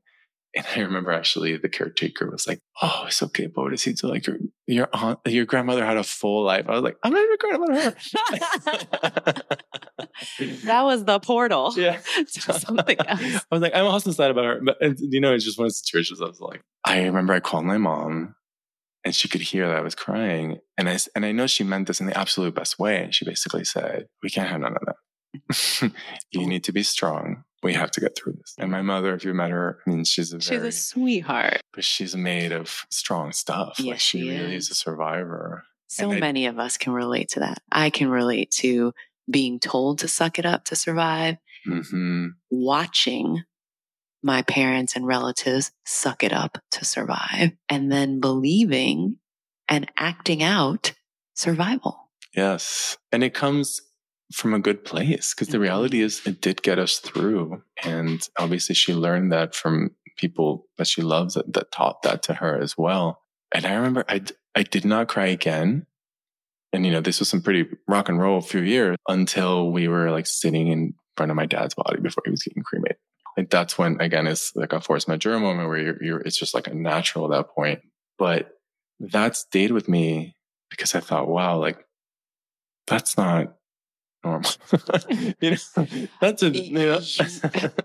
And 0.56 0.66
I 0.76 0.82
remember 0.82 1.12
actually 1.12 1.58
the 1.58 1.70
caretaker 1.70 2.30
was 2.30 2.47
like, 2.47 2.60
"Oh, 2.82 3.06
it's 3.08 3.24
okay, 3.24 3.47
Pobrecito. 3.47 4.04
Like 4.04 4.28
your 4.28 4.38
your 4.68 4.88
aunt, 4.93 5.20
your 5.26 5.45
grandmother 5.45 5.84
had 5.84 5.97
a 5.97 6.04
full 6.04 6.43
life." 6.43 6.66
I 6.70 6.74
was 6.74 6.84
like, 6.84 6.97
"I'm 7.04 7.12
not 7.12 7.24
even 7.24 7.38
crying 7.38 7.56
about 7.56 7.82
her." 7.82 7.95
that 10.66 10.84
was 10.84 11.06
the 11.06 11.20
portal. 11.20 11.74
Yeah, 11.76 11.99
something 12.28 12.97
else. 13.08 13.20
I 13.20 13.56
was 13.56 13.62
like, 13.62 13.74
I'm 13.74 13.86
also 13.86 14.12
sad 14.12 14.30
about 14.30 14.45
her, 14.45 14.62
but 14.64 14.78
you 14.99 15.20
know, 15.20 15.34
it's 15.34 15.43
just 15.43 15.58
one 15.58 15.66
of 15.66 15.72
the 15.72 15.76
situations. 15.76 16.22
I 16.22 16.26
was 16.26 16.39
like, 16.39 16.62
I 16.86 17.04
remember 17.04 17.34
I 17.34 17.39
called 17.39 17.66
my 17.66 17.80
mom, 17.80 18.36
and 19.04 19.16
she 19.16 19.28
could 19.28 19.41
hear 19.41 19.68
that 19.68 19.78
I 19.78 19.82
was 19.82 19.95
crying, 19.95 20.60
and 20.78 20.88
I 20.88 20.99
and 21.16 21.26
I 21.26 21.32
know 21.32 21.47
she 21.47 21.64
meant 21.64 21.88
this 21.88 21.99
in 21.99 22.06
the 22.06 22.18
absolute 22.18 22.54
best 22.54 22.78
way. 22.78 23.04
And 23.04 23.16
she 23.16 23.26
basically 23.26 23.66
said, 23.66 24.06
"We 24.22 24.30
can't 24.30 24.49
have 24.49 24.62
none 24.62 24.76
of 24.76 24.86
that. 24.86 25.91
you 26.32 26.41
oh. 26.41 26.45
need 26.45 26.64
to 26.66 26.72
be 26.72 26.84
strong." 26.84 27.43
We 27.64 27.74
have 27.74 27.91
to 27.91 28.01
get 28.01 28.16
through 28.16 28.34
this. 28.34 28.55
And 28.57 28.72
my 28.72 28.82
mother, 28.82 29.14
if 29.14 29.24
you 29.24 29.34
met 29.34 29.51
her, 29.51 29.80
I 29.86 29.89
mean, 29.89 30.03
she's 30.03 30.34
a 30.34 30.39
she's 30.39 30.61
a 30.61 30.72
sweetheart, 30.72 31.61
but 31.74 31.84
she's 31.84 32.16
made 32.16 32.51
of 32.51 32.86
strong 32.89 33.32
stuff. 33.32 33.76
Yes, 33.80 33.88
like 33.88 33.99
she, 33.99 34.22
she 34.22 34.30
really 34.30 34.55
is. 34.55 34.66
is 34.66 34.72
a 34.72 34.76
survivor. 34.76 35.64
So 35.88 36.11
and 36.11 36.20
many 36.20 36.47
I, 36.47 36.49
of 36.49 36.59
us 36.59 36.78
can 36.78 36.93
relate 36.93 37.30
to 37.30 37.41
that. 37.41 37.61
I 37.72 37.89
can 37.89 38.09
relate 38.09 38.51
to 38.51 38.93
being 39.30 39.59
told 39.59 39.99
to 39.99 40.07
suck 40.07 40.39
it 40.39 40.45
up 40.45 40.66
to 40.66 40.76
survive, 40.76 41.38
mm-hmm. 41.68 42.28
watching 42.49 43.43
my 44.22 44.41
parents 44.41 44.95
and 44.95 45.05
relatives 45.05 45.72
suck 45.86 46.24
it 46.24 46.34
up 46.34 46.57
to 46.72 46.86
survive, 46.86 47.51
and 47.70 47.91
then 47.91 48.20
believing 48.20 49.18
and 49.68 49.91
acting 49.97 50.43
out 50.43 50.93
survival. 51.34 52.09
Yes. 52.36 52.97
And 53.11 53.24
it 53.24 53.34
comes 53.34 53.82
from 54.34 54.54
a 54.54 54.60
good 54.60 54.84
place 54.84 55.34
because 55.34 55.50
the 55.50 55.60
reality 55.60 55.98
mm-hmm. 55.98 56.06
is 56.06 56.26
it 56.26 56.42
did 56.42 56.62
get 56.62 56.80
us 56.80 57.00
through. 57.00 57.62
And 57.84 58.28
obviously, 58.38 58.76
she 58.76 58.94
learned 58.94 59.32
that 59.32 59.56
from 59.56 59.92
people 60.18 60.66
that 60.78 60.88
she 60.88 61.02
loves 61.02 61.36
that, 61.36 61.52
that 61.54 61.72
taught 61.72 62.02
that 62.04 62.24
to 62.24 62.34
her 62.36 62.60
as 62.60 62.78
well. 62.78 63.22
And 63.54 63.66
I 63.66 63.74
remember 63.74 64.06
I, 64.08 64.22
I 64.56 64.64
did 64.64 64.86
not 64.86 65.08
cry 65.08 65.28
again. 65.28 65.86
And, 66.72 66.86
you 66.86 66.92
know, 66.92 67.02
this 67.02 67.20
was 67.20 67.30
some 67.30 67.42
pretty 67.42 67.70
rock 67.88 68.10
and 68.10 68.20
roll 68.20 68.42
few 68.42 68.62
years 68.62 68.98
until 69.08 69.72
we 69.72 69.88
were 69.88 70.10
like 70.10 70.26
sitting 70.26 70.68
in 70.70 70.96
front 71.16 71.32
of 71.32 71.36
my 71.36 71.46
dad's 71.46 71.76
body 71.76 72.02
before 72.02 72.24
he 72.26 72.32
was 72.32 72.42
getting 72.42 72.64
cremated. 72.64 72.98
Like 73.38 73.52
that's 73.52 73.78
when, 73.78 74.02
again, 74.02 74.26
it's 74.26 74.56
like 74.56 74.74
a 74.74 74.82
force 74.82 75.08
majeure 75.08 75.40
moment 75.40 75.70
where 75.70 75.78
you're, 75.78 76.04
you're, 76.04 76.20
it's 76.22 76.38
just 76.38 76.56
like 76.56 76.68
a 76.68 76.74
natural 76.74 77.32
at 77.32 77.38
that 77.38 77.54
point. 77.54 77.82
But 78.18 78.50
that 79.00 79.36
stayed 79.36 79.72
with 79.72 79.88
me 79.88 80.36
because 80.72 80.96
I 80.96 81.00
thought, 81.00 81.28
wow, 81.28 81.58
like 81.60 81.86
that's 82.88 83.18
not 83.18 83.56
normal. 84.24 84.52
you 85.42 85.52
know, 85.52 85.88
that's 86.22 86.44
a 86.44 86.50
you 86.50 86.72
know. 86.72 87.00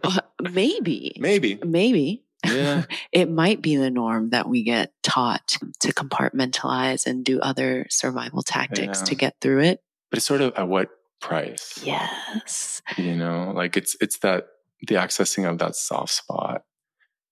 Uh, 0.03 0.21
maybe, 0.53 1.17
maybe, 1.19 1.59
maybe. 1.65 2.25
Yeah, 2.45 2.85
it 3.13 3.31
might 3.31 3.63
be 3.63 3.77
the 3.77 3.91
norm 3.91 4.31
that 4.31 4.49
we 4.49 4.63
get 4.63 4.93
taught 5.03 5.59
to 5.81 5.93
compartmentalize 5.93 7.07
and 7.07 7.25
do 7.25 7.41
other 7.41 7.87
survival 7.91 8.43
tactics 8.43 9.01
yeah. 9.01 9.05
to 9.05 9.15
get 9.15 9.37
through 9.41 9.63
it. 9.63 9.83
But 10.11 10.19
it's 10.19 10.27
sort 10.27 10.41
of 10.41 10.55
at 10.55 10.69
what 10.69 10.91
price? 11.21 11.81
Yes. 11.83 12.83
You 12.97 13.17
know, 13.17 13.53
like 13.55 13.77
it's 13.77 13.97
it's 14.01 14.19
that 14.19 14.47
the 14.87 14.97
accessing 14.97 15.49
of 15.49 15.59
that 15.59 15.75
soft 15.75 16.13
spot 16.13 16.63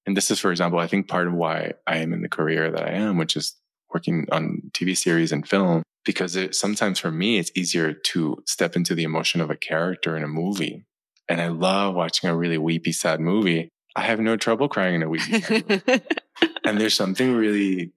And 0.04 0.16
this 0.16 0.30
is, 0.30 0.40
for 0.40 0.50
example, 0.50 0.78
I 0.78 0.86
think 0.86 1.08
part 1.08 1.28
of 1.28 1.34
why 1.34 1.74
I 1.86 1.98
am 1.98 2.12
in 2.12 2.22
the 2.22 2.28
career 2.28 2.70
that 2.70 2.82
I 2.82 2.92
am, 2.92 3.18
which 3.18 3.36
is 3.36 3.54
working 3.92 4.26
on 4.32 4.70
TV 4.72 4.96
series 4.96 5.32
and 5.32 5.48
film, 5.48 5.82
because 6.04 6.36
it, 6.36 6.54
sometimes 6.54 6.98
for 6.98 7.10
me, 7.10 7.38
it's 7.38 7.50
easier 7.54 7.92
to 7.92 8.42
step 8.46 8.76
into 8.76 8.94
the 8.94 9.04
emotion 9.04 9.40
of 9.40 9.50
a 9.50 9.56
character 9.56 10.16
in 10.16 10.22
a 10.22 10.28
movie. 10.28 10.84
And 11.28 11.40
I 11.40 11.48
love 11.48 11.94
watching 11.94 12.30
a 12.30 12.36
really 12.36 12.58
weepy, 12.58 12.92
sad 12.92 13.20
movie. 13.20 13.68
I 13.96 14.02
have 14.02 14.20
no 14.20 14.36
trouble 14.36 14.68
crying 14.68 14.94
in 14.96 15.02
a 15.02 15.08
weepy, 15.08 15.40
sad 15.40 15.68
movie. 15.68 16.02
and 16.64 16.80
there's 16.80 16.94
something 16.94 17.34
really 17.34 17.92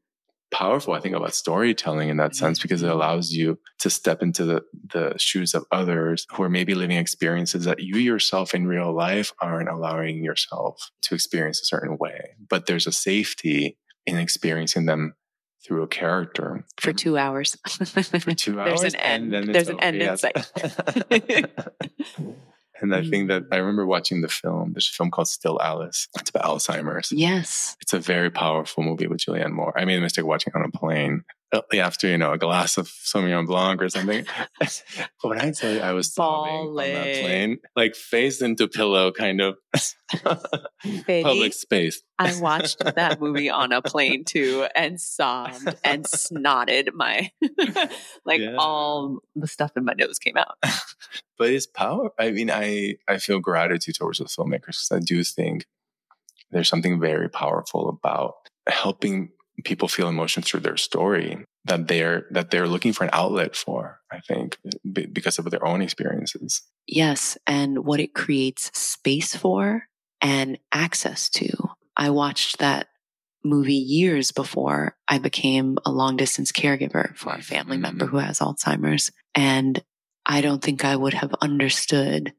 powerful, 0.51 0.93
I 0.93 0.99
think, 0.99 1.15
about 1.15 1.33
storytelling 1.33 2.09
in 2.09 2.17
that 2.17 2.35
sense 2.35 2.59
because 2.59 2.81
it 2.81 2.87
mm-hmm. 2.87 2.95
allows 2.95 3.31
you 3.31 3.59
to 3.79 3.89
step 3.89 4.21
into 4.21 4.45
the, 4.45 4.61
the 4.91 5.13
shoes 5.17 5.53
of 5.53 5.65
others 5.71 6.25
who 6.33 6.43
are 6.43 6.49
maybe 6.49 6.73
living 6.73 6.97
experiences 6.97 7.65
that 7.65 7.79
you 7.79 7.97
yourself 7.97 8.53
in 8.53 8.67
real 8.67 8.93
life 8.93 9.33
aren't 9.39 9.69
allowing 9.69 10.23
yourself 10.23 10.89
to 11.03 11.15
experience 11.15 11.61
a 11.61 11.65
certain 11.65 11.97
way. 11.97 12.35
But 12.49 12.65
there's 12.65 12.87
a 12.87 12.91
safety 12.91 13.77
in 14.05 14.17
experiencing 14.17 14.85
them 14.85 15.13
through 15.65 15.83
a 15.83 15.87
character 15.87 16.63
for 16.79 16.93
two 16.93 17.17
hours. 17.17 17.57
for 17.67 18.33
two 18.35 18.59
hours. 18.59 18.81
There's 18.81 18.93
an 18.93 18.99
end. 18.99 19.33
There's 19.53 19.69
an 19.69 19.79
end 19.79 20.01
in 20.01 20.17
sight. 20.17 20.51
And 22.81 22.95
I 22.95 23.03
think 23.03 23.27
that 23.27 23.43
I 23.51 23.57
remember 23.57 23.85
watching 23.85 24.21
the 24.21 24.27
film. 24.27 24.73
There's 24.73 24.89
a 24.89 24.95
film 24.95 25.11
called 25.11 25.27
Still 25.27 25.61
Alice. 25.61 26.07
It's 26.19 26.29
about 26.29 26.45
Alzheimer's. 26.45 27.11
Yes. 27.11 27.75
It's 27.81 27.93
a 27.93 27.99
very 27.99 28.29
powerful 28.29 28.83
movie 28.83 29.07
with 29.07 29.19
Julianne 29.19 29.51
Moore. 29.51 29.77
I 29.77 29.85
made 29.85 29.97
the 29.97 30.01
mistake 30.01 30.23
of 30.23 30.27
watching 30.27 30.53
it 30.55 30.57
on 30.57 30.65
a 30.65 30.77
plane 30.77 31.23
after, 31.73 32.07
you 32.07 32.17
know, 32.17 32.33
a 32.33 32.37
glass 32.37 32.77
of 32.77 32.87
Sauvignon 32.87 33.47
Blanc 33.47 33.81
or 33.81 33.89
something. 33.89 34.25
when 35.21 35.39
I 35.39 35.51
tell 35.51 35.73
you 35.73 35.79
I 35.79 35.93
was 35.93 36.13
sobbing 36.13 36.53
on 36.53 36.75
that 36.75 37.21
plane, 37.21 37.59
like 37.75 37.95
face 37.95 38.41
into 38.41 38.67
pillow 38.67 39.11
kind 39.11 39.41
of 39.41 39.55
public 41.07 41.53
space. 41.53 42.01
I 42.17 42.39
watched 42.39 42.79
that 42.79 43.19
movie 43.19 43.49
on 43.49 43.71
a 43.71 43.81
plane 43.81 44.25
too 44.25 44.67
and 44.75 44.99
sobbed 44.99 45.75
and 45.83 46.05
snotted 46.05 46.93
my, 46.93 47.31
like 48.25 48.41
yeah. 48.41 48.55
all 48.57 49.19
the 49.35 49.47
stuff 49.47 49.71
in 49.75 49.85
my 49.85 49.93
nose 49.93 50.19
came 50.19 50.37
out. 50.37 50.57
but 51.37 51.49
it's 51.49 51.67
power. 51.67 52.11
I 52.19 52.31
mean, 52.31 52.51
I, 52.51 52.95
I 53.07 53.17
feel 53.17 53.39
gratitude 53.39 53.95
towards 53.95 54.19
the 54.19 54.25
filmmakers 54.25 54.67
because 54.67 54.91
I 54.91 54.99
do 54.99 55.23
think 55.23 55.65
there's 56.51 56.69
something 56.69 56.99
very 56.99 57.29
powerful 57.29 57.89
about 57.89 58.35
helping 58.67 59.31
people 59.63 59.87
feel 59.87 60.07
emotions 60.07 60.47
through 60.47 60.59
their 60.59 60.77
story 60.77 61.43
that 61.65 61.87
they're 61.87 62.25
that 62.31 62.51
they're 62.51 62.67
looking 62.67 62.93
for 62.93 63.03
an 63.03 63.09
outlet 63.13 63.55
for 63.55 63.99
i 64.11 64.19
think 64.19 64.57
because 65.11 65.39
of 65.39 65.49
their 65.51 65.65
own 65.65 65.81
experiences 65.81 66.61
yes 66.87 67.37
and 67.47 67.85
what 67.85 67.99
it 67.99 68.13
creates 68.13 68.71
space 68.77 69.35
for 69.35 69.83
and 70.21 70.57
access 70.71 71.29
to 71.29 71.49
i 71.97 72.09
watched 72.09 72.59
that 72.59 72.87
movie 73.43 73.73
years 73.73 74.31
before 74.31 74.95
i 75.07 75.17
became 75.17 75.77
a 75.85 75.91
long 75.91 76.17
distance 76.17 76.51
caregiver 76.51 77.15
for 77.15 77.33
a 77.33 77.41
family 77.41 77.75
mm-hmm. 77.75 77.83
member 77.83 78.05
who 78.05 78.17
has 78.17 78.39
alzheimer's 78.39 79.11
and 79.35 79.83
i 80.25 80.41
don't 80.41 80.61
think 80.61 80.83
i 80.83 80.95
would 80.95 81.13
have 81.13 81.33
understood 81.41 82.33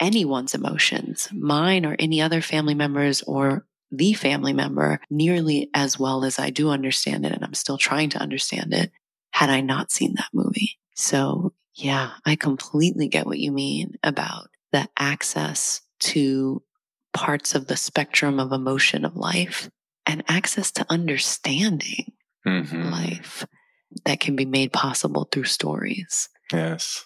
anyone's 0.00 0.54
emotions 0.54 1.28
mine 1.32 1.86
or 1.86 1.96
any 1.98 2.20
other 2.20 2.40
family 2.40 2.74
members 2.74 3.22
or 3.22 3.66
the 3.90 4.12
family 4.12 4.52
member 4.52 5.00
nearly 5.10 5.70
as 5.74 5.98
well 5.98 6.24
as 6.24 6.38
I 6.38 6.50
do 6.50 6.70
understand 6.70 7.24
it. 7.24 7.32
And 7.32 7.44
I'm 7.44 7.54
still 7.54 7.78
trying 7.78 8.10
to 8.10 8.18
understand 8.18 8.72
it 8.72 8.90
had 9.32 9.50
I 9.50 9.60
not 9.60 9.90
seen 9.90 10.14
that 10.14 10.28
movie. 10.32 10.78
So 10.94 11.52
yeah, 11.74 12.12
I 12.24 12.36
completely 12.36 13.08
get 13.08 13.26
what 13.26 13.38
you 13.38 13.52
mean 13.52 13.94
about 14.02 14.48
the 14.72 14.88
access 14.98 15.80
to 16.00 16.62
parts 17.12 17.54
of 17.54 17.66
the 17.66 17.76
spectrum 17.76 18.40
of 18.40 18.52
emotion 18.52 19.04
of 19.04 19.16
life 19.16 19.70
and 20.06 20.24
access 20.28 20.70
to 20.72 20.86
understanding 20.90 22.12
mm-hmm. 22.46 22.90
life 22.90 23.46
that 24.04 24.20
can 24.20 24.36
be 24.36 24.44
made 24.44 24.72
possible 24.72 25.28
through 25.30 25.44
stories. 25.44 26.28
Yes. 26.52 27.04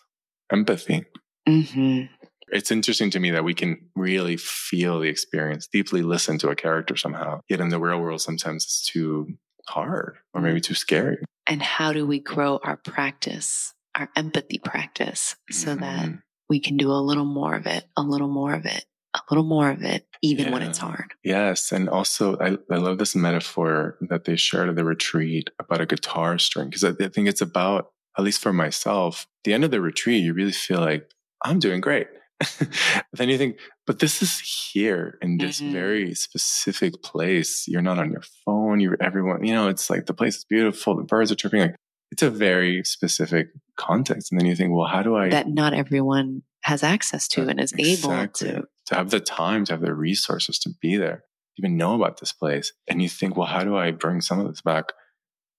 Empathy. 0.51 1.05
Mm-hmm. 1.49 2.13
It's 2.53 2.71
interesting 2.71 3.11
to 3.11 3.21
me 3.21 3.31
that 3.31 3.45
we 3.45 3.55
can 3.55 3.89
really 3.95 4.37
feel 4.37 5.01
the 5.01 5.09
experience, 5.09 5.67
deeply 5.67 6.03
listen 6.03 6.39
to 6.39 6.49
a 6.49 6.57
character 6.57 6.97
somehow. 6.97 7.41
Yet 7.49 7.61
in 7.61 7.69
the 7.69 7.79
real 7.79 8.01
world, 8.01 8.21
sometimes 8.21 8.65
it's 8.65 8.87
too 8.87 9.37
hard 9.67 10.17
or 10.33 10.41
maybe 10.41 10.61
too 10.61 10.75
scary. 10.75 11.19
And 11.47 11.63
how 11.63 11.93
do 11.93 12.07
we 12.07 12.21
grow 12.21 12.59
our 12.63 12.77
practice, 12.77 13.75
our 13.95 14.09
empathy 14.17 14.59
practice, 14.59 15.37
so 15.51 15.71
mm-hmm. 15.71 15.81
that 15.81 16.19
we 16.49 16.61
can 16.61 16.77
do 16.77 16.91
a 16.91 17.01
little 17.01 17.25
more 17.25 17.55
of 17.55 17.67
it, 17.67 17.85
a 17.97 18.03
little 18.03 18.29
more 18.29 18.55
of 18.55 18.65
it, 18.65 18.85
a 19.15 19.21
little 19.31 19.45
more 19.45 19.71
of 19.71 19.83
it, 19.83 20.07
even 20.23 20.47
yeah. 20.47 20.53
when 20.53 20.63
it's 20.63 20.79
hard. 20.79 21.13
Yes. 21.25 21.73
And 21.73 21.89
also, 21.89 22.39
I, 22.39 22.57
I 22.71 22.77
love 22.77 22.99
this 22.99 23.15
metaphor 23.15 23.97
that 24.09 24.25
they 24.25 24.37
shared 24.37 24.69
at 24.69 24.77
the 24.77 24.85
retreat 24.85 25.51
about 25.59 25.81
a 25.81 25.87
guitar 25.87 26.39
string, 26.39 26.69
because 26.69 26.85
I, 26.85 26.91
I 27.01 27.09
think 27.09 27.29
it's 27.29 27.41
about, 27.41 27.91
at 28.17 28.25
least 28.25 28.43
for 28.43 28.53
myself, 28.53 29.27
the 29.45 29.55
end 29.55 29.65
of 29.65 29.71
the 29.71 29.81
retreat, 29.81 30.25
you 30.25 30.35
really 30.35 30.53
feel 30.53 30.81
like, 30.81 31.11
I'm 31.45 31.59
doing 31.59 31.81
great. 31.81 32.09
then 33.13 33.29
you 33.29 33.39
think, 33.39 33.59
but 33.87 33.99
this 33.99 34.23
is 34.23 34.39
here 34.73 35.19
in 35.23 35.39
this 35.39 35.61
mm-hmm. 35.61 35.73
very 35.73 36.15
specific 36.15 37.03
place. 37.03 37.67
You're 37.67 37.83
not 37.83 37.99
on 37.99 38.13
your 38.13 38.23
phone. 38.45 38.81
You're 38.81 38.97
everyone, 39.01 39.45
you 39.45 39.55
know, 39.55 39.69
it's 39.69 39.91
like 39.91 40.07
the 40.07 40.15
place 40.15 40.37
is 40.37 40.45
beautiful. 40.45 40.97
The 40.97 41.03
birds 41.03 41.33
are 41.33 41.35
chirping. 41.35 41.61
Like 41.61 41.77
it's 42.11 42.23
a 42.23 42.31
very 42.31 42.85
specific 42.85 43.49
context. 43.77 44.31
And 44.31 44.41
then 44.41 44.47
you 44.47 44.55
think, 44.55 44.73
well, 44.73 44.87
how 44.87 45.03
do 45.03 45.17
I? 45.17 45.29
That 45.29 45.49
not 45.49 45.75
everyone 45.75 46.43
has 46.63 46.83
access 46.83 47.29
to 47.29 47.49
and 47.49 47.61
is 47.61 47.73
exactly. 47.73 48.51
able 48.51 48.63
to. 48.63 48.69
To 48.87 48.95
have 48.95 49.11
the 49.11 49.21
time, 49.21 49.67
to 49.67 49.75
have 49.75 49.83
the 49.83 49.95
resources 49.95 50.59
to 50.61 50.71
be 50.81 50.97
there, 50.97 51.25
even 51.59 51.77
know 51.77 51.95
about 51.95 52.21
this 52.21 52.33
place. 52.33 52.73
And 52.89 53.03
you 53.03 53.09
think, 53.09 53.37
well, 53.37 53.47
how 53.47 53.63
do 53.63 53.77
I 53.77 53.91
bring 53.91 54.23
some 54.23 54.41
of 54.41 54.49
this 54.49 54.63
back 54.63 54.93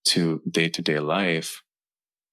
to 0.06 0.42
day 0.50 0.68
to 0.68 0.82
day 0.82 0.98
life? 0.98 1.62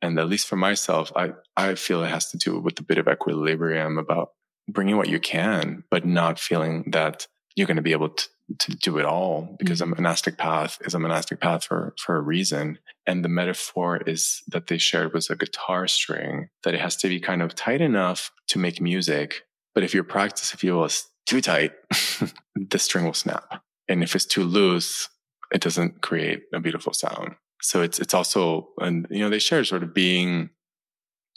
And 0.02 0.18
at 0.20 0.28
least 0.28 0.48
for 0.48 0.56
myself, 0.56 1.12
I, 1.16 1.34
I 1.56 1.76
feel 1.76 2.04
it 2.04 2.10
has 2.10 2.32
to 2.32 2.38
do 2.38 2.60
with 2.60 2.80
a 2.80 2.84
bit 2.84 2.98
of 2.98 3.08
equilibrium 3.08 3.98
about 3.98 4.30
bringing 4.68 4.98
what 4.98 5.10
you 5.10 5.20
can, 5.20 5.84
but 5.90 6.06
not 6.06 6.40
feeling 6.40 6.84
that 6.92 7.28
you're 7.56 7.68
going 7.68 7.78
to 7.78 7.84
be 7.84 7.92
able 7.92 8.10
to, 8.10 8.28
to 8.60 8.76
do 8.76 8.98
it 8.98 9.06
all 9.06 9.56
because 9.60 9.82
mm-hmm. 9.82 9.94
a 9.94 9.96
monastic 9.96 10.38
path 10.38 10.78
is 10.82 10.94
a 10.94 11.00
monastic 11.00 11.40
path 11.40 11.64
for, 11.64 11.96
for 11.98 12.16
a 12.16 12.22
reason. 12.22 12.78
And 13.06 13.26
the 13.26 13.30
metaphor 13.30 13.98
is 14.06 14.44
that 14.48 14.68
they 14.68 14.78
shared 14.78 15.14
was 15.14 15.30
a 15.30 15.36
guitar 15.36 15.88
string 15.88 16.50
that 16.64 16.74
it 16.74 16.82
has 16.82 16.96
to 16.98 17.10
be 17.10 17.20
kind 17.20 17.42
of 17.42 17.56
tight 17.56 17.82
enough 17.82 18.32
to 18.50 18.60
make 18.60 18.80
music. 18.80 19.44
But 19.74 19.84
if 19.84 19.94
your 19.94 20.04
practice, 20.04 20.54
if 20.54 20.64
you 20.64 20.76
will, 20.76 20.86
is 20.86 21.06
too 21.26 21.42
tight, 21.42 21.74
the 22.56 22.80
string 22.80 23.06
will 23.06 23.14
snap. 23.14 23.64
And 23.90 24.04
if 24.04 24.16
it's 24.16 24.26
too 24.26 24.44
loose, 24.44 25.10
it 25.52 25.62
doesn't 25.62 26.02
create 26.02 26.44
a 26.54 26.60
beautiful 26.60 26.94
sound. 26.94 27.36
So 27.62 27.82
it's, 27.82 28.00
it's 28.00 28.14
also, 28.14 28.70
and 28.80 29.08
you 29.10 29.20
know, 29.20 29.30
they 29.30 29.40
share 29.40 29.64
sort 29.64 29.84
of 29.84 29.94
being 29.94 30.52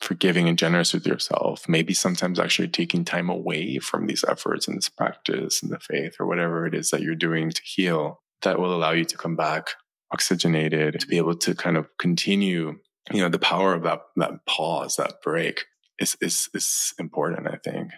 forgiving 0.00 0.48
and 0.48 0.58
generous 0.58 0.94
with 0.94 1.06
yourself. 1.06 1.68
Maybe 1.68 1.92
sometimes 1.92 2.40
actually 2.40 2.68
taking 2.68 3.04
time 3.04 3.28
away 3.28 3.78
from 3.78 4.06
these 4.06 4.24
efforts 4.24 4.66
and 4.66 4.76
this 4.76 4.88
practice 4.88 5.62
and 5.62 5.70
the 5.70 5.78
faith 5.78 6.16
or 6.18 6.26
whatever 6.26 6.66
it 6.66 6.74
is 6.74 6.90
that 6.90 7.02
you're 7.02 7.14
doing 7.14 7.50
to 7.50 7.62
heal 7.62 8.22
that 8.42 8.58
will 8.58 8.74
allow 8.74 8.92
you 8.92 9.04
to 9.04 9.16
come 9.16 9.36
back 9.36 9.70
oxygenated, 10.12 10.98
to 10.98 11.06
be 11.06 11.18
able 11.18 11.36
to 11.36 11.54
kind 11.54 11.76
of 11.76 11.86
continue, 11.98 12.78
you 13.12 13.20
know, 13.20 13.28
the 13.28 13.38
power 13.38 13.74
of 13.74 13.82
that, 13.82 14.00
that 14.16 14.44
pause, 14.46 14.96
that 14.96 15.22
break 15.22 15.66
is, 15.98 16.16
is, 16.20 16.48
is 16.54 16.94
important, 16.98 17.46
I 17.46 17.58
think, 17.62 17.92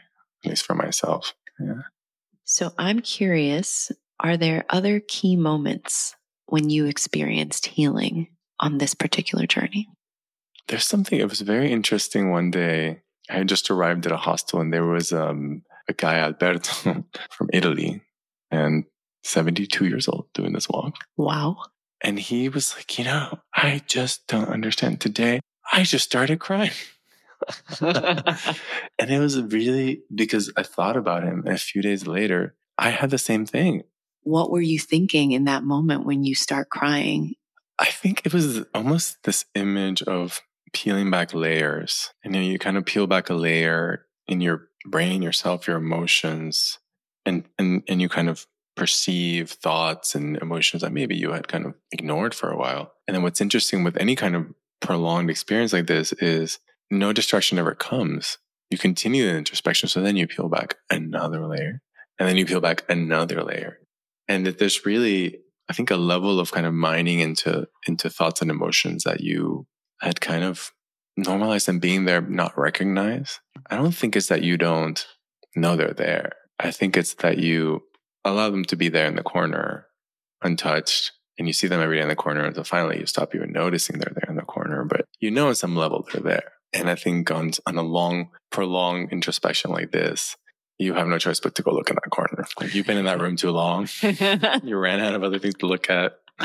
at 0.44 0.50
least 0.50 0.66
for 0.66 0.74
myself. 0.74 1.34
Yeah. 1.59 1.82
So 2.44 2.72
I'm 2.76 3.00
curious, 3.00 3.92
are 4.20 4.36
there 4.36 4.64
other 4.68 5.00
key 5.00 5.36
moments 5.36 6.16
when 6.46 6.68
you 6.68 6.86
experienced 6.86 7.66
healing 7.66 8.28
on 8.61 8.78
this 8.78 8.94
particular 8.94 9.46
journey? 9.46 9.88
There's 10.68 10.86
something, 10.86 11.18
it 11.18 11.28
was 11.28 11.40
very 11.40 11.70
interesting 11.72 12.30
one 12.30 12.50
day. 12.50 13.02
I 13.30 13.38
had 13.38 13.48
just 13.48 13.70
arrived 13.70 14.06
at 14.06 14.12
a 14.12 14.16
hostel 14.16 14.60
and 14.60 14.72
there 14.72 14.84
was 14.84 15.12
um, 15.12 15.62
a 15.88 15.92
guy, 15.92 16.16
Alberto, 16.16 17.04
from 17.30 17.50
Italy 17.52 18.02
and 18.50 18.84
72 19.24 19.86
years 19.86 20.08
old 20.08 20.26
doing 20.34 20.52
this 20.52 20.68
walk. 20.68 20.94
Wow. 21.16 21.58
And 22.02 22.18
he 22.18 22.48
was 22.48 22.74
like, 22.74 22.98
you 22.98 23.04
know, 23.04 23.38
I 23.54 23.82
just 23.86 24.26
don't 24.26 24.48
understand. 24.48 25.00
Today, 25.00 25.40
I 25.72 25.84
just 25.84 26.04
started 26.04 26.40
crying. 26.40 26.72
and 27.80 29.10
it 29.10 29.18
was 29.18 29.40
really 29.40 30.02
because 30.14 30.52
I 30.56 30.62
thought 30.62 30.96
about 30.96 31.22
him. 31.22 31.42
And 31.46 31.54
a 31.54 31.58
few 31.58 31.82
days 31.82 32.06
later, 32.06 32.54
I 32.78 32.90
had 32.90 33.10
the 33.10 33.18
same 33.18 33.46
thing. 33.46 33.82
What 34.22 34.50
were 34.50 34.60
you 34.60 34.78
thinking 34.78 35.32
in 35.32 35.44
that 35.44 35.64
moment 35.64 36.06
when 36.06 36.24
you 36.24 36.34
start 36.34 36.70
crying? 36.70 37.34
I 37.78 37.86
think 37.86 38.22
it 38.24 38.32
was 38.32 38.64
almost 38.74 39.22
this 39.24 39.44
image 39.54 40.02
of 40.02 40.40
peeling 40.72 41.10
back 41.10 41.34
layers. 41.34 42.10
And 42.24 42.34
then 42.34 42.44
you 42.44 42.58
kind 42.58 42.76
of 42.76 42.86
peel 42.86 43.06
back 43.06 43.30
a 43.30 43.34
layer 43.34 44.06
in 44.26 44.40
your 44.40 44.68
brain, 44.86 45.22
yourself, 45.22 45.66
your 45.66 45.76
emotions, 45.76 46.78
and 47.24 47.44
and 47.58 47.82
and 47.88 48.00
you 48.00 48.08
kind 48.08 48.28
of 48.28 48.46
perceive 48.76 49.50
thoughts 49.50 50.14
and 50.14 50.36
emotions 50.38 50.82
that 50.82 50.92
maybe 50.92 51.14
you 51.14 51.32
had 51.32 51.48
kind 51.48 51.66
of 51.66 51.74
ignored 51.90 52.34
for 52.34 52.50
a 52.50 52.56
while. 52.56 52.92
And 53.06 53.14
then 53.14 53.22
what's 53.22 53.40
interesting 53.40 53.84
with 53.84 53.96
any 53.98 54.16
kind 54.16 54.34
of 54.34 54.46
prolonged 54.80 55.30
experience 55.30 55.72
like 55.72 55.86
this 55.86 56.12
is 56.14 56.58
no 56.90 57.12
distraction 57.12 57.58
ever 57.58 57.74
comes. 57.74 58.38
You 58.70 58.78
continue 58.78 59.24
the 59.24 59.36
introspection. 59.36 59.88
So 59.88 60.00
then 60.00 60.16
you 60.16 60.26
peel 60.26 60.48
back 60.48 60.76
another 60.90 61.46
layer 61.46 61.82
and 62.18 62.28
then 62.28 62.36
you 62.36 62.46
peel 62.46 62.60
back 62.60 62.84
another 62.88 63.42
layer. 63.42 63.78
And 64.28 64.46
that 64.46 64.58
there's 64.58 64.86
really, 64.86 65.38
I 65.68 65.74
think, 65.74 65.90
a 65.90 65.96
level 65.96 66.40
of 66.40 66.52
kind 66.52 66.64
of 66.64 66.72
mining 66.72 67.20
into 67.20 67.68
into 67.86 68.08
thoughts 68.08 68.40
and 68.40 68.50
emotions 68.50 69.04
that 69.04 69.20
you 69.20 69.66
had 70.03 70.20
kind 70.20 70.44
of 70.44 70.72
normalized 71.16 71.66
them 71.66 71.78
being 71.78 72.05
there, 72.05 72.20
not 72.20 72.59
recognize. 72.59 73.40
I 73.70 73.76
don't 73.76 73.94
think 73.94 74.16
it's 74.16 74.28
that 74.28 74.42
you 74.42 74.57
don't 74.57 75.07
know 75.55 75.76
they're 75.76 75.92
there. 75.92 76.32
I 76.59 76.70
think 76.70 76.96
it's 76.96 77.14
that 77.14 77.38
you 77.38 77.82
allow 78.24 78.50
them 78.50 78.64
to 78.66 78.76
be 78.76 78.88
there 78.88 79.07
in 79.07 79.16
the 79.16 79.22
corner, 79.22 79.86
untouched, 80.42 81.12
and 81.38 81.46
you 81.46 81.53
see 81.53 81.66
them 81.66 81.80
every 81.80 81.96
day 81.96 82.03
in 82.03 82.09
the 82.09 82.16
corner 82.16 82.44
until 82.44 82.64
finally 82.64 83.00
you 83.00 83.07
stop 83.07 83.34
even 83.34 83.53
noticing 83.53 83.98
they're 83.98 84.14
there 84.14 84.30
in 84.30 84.36
the 84.36 84.42
corner. 84.42 84.84
But 84.84 85.07
you 85.20 85.30
know, 85.30 85.48
on 85.48 85.55
some 85.55 85.76
level, 85.76 86.07
they're 86.12 86.22
there. 86.22 86.53
And 86.72 86.88
I 86.88 86.94
think 86.94 87.30
on, 87.30 87.53
on 87.66 87.76
a 87.76 87.82
long, 87.82 88.30
prolonged 88.50 89.12
introspection 89.12 89.70
like 89.70 89.92
this, 89.92 90.36
you 90.78 90.94
have 90.94 91.07
no 91.07 91.18
choice 91.18 91.38
but 91.40 91.55
to 91.57 91.62
go 91.62 91.72
look 91.72 91.90
in 91.90 91.96
that 91.96 92.11
corner. 92.11 92.44
Like 92.61 92.74
you've 92.74 92.86
been 92.86 92.98
in 92.98 93.05
that 93.05 93.20
room 93.20 93.36
too 93.36 93.50
long. 93.50 93.88
you 94.62 94.76
ran 94.76 95.00
out 95.00 95.14
of 95.14 95.22
other 95.22 95.38
things 95.38 95.55
to 95.57 95.66
look 95.66 95.90
at. 95.90 96.14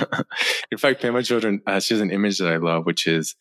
in 0.72 0.78
fact, 0.78 1.02
Pema 1.02 1.20
Chodron 1.20 1.62
uh, 1.66 1.80
she 1.80 1.94
has 1.94 2.02
an 2.02 2.12
image 2.12 2.40
that 2.40 2.52
I 2.52 2.58
love, 2.58 2.86
which 2.86 3.08
is 3.08 3.36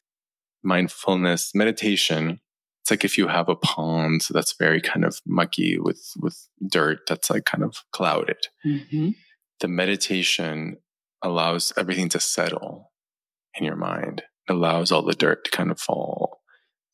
mindfulness 0.67 1.55
meditation. 1.55 2.41
It's 2.83 2.91
like 2.91 3.05
if 3.05 3.17
you 3.17 3.29
have 3.29 3.49
a 3.49 3.57
pond 3.57 4.23
that's 4.31 4.55
very 4.59 4.81
kind 4.81 5.05
of 5.05 5.21
mucky 5.27 5.79
with 5.79 6.12
with 6.21 6.49
dirt 6.69 7.01
that's 7.09 7.31
like 7.31 7.45
kind 7.45 7.64
of 7.64 7.77
clouded. 7.93 8.39
Mm-hmm. 8.64 9.11
The 9.61 9.69
meditation 9.69 10.77
allows 11.23 11.73
everything 11.77 12.09
to 12.11 12.21
settle 12.21 12.93
in 13.55 13.64
your 13.64 13.77
mind. 13.77 14.23
It 14.49 14.53
allows 14.53 14.93
all 14.93 15.03
the 15.03 15.14
dirt 15.14 15.45
to 15.45 15.51
kind 15.51 15.71
of 15.71 15.81
fall 15.81 16.43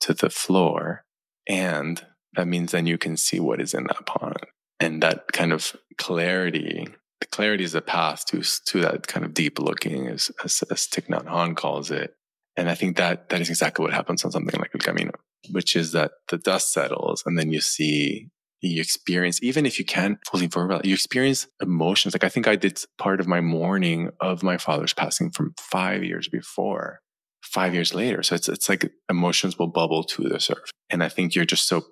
to 0.01 0.15
the 0.15 0.31
floor. 0.31 1.05
And 1.49 2.05
that 2.35 2.49
means 2.49 2.73
then 2.73 2.87
you 2.87 2.99
can 2.99 3.17
see 3.17 3.41
what 3.41 3.61
is 3.61 3.75
in 3.75 3.85
that 3.85 4.07
pond. 4.07 4.47
And 4.81 5.03
that 5.03 5.33
kind 5.33 5.53
of 5.53 5.77
clarity, 5.99 6.89
the 7.21 7.27
clarity 7.27 7.65
is 7.65 7.73
the 7.73 7.83
path 7.83 8.25
to, 8.27 8.43
to 8.67 8.81
that 8.81 9.07
kind 9.07 9.25
of 9.25 9.35
deep 9.35 9.59
looking, 9.59 10.09
as, 10.09 10.31
as, 10.45 10.63
as 10.71 10.87
Thich 10.87 11.09
Nhat 11.09 11.27
Hanh 11.27 11.57
calls 11.57 11.91
it. 11.91 12.15
And 12.57 12.69
I 12.69 12.75
think 12.75 12.97
that 12.97 13.31
that 13.31 13.41
is 13.41 13.49
exactly 13.49 13.83
what 13.83 13.95
happens 13.95 14.25
on 14.25 14.31
something 14.31 14.61
like 14.61 14.71
El 14.75 14.81
Camino, 14.81 15.13
which 15.51 15.75
is 15.75 15.93
that 15.93 16.13
the 16.29 16.39
dust 16.39 16.73
settles 16.73 17.23
and 17.25 17.39
then 17.39 17.51
you 17.51 17.61
see 17.61 18.29
you 18.63 18.81
experience, 18.81 19.43
even 19.43 19.67
if 19.67 19.79
you 19.79 19.85
can't 19.85 20.19
fully 20.31 20.49
verbalize, 20.49 20.85
you 20.85 20.95
experience 20.95 21.49
emotions. 21.61 22.15
Like 22.15 22.25
I 22.25 22.29
think 22.29 22.47
I 22.47 22.57
did 22.57 22.81
part 22.97 23.21
of 23.21 23.27
my 23.27 23.41
mourning 23.41 24.11
of 24.21 24.43
my 24.43 24.57
father's 24.57 24.95
passing 24.95 25.31
from 25.31 25.55
five 25.59 26.05
years 26.05 26.29
before, 26.29 27.01
five 27.43 27.75
years 27.75 27.93
later. 27.93 28.23
So 28.23 28.37
it's 28.37 28.49
it's 28.49 28.69
like 28.69 28.91
emotions 29.11 29.59
will 29.59 29.67
bubble 29.67 30.05
to 30.05 30.29
the 30.29 30.39
surface. 30.39 30.71
And 30.91 31.03
I 31.03 31.09
think 31.09 31.35
you're 31.35 31.45
just 31.45 31.67
so 31.67 31.83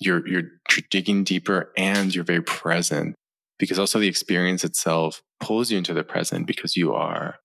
you're 0.00 0.26
you're 0.26 0.50
digging 0.90 1.24
deeper 1.24 1.72
and 1.76 2.14
you're 2.14 2.24
very 2.24 2.42
present 2.42 3.14
because 3.58 3.78
also 3.78 3.98
the 3.98 4.08
experience 4.08 4.64
itself 4.64 5.22
pulls 5.40 5.70
you 5.70 5.78
into 5.78 5.94
the 5.94 6.04
present 6.04 6.46
because 6.46 6.76
you 6.76 6.94
are 6.94 7.36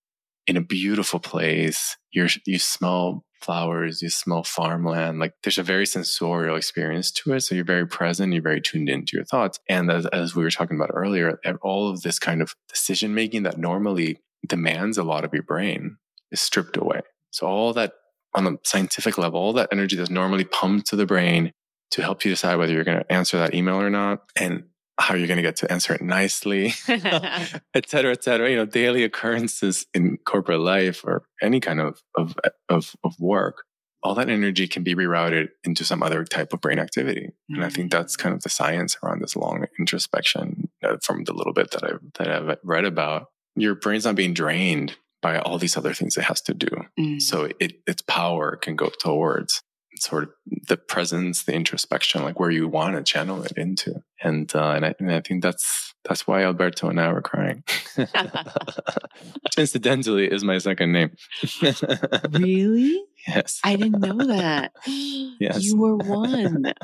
in 0.46 0.56
a 0.56 0.62
beautiful 0.62 1.20
place. 1.20 1.96
You're 2.12 2.28
you 2.46 2.58
smell 2.58 3.24
flowers, 3.44 4.00
you 4.00 4.08
smell 4.08 4.42
farmland. 4.42 5.18
Like 5.18 5.34
there's 5.42 5.58
a 5.58 5.62
very 5.62 5.86
sensorial 5.86 6.56
experience 6.56 7.10
to 7.12 7.34
it. 7.34 7.42
So 7.42 7.54
you're 7.54 7.64
very 7.64 7.86
present, 7.86 8.32
you're 8.32 8.42
very 8.42 8.60
tuned 8.60 8.88
into 8.88 9.16
your 9.16 9.24
thoughts. 9.24 9.58
And 9.68 9.90
as, 9.90 10.06
as 10.06 10.34
we 10.34 10.42
were 10.42 10.50
talking 10.50 10.76
about 10.76 10.90
earlier, 10.94 11.38
all 11.62 11.90
of 11.90 12.02
this 12.02 12.18
kind 12.18 12.40
of 12.40 12.54
decision 12.68 13.14
making 13.14 13.42
that 13.42 13.58
normally 13.58 14.18
demands 14.46 14.96
a 14.96 15.04
lot 15.04 15.24
of 15.24 15.34
your 15.34 15.42
brain 15.42 15.98
is 16.30 16.40
stripped 16.40 16.76
away. 16.76 17.00
So 17.30 17.46
all 17.46 17.72
that 17.74 17.92
on 18.34 18.44
the 18.44 18.56
scientific 18.64 19.18
level, 19.18 19.38
all 19.38 19.52
that 19.54 19.68
energy 19.70 19.96
that's 19.96 20.10
normally 20.10 20.44
pumped 20.44 20.88
to 20.88 20.96
the 20.96 21.06
brain 21.06 21.52
to 21.90 22.02
help 22.02 22.24
you 22.24 22.30
decide 22.30 22.56
whether 22.56 22.72
you're 22.72 22.84
going 22.84 22.98
to 22.98 23.12
answer 23.12 23.38
that 23.38 23.54
email 23.54 23.76
or 23.76 23.90
not. 23.90 24.20
And 24.36 24.64
how 24.98 25.14
you're 25.14 25.26
going 25.26 25.38
to 25.38 25.42
get 25.42 25.56
to 25.56 25.70
answer 25.72 25.94
it 25.94 26.02
nicely, 26.02 26.72
et 26.88 27.88
cetera, 27.88 28.12
et 28.12 28.22
cetera. 28.22 28.48
You 28.48 28.56
know, 28.56 28.66
daily 28.66 29.04
occurrences 29.04 29.86
in 29.94 30.18
corporate 30.24 30.60
life 30.60 31.04
or 31.04 31.24
any 31.42 31.60
kind 31.60 31.80
of, 31.80 32.02
of, 32.16 32.34
of, 32.68 32.94
of 33.02 33.18
work, 33.18 33.64
all 34.02 34.14
that 34.14 34.28
energy 34.28 34.68
can 34.68 34.82
be 34.82 34.94
rerouted 34.94 35.48
into 35.64 35.84
some 35.84 36.02
other 36.02 36.24
type 36.24 36.52
of 36.52 36.60
brain 36.60 36.78
activity. 36.78 37.28
Mm-hmm. 37.28 37.54
And 37.54 37.64
I 37.64 37.70
think 37.70 37.90
that's 37.90 38.16
kind 38.16 38.34
of 38.34 38.42
the 38.42 38.50
science 38.50 38.96
around 39.02 39.20
this 39.20 39.34
long 39.34 39.66
introspection 39.78 40.68
uh, 40.82 40.98
from 41.02 41.24
the 41.24 41.32
little 41.32 41.54
bit 41.54 41.70
that 41.72 41.84
I've, 41.84 42.00
that 42.18 42.28
I've 42.28 42.58
read 42.62 42.84
about. 42.84 43.28
Your 43.56 43.74
brain's 43.74 44.04
not 44.04 44.14
being 44.14 44.34
drained 44.34 44.96
by 45.22 45.38
all 45.38 45.56
these 45.56 45.76
other 45.76 45.94
things 45.94 46.18
it 46.18 46.24
has 46.24 46.42
to 46.42 46.52
do. 46.52 46.68
Mm-hmm. 47.00 47.18
So 47.18 47.48
it, 47.58 47.80
its 47.86 48.02
power 48.02 48.56
can 48.56 48.76
go 48.76 48.90
towards 49.00 49.62
sort 50.04 50.24
of 50.24 50.30
the 50.68 50.76
presence, 50.76 51.44
the 51.44 51.54
introspection, 51.54 52.22
like 52.22 52.38
where 52.38 52.50
you 52.50 52.68
want 52.68 52.96
to 52.96 53.02
channel 53.02 53.42
it 53.42 53.52
into. 53.56 54.02
And 54.22 54.54
uh, 54.54 54.70
and, 54.70 54.86
I, 54.86 54.94
and 54.98 55.10
I 55.10 55.20
think 55.20 55.42
that's 55.42 55.94
that's 56.04 56.26
why 56.26 56.44
Alberto 56.44 56.88
and 56.88 57.00
I 57.00 57.12
were 57.12 57.22
crying. 57.22 57.64
Incidentally, 59.58 60.30
is 60.30 60.44
my 60.44 60.58
second 60.58 60.92
name. 60.92 61.16
really? 62.30 63.04
Yes. 63.26 63.60
I 63.64 63.76
didn't 63.76 64.00
know 64.00 64.26
that. 64.26 64.72
yes. 64.86 65.64
You 65.64 65.78
were 65.78 65.96
one 65.96 66.74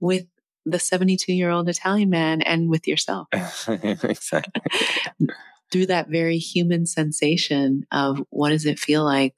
with 0.00 0.26
the 0.64 0.78
72 0.78 1.32
year 1.32 1.50
old 1.50 1.68
Italian 1.68 2.10
man 2.10 2.42
and 2.42 2.68
with 2.68 2.88
yourself. 2.88 3.28
exactly. 3.68 4.62
Through 5.70 5.86
that 5.86 6.08
very 6.08 6.38
human 6.38 6.86
sensation 6.86 7.86
of 7.90 8.22
what 8.30 8.50
does 8.50 8.66
it 8.66 8.78
feel 8.78 9.04
like 9.04 9.34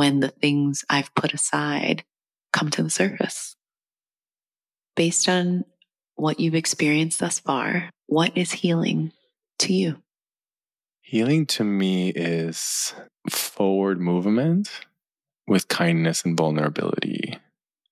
when 0.00 0.20
the 0.20 0.28
things 0.28 0.82
I've 0.88 1.14
put 1.14 1.34
aside 1.34 2.04
come 2.54 2.70
to 2.70 2.82
the 2.82 2.88
surface. 2.88 3.54
Based 4.96 5.28
on 5.28 5.66
what 6.14 6.40
you've 6.40 6.54
experienced 6.54 7.20
thus 7.20 7.38
far, 7.38 7.90
what 8.06 8.34
is 8.34 8.50
healing 8.50 9.12
to 9.58 9.74
you? 9.74 10.02
Healing 11.02 11.44
to 11.48 11.64
me 11.64 12.08
is 12.16 12.94
forward 13.28 14.00
movement 14.00 14.70
with 15.46 15.68
kindness 15.68 16.24
and 16.24 16.34
vulnerability. 16.34 17.36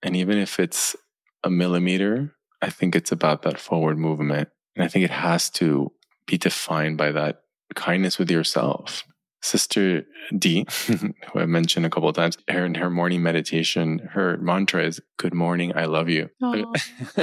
And 0.02 0.16
even 0.16 0.38
if 0.38 0.58
it's 0.58 0.96
a 1.44 1.50
millimeter, 1.50 2.34
I 2.62 2.70
think 2.70 2.96
it's 2.96 3.12
about 3.12 3.42
that 3.42 3.60
forward 3.60 3.98
movement. 3.98 4.48
And 4.74 4.82
I 4.82 4.88
think 4.88 5.04
it 5.04 5.10
has 5.10 5.50
to 5.60 5.92
be 6.26 6.38
defined 6.38 6.96
by 6.96 7.12
that 7.12 7.42
kindness 7.74 8.18
with 8.18 8.30
yourself. 8.30 9.04
Sister 9.40 10.04
D, 10.36 10.66
who 10.86 11.14
I 11.36 11.46
mentioned 11.46 11.86
a 11.86 11.90
couple 11.90 12.08
of 12.08 12.16
times, 12.16 12.36
her 12.48 12.64
in 12.64 12.74
her 12.74 12.90
morning 12.90 13.22
meditation, 13.22 14.00
her 14.12 14.36
mantra 14.38 14.84
is 14.84 15.00
"Good 15.16 15.34
morning, 15.34 15.72
I 15.76 15.84
love 15.84 16.08
you." 16.08 16.30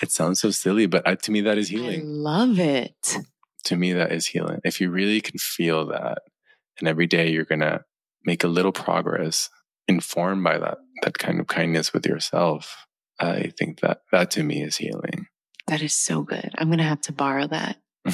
it 0.00 0.10
sounds 0.10 0.40
so 0.40 0.50
silly, 0.50 0.86
but 0.86 1.06
I, 1.06 1.14
to 1.16 1.30
me 1.30 1.42
that 1.42 1.58
is 1.58 1.68
healing. 1.68 2.00
I 2.00 2.04
love 2.04 2.58
it. 2.58 3.16
To 3.64 3.76
me, 3.76 3.92
that 3.92 4.10
is 4.10 4.26
healing. 4.26 4.60
If 4.64 4.80
you 4.80 4.90
really 4.90 5.20
can 5.20 5.38
feel 5.38 5.86
that, 5.88 6.22
and 6.78 6.88
every 6.88 7.06
day 7.06 7.30
you're 7.30 7.44
gonna 7.44 7.84
make 8.24 8.42
a 8.42 8.48
little 8.48 8.72
progress, 8.72 9.50
informed 9.86 10.42
by 10.42 10.58
that 10.58 10.78
that 11.02 11.18
kind 11.18 11.40
of 11.40 11.46
kindness 11.46 11.92
with 11.92 12.06
yourself, 12.06 12.86
I 13.18 13.52
think 13.58 13.80
that 13.80 14.00
that 14.12 14.30
to 14.32 14.42
me 14.42 14.62
is 14.62 14.78
healing. 14.78 15.26
That 15.66 15.82
is 15.82 15.94
so 15.94 16.22
good. 16.22 16.52
I'm 16.56 16.70
gonna 16.70 16.82
have 16.84 17.02
to 17.02 17.12
borrow 17.12 17.46
that. 17.48 17.76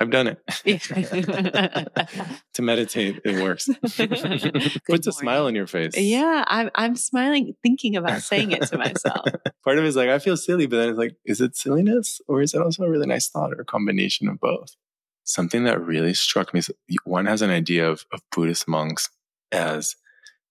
I've 0.00 0.10
done 0.10 0.26
it. 0.28 0.40
to 2.54 2.62
meditate, 2.62 3.20
it 3.24 3.42
works. 3.42 3.68
Puts 4.86 5.06
a 5.06 5.12
smile 5.12 5.46
on 5.46 5.54
your 5.54 5.66
face. 5.66 5.96
Yeah, 5.96 6.44
I'm 6.46 6.70
I'm 6.74 6.96
smiling 6.96 7.54
thinking 7.62 7.96
about 7.96 8.22
saying 8.22 8.52
it 8.52 8.62
to 8.68 8.78
myself. 8.78 9.26
Part 9.64 9.78
of 9.78 9.84
it 9.84 9.88
is 9.88 9.96
like 9.96 10.08
I 10.08 10.18
feel 10.18 10.36
silly, 10.36 10.66
but 10.66 10.76
then 10.78 10.88
it's 10.88 10.98
like, 10.98 11.16
is 11.26 11.40
it 11.40 11.56
silliness 11.56 12.20
or 12.26 12.40
is 12.40 12.54
it 12.54 12.62
also 12.62 12.84
a 12.84 12.90
really 12.90 13.06
nice 13.06 13.28
thought 13.28 13.52
or 13.52 13.60
a 13.60 13.66
combination 13.66 14.28
of 14.28 14.40
both? 14.40 14.76
Something 15.24 15.64
that 15.64 15.80
really 15.80 16.14
struck 16.14 16.54
me 16.54 16.60
is 16.60 16.70
one 17.04 17.26
has 17.26 17.42
an 17.42 17.50
idea 17.50 17.90
of, 17.90 18.06
of 18.12 18.22
Buddhist 18.34 18.66
monks 18.66 19.10
as 19.52 19.94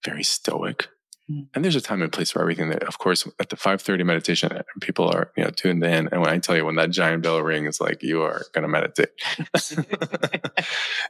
very 0.06 0.24
stoic. 0.24 0.90
And 1.30 1.64
there's 1.64 1.76
a 1.76 1.82
time 1.82 2.02
and 2.02 2.12
place 2.12 2.32
for 2.32 2.42
everything. 2.42 2.70
That, 2.70 2.84
of 2.84 3.00
course, 3.00 3.28
at 3.40 3.50
the 3.50 3.58
5:30 3.58 4.06
meditation, 4.06 4.52
uh, 4.52 4.64
people 4.80 5.10
are 5.10 5.32
you 5.36 5.44
know 5.44 5.50
tuned 5.50 5.84
in, 5.84 6.08
and 6.08 6.22
when 6.22 6.30
I 6.30 6.38
tell 6.38 6.56
you 6.56 6.64
when 6.66 6.76
that 6.76 6.92
giant 6.92 7.24
bell 7.24 7.42
rings, 7.42 7.82
like 7.82 8.02
you 8.02 8.22
are 8.22 8.44
going 8.54 8.62
to 8.62 8.70
meditate. 8.70 9.10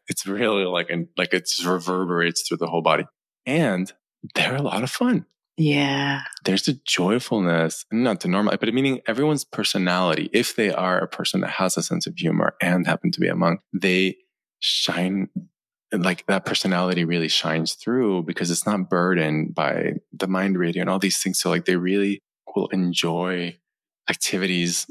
it's 0.08 0.26
really 0.26 0.66
like 0.66 0.90
and 0.90 1.08
like 1.18 1.34
it 1.34 1.48
just 1.48 1.66
reverberates 1.66 2.48
through 2.48 2.58
the 2.58 2.68
whole 2.68 2.82
body, 2.82 3.06
and 3.46 3.94
they're 4.34 4.56
a 4.56 4.62
lot 4.62 4.84
of 4.84 4.90
fun. 4.90 5.28
Yeah, 5.56 6.22
there's 6.46 6.68
a 6.68 6.74
joyfulness, 6.74 7.86
not 7.92 8.22
to 8.22 8.28
normal, 8.28 8.58
but 8.58 8.74
meaning 8.74 9.02
everyone's 9.08 9.44
personality. 9.44 10.30
If 10.34 10.56
they 10.56 10.72
are 10.72 10.98
a 10.98 11.08
person 11.08 11.42
that 11.42 11.52
has 11.52 11.78
a 11.78 11.84
sense 11.84 12.08
of 12.08 12.16
humor 12.16 12.56
and 12.60 12.88
happen 12.88 13.12
to 13.12 13.20
be 13.20 13.28
a 13.28 13.36
monk, 13.36 13.62
they 13.72 14.18
shine 14.60 15.30
like 15.92 16.26
that 16.28 16.46
personality 16.46 17.06
really 17.06 17.28
shines 17.28 17.74
through 17.74 18.24
because 18.24 18.52
it's 18.52 18.66
not 18.66 18.90
burdened 18.90 19.56
by 19.56 19.94
the 20.12 20.28
mind 20.28 20.58
radio 20.58 20.82
and 20.82 20.90
all 20.90 21.00
these 21.00 21.22
things. 21.22 21.40
So 21.40 21.50
like 21.50 21.66
they 21.66 21.76
really 21.76 22.22
will 22.56 22.68
enjoy 22.68 23.58
activities 24.10 24.88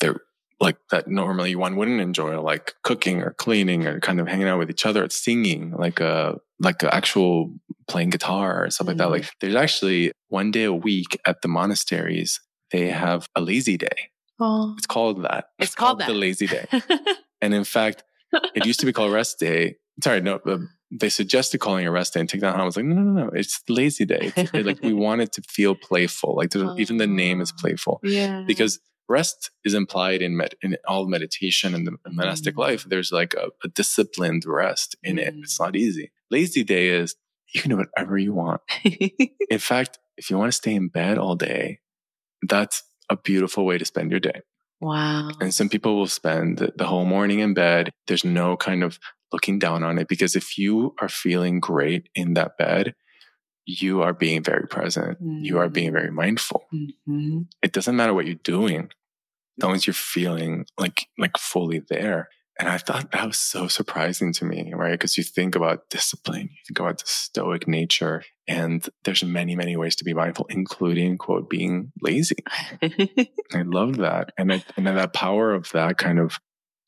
they're 0.00 0.20
like 0.60 0.76
that 0.90 1.08
normally 1.08 1.56
one 1.56 1.76
wouldn't 1.76 2.00
enjoy, 2.00 2.40
like 2.40 2.74
cooking 2.84 3.20
or 3.20 3.32
cleaning 3.32 3.86
or 3.86 3.98
kind 3.98 4.20
of 4.20 4.28
hanging 4.28 4.46
out 4.46 4.58
with 4.58 4.70
each 4.70 4.86
other, 4.86 5.02
it's 5.02 5.16
singing, 5.16 5.72
like 5.72 5.98
a 5.98 6.36
like 6.60 6.82
a 6.84 6.94
actual 6.94 7.52
playing 7.88 8.10
guitar 8.10 8.64
or 8.64 8.70
stuff 8.70 8.86
mm-hmm. 8.86 8.90
like 8.90 8.98
that. 8.98 9.10
Like 9.10 9.30
there's 9.40 9.56
actually 9.56 10.12
one 10.28 10.52
day 10.52 10.64
a 10.64 10.72
week 10.72 11.18
at 11.26 11.42
the 11.42 11.48
monasteries, 11.48 12.40
they 12.70 12.90
have 12.90 13.26
a 13.34 13.40
lazy 13.40 13.76
day 13.76 14.10
Oh, 14.44 14.74
It's 14.76 14.86
called 14.86 15.22
that. 15.22 15.46
It's 15.58 15.74
called 15.74 16.00
the 16.00 16.06
that. 16.06 16.14
lazy 16.14 16.46
day. 16.46 16.66
And 17.40 17.52
in 17.52 17.64
fact, 17.64 18.04
it 18.54 18.66
used 18.66 18.78
to 18.80 18.86
be 18.86 18.92
called 18.92 19.12
rest 19.12 19.40
day. 19.40 19.74
Sorry, 20.02 20.20
no, 20.20 20.36
uh, 20.46 20.58
they 20.90 21.08
suggested 21.08 21.58
calling 21.58 21.84
it 21.84 21.88
rest 21.88 22.14
day, 22.14 22.20
and 22.20 22.28
Thich 22.28 22.40
Nhat 22.40 22.56
Hanh 22.56 22.64
was 22.64 22.76
like, 22.76 22.84
no, 22.86 22.94
no, 22.94 23.02
no, 23.02 23.24
no, 23.24 23.30
it's 23.34 23.60
lazy 23.68 24.04
day. 24.04 24.32
It's, 24.36 24.52
like 24.54 24.82
we 24.82 24.92
want 25.06 25.20
it 25.20 25.32
to 25.32 25.42
feel 25.42 25.74
playful. 25.74 26.34
Like 26.36 26.50
there's- 26.50 26.78
even 26.78 26.96
the 26.98 27.06
name 27.06 27.40
is 27.40 27.52
Oh. 27.52 27.60
playful 27.60 28.00
yeah. 28.02 28.42
because 28.46 28.80
rest 29.08 29.50
is 29.64 29.74
implied 29.74 30.22
in 30.22 30.36
med- 30.36 30.54
in 30.62 30.76
all 30.88 31.06
meditation 31.06 31.74
and 31.74 31.86
the 31.86 31.92
monastic 32.10 32.54
Mm. 32.54 32.58
life. 32.58 32.84
There's 32.88 33.12
like 33.12 33.34
a, 33.34 33.48
a 33.64 33.68
disciplined 33.68 34.44
rest 34.46 34.96
in 35.02 35.18
it. 35.18 35.34
Mm. 35.34 35.42
It's 35.42 35.60
not 35.60 35.76
easy. 35.76 36.10
Lazy 36.30 36.64
day 36.64 36.88
is 36.88 37.14
you 37.54 37.60
can 37.60 37.70
do 37.70 37.76
whatever 37.76 38.16
you 38.16 38.32
want. 38.32 38.62
In 39.50 39.58
fact, 39.58 39.98
if 40.16 40.30
you 40.30 40.38
want 40.38 40.50
to 40.50 40.56
stay 40.56 40.74
in 40.74 40.88
bed 40.88 41.18
all 41.18 41.34
day, 41.34 41.80
that's 42.48 42.82
a 43.10 43.16
beautiful 43.16 43.66
way 43.66 43.76
to 43.76 43.84
spend 43.84 44.10
your 44.10 44.20
day. 44.20 44.40
wow. 44.80 45.30
And 45.40 45.52
some 45.52 45.68
people 45.68 45.96
will 45.96 46.06
spend 46.06 46.72
the 46.76 46.86
whole 46.86 47.04
morning 47.04 47.40
in 47.40 47.52
bed. 47.54 47.92
There's 48.06 48.24
no 48.24 48.56
kind 48.56 48.82
of 48.82 48.98
looking 49.32 49.58
down 49.58 49.82
on 49.82 49.98
it 49.98 50.08
because 50.08 50.36
if 50.36 50.58
you 50.58 50.94
are 51.00 51.08
feeling 51.08 51.60
great 51.60 52.08
in 52.14 52.34
that 52.34 52.56
bed, 52.58 52.94
you 53.64 54.02
are 54.02 54.12
being 54.12 54.42
very 54.42 54.66
present. 54.66 55.18
You 55.20 55.58
are 55.58 55.68
being 55.68 55.92
very 55.92 56.10
mindful. 56.10 56.66
Mhm. 57.08 57.46
It 57.62 57.72
doesn't 57.72 57.96
matter 57.96 58.12
what 58.14 58.26
you're 58.26 58.34
doing, 58.34 58.90
as 59.58 59.62
long 59.64 59.74
as 59.74 59.86
you're 59.86 59.94
feeling 59.94 60.66
like 60.78 61.06
like 61.18 61.36
fully 61.38 61.78
there. 61.78 62.28
And 62.58 62.68
I 62.68 62.76
thought 62.78 63.12
that 63.12 63.26
was 63.26 63.38
so 63.38 63.66
surprising 63.66 64.32
to 64.34 64.44
me, 64.44 64.72
right? 64.74 64.92
Because 64.92 65.16
you 65.16 65.24
think 65.24 65.54
about 65.54 65.88
discipline, 65.90 66.50
you 66.50 66.56
think 66.68 66.80
about 66.80 66.98
the 66.98 67.04
stoic 67.06 67.66
nature, 67.66 68.24
and 68.46 68.86
there's 69.04 69.24
many, 69.24 69.56
many 69.56 69.76
ways 69.76 69.96
to 69.96 70.04
be 70.04 70.12
mindful, 70.12 70.46
including 70.50 71.16
quote 71.16 71.48
being 71.48 71.92
lazy. 72.02 72.36
I 72.82 73.62
love 73.64 73.96
that. 73.98 74.32
And 74.36 74.52
I, 74.52 74.64
and 74.76 74.86
that 74.86 75.14
power 75.14 75.54
of 75.54 75.70
that 75.72 75.96
kind 75.98 76.18
of 76.18 76.38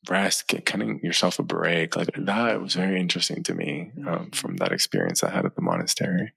rest, 0.09 0.47
get- 0.47 0.65
cutting 0.65 0.99
yourself 1.03 1.39
a 1.39 1.43
break, 1.43 1.95
like 1.95 2.09
that 2.15 2.61
was 2.61 2.73
very 2.75 2.99
interesting 2.99 3.43
to 3.43 3.53
me 3.53 3.91
um, 4.07 4.31
from 4.31 4.57
that 4.57 4.71
experience 4.71 5.23
I 5.23 5.29
had 5.31 5.45
at 5.45 5.55
the 5.55 5.61
monastery. 5.61 6.33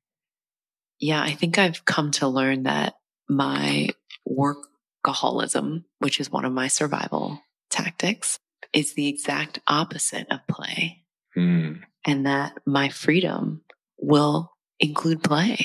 yeah, 1.00 1.22
I 1.22 1.32
think 1.32 1.58
I've 1.58 1.84
come 1.84 2.10
to 2.12 2.28
learn 2.28 2.64
that 2.64 2.94
my 3.28 3.90
workaholism, 4.28 5.84
which 5.98 6.20
is 6.20 6.30
one 6.30 6.44
of 6.44 6.52
my 6.52 6.68
survival 6.68 7.40
tactics, 7.70 8.38
is 8.72 8.94
the 8.94 9.06
exact 9.08 9.60
opposite 9.66 10.26
of 10.30 10.40
play. 10.48 11.04
Hmm. 11.34 11.74
And 12.06 12.26
that 12.26 12.54
my 12.66 12.88
freedom 12.88 13.62
will 13.98 14.50
include 14.80 15.22
play. 15.22 15.58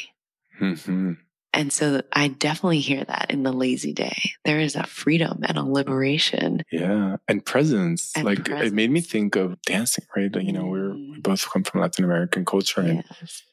Mhm. 0.59 1.17
And 1.53 1.71
so 1.71 2.01
I 2.11 2.29
definitely 2.29 2.79
hear 2.79 3.03
that 3.03 3.27
in 3.29 3.43
the 3.43 3.53
lazy 3.53 3.93
day. 3.93 4.17
There 4.43 4.59
is 4.59 4.75
a 4.75 4.83
freedom 4.85 5.41
and 5.43 5.57
a 5.57 5.63
liberation. 5.63 6.63
Yeah. 6.71 7.17
And 7.27 7.45
presence. 7.45 8.11
And 8.15 8.25
like 8.25 8.49
it 8.49 8.73
made 8.73 8.89
me 8.91 9.01
think 9.01 9.35
of 9.35 9.61
dancing, 9.61 10.05
right? 10.15 10.33
Like, 10.35 10.45
you 10.45 10.51
know, 10.53 10.65
we're, 10.65 10.93
we 10.93 11.17
Mm. 11.19 11.23
both 11.23 11.47
come 11.51 11.63
from 11.63 11.81
Latin 11.81 12.05
American 12.05 12.43
culture. 12.43 12.81
And 12.81 13.03
Yes. 13.21 13.43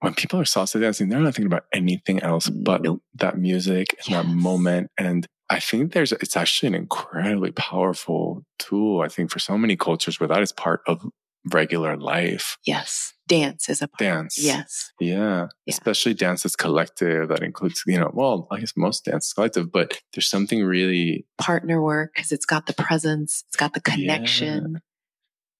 when 0.00 0.14
people 0.14 0.38
are 0.40 0.44
salsa 0.44 0.80
dancing, 0.80 1.08
they're 1.08 1.18
not 1.20 1.34
thinking 1.34 1.52
about 1.52 1.64
anything 1.72 2.20
else 2.22 2.48
but 2.48 2.82
Nope. 2.82 3.02
that 3.14 3.36
music 3.38 3.96
and 4.06 4.14
that 4.14 4.26
moment. 4.26 4.90
And 4.98 5.26
I 5.50 5.58
think 5.58 5.92
there's, 5.92 6.12
it's 6.12 6.36
actually 6.36 6.68
an 6.68 6.74
incredibly 6.74 7.50
powerful 7.52 8.44
tool. 8.58 9.00
I 9.02 9.08
think 9.08 9.30
for 9.30 9.38
so 9.38 9.58
many 9.58 9.76
cultures 9.76 10.18
where 10.20 10.28
that 10.28 10.42
is 10.42 10.52
part 10.52 10.80
of 10.86 11.04
regular 11.50 11.96
life. 11.96 12.56
Yes. 12.64 13.14
Dance 13.28 13.68
is 13.68 13.82
a 13.82 13.88
part. 13.88 13.98
Dance. 13.98 14.38
Yes. 14.38 14.92
Yeah. 15.00 15.16
Yeah. 15.16 15.46
Especially 15.68 16.14
dance 16.14 16.42
that's 16.42 16.56
collective 16.56 17.28
that 17.28 17.42
includes, 17.42 17.82
you 17.86 17.98
know, 17.98 18.10
well, 18.12 18.46
I 18.50 18.60
guess 18.60 18.72
most 18.76 19.04
dance 19.04 19.28
is 19.28 19.32
collective, 19.32 19.72
but 19.72 20.00
there's 20.12 20.28
something 20.28 20.64
really, 20.64 21.26
Partner 21.38 21.82
work 21.82 22.12
because 22.14 22.32
it's 22.32 22.46
got 22.46 22.66
the 22.66 22.74
presence, 22.74 23.44
it's 23.48 23.56
got 23.56 23.74
the 23.74 23.80
connection. 23.80 24.80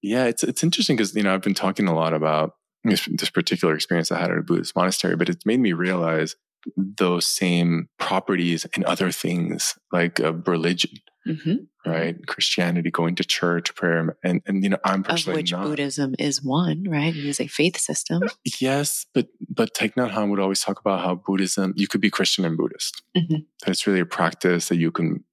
yeah, 0.02 0.24
it's, 0.24 0.42
it's 0.42 0.62
interesting 0.62 0.96
because, 0.96 1.14
you 1.14 1.22
know, 1.22 1.34
I've 1.34 1.42
been 1.42 1.54
talking 1.54 1.88
a 1.88 1.94
lot 1.94 2.14
about 2.14 2.52
this, 2.84 3.08
this 3.12 3.30
particular 3.30 3.74
experience 3.74 4.10
I 4.10 4.20
had 4.20 4.30
at 4.30 4.38
a 4.38 4.42
Buddhist 4.42 4.76
monastery, 4.76 5.16
but 5.16 5.28
it's 5.28 5.46
made 5.46 5.60
me 5.60 5.72
realize 5.72 6.36
those 6.76 7.26
same 7.26 7.88
properties 7.98 8.66
in 8.76 8.84
other 8.84 9.10
things 9.10 9.74
like 9.92 10.20
uh, 10.20 10.34
religion, 10.46 10.90
hmm 11.24 11.54
right? 11.84 12.16
Christianity, 12.28 12.92
going 12.92 13.16
to 13.16 13.24
church, 13.24 13.74
prayer. 13.74 14.16
And, 14.22 14.40
and, 14.46 14.62
you 14.62 14.70
know, 14.70 14.78
I'm 14.84 15.04
Of 15.08 15.26
which 15.26 15.50
not. 15.50 15.64
Buddhism 15.64 16.14
is 16.16 16.40
one, 16.40 16.84
right? 16.88 17.14
It 17.14 17.24
is 17.24 17.40
a 17.40 17.48
faith 17.48 17.76
system. 17.76 18.22
Yes, 18.60 19.04
but 19.12 19.26
but 19.48 19.74
Thich 19.74 19.94
Nhat 19.94 20.12
Hanh 20.12 20.30
would 20.30 20.38
always 20.38 20.60
talk 20.60 20.78
about 20.78 21.00
how 21.00 21.16
Buddhism 21.16 21.72
you 21.76 21.88
could 21.88 22.00
be 22.00 22.10
Christian 22.10 22.44
and 22.44 22.56
Buddhist. 22.56 23.02
Mhm. 23.16 23.46
That 23.64 23.70
it's 23.70 23.86
really 23.86 24.00
a 24.00 24.06
practice 24.06 24.68
that 24.68 24.76
you 24.76 24.92
can 24.92 25.24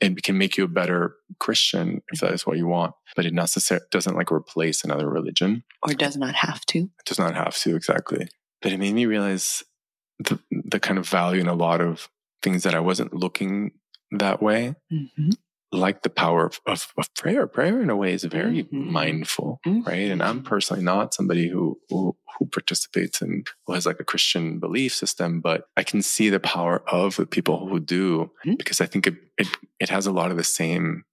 it 0.00 0.22
can 0.22 0.36
make 0.36 0.56
you 0.58 0.64
a 0.64 0.68
better 0.68 1.14
Christian 1.38 2.02
if 2.12 2.20
that 2.20 2.32
is 2.32 2.46
what 2.46 2.58
you 2.58 2.66
want. 2.66 2.92
But 3.16 3.24
it 3.24 3.32
necessarily 3.32 3.86
doesn't 3.90 4.16
like 4.16 4.30
replace 4.30 4.84
another 4.84 5.08
religion. 5.08 5.64
Or 5.82 5.94
does 5.94 6.16
not 6.16 6.34
have 6.34 6.60
to. 6.66 6.78
It 6.80 7.06
does 7.06 7.18
not 7.18 7.34
have 7.34 7.56
to 7.58 7.76
exactly. 7.76 8.28
But 8.60 8.72
it 8.72 8.78
made 8.78 8.94
me 8.94 9.06
realize 9.06 9.62
the 10.18 10.38
the 10.50 10.80
kind 10.80 10.98
of 10.98 11.08
value 11.08 11.40
in 11.40 11.48
a 11.48 11.54
lot 11.54 11.80
of 11.80 12.08
things 12.42 12.62
that 12.62 12.74
I 12.74 12.80
wasn't 12.80 13.14
looking 13.14 13.72
that 14.10 14.42
way. 14.42 14.74
hmm 14.90 15.30
Like 15.72 16.02
the 16.02 16.10
power 16.10 16.46
of, 16.46 16.60
of, 16.66 16.92
of 16.96 17.12
prayer. 17.14 17.48
Prayer 17.48 17.82
in 17.82 17.90
a 17.90 17.96
way 17.96 18.12
is 18.12 18.22
very 18.24 18.62
Mhm. 18.64 18.86
mindful, 18.92 19.60
right? 19.66 20.08
And 20.12 20.22
I'm 20.22 20.40
Mhm. 20.42 20.44
personally 20.44 20.84
not 20.84 21.14
somebody 21.14 21.48
who, 21.48 21.80
who 21.88 22.16
who 22.38 22.46
participates 22.46 23.22
in 23.22 23.44
who 23.66 23.72
has 23.74 23.86
like 23.86 23.98
a 24.00 24.04
Christian 24.04 24.58
belief 24.60 24.92
system, 24.94 25.40
but 25.40 25.66
I 25.76 25.82
can 25.84 26.02
see 26.02 26.30
the 26.30 26.40
power 26.40 26.82
of 26.88 27.16
the 27.16 27.26
people 27.26 27.66
who 27.68 27.80
do 27.80 28.30
Mhm. 28.44 28.58
because 28.58 28.80
I 28.80 28.86
think 28.86 29.06
it 29.06 29.16
it 29.38 29.48
it 29.80 29.88
has 29.90 30.06
a 30.06 30.12
lot 30.12 30.30
of 30.30 30.36
the 30.36 30.44
same 30.44 31.04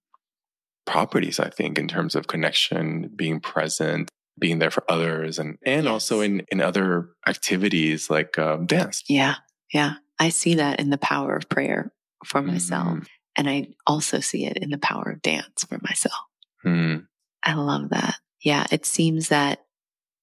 properties. 0.86 1.38
I 1.40 1.50
think 1.50 1.78
in 1.78 1.88
terms 1.88 2.14
of 2.14 2.26
connection, 2.26 3.10
being 3.16 3.40
present, 3.40 4.08
being 4.38 4.58
there 4.58 4.70
for 4.70 4.84
others, 4.88 5.38
and 5.38 5.58
and 5.64 5.86
also 5.88 6.20
in 6.20 6.44
in 6.50 6.60
other 6.60 7.10
activities 7.26 8.08
like 8.10 8.38
um, 8.38 8.66
dance. 8.66 9.02
Yeah. 9.08 9.36
Yeah. 9.72 9.94
I 10.18 10.28
see 10.30 10.54
that 10.54 10.78
in 10.80 10.90
the 10.90 10.98
power 10.98 11.34
of 11.36 11.48
prayer 11.48 11.92
for 12.24 12.42
myself. 12.42 12.86
Mhm. 12.98 13.06
And 13.36 13.48
I 13.48 13.68
also 13.86 14.20
see 14.20 14.44
it 14.46 14.58
in 14.58 14.70
the 14.70 14.78
power 14.78 15.10
of 15.12 15.22
dance 15.22 15.64
for 15.64 15.78
myself. 15.82 16.20
Mm. 16.64 17.06
I 17.42 17.54
love 17.54 17.88
that. 17.90 18.16
Yeah. 18.42 18.66
It 18.70 18.84
seems 18.86 19.28
that 19.28 19.64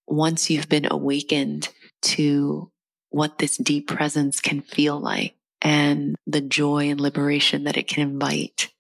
once 0.08 0.50
you've 0.50 0.70
been 0.70 0.88
awakened 0.90 1.70
to 2.02 2.72
what 3.10 3.40
this 3.40 3.58
deep 3.58 3.88
presence 3.88 4.40
can 4.40 4.62
feel 4.62 5.00
like 5.00 5.36
and 5.62 6.16
the 6.28 6.42
joy 6.42 6.90
and 6.90 7.02
liberation 7.02 7.64
that 7.66 7.78
it 7.78 7.88
can 7.88 8.04
invite, 8.10 8.72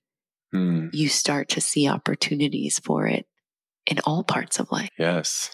Mm. 0.53 0.89
you 0.93 1.09
start 1.09 1.49
to 1.49 1.61
see 1.61 1.87
opportunities 1.87 2.79
for 2.79 3.05
it 3.05 3.27
in 3.89 3.99
all 4.05 4.23
parts 4.23 4.59
of 4.59 4.71
life. 4.71 4.89
Yes. 4.97 5.51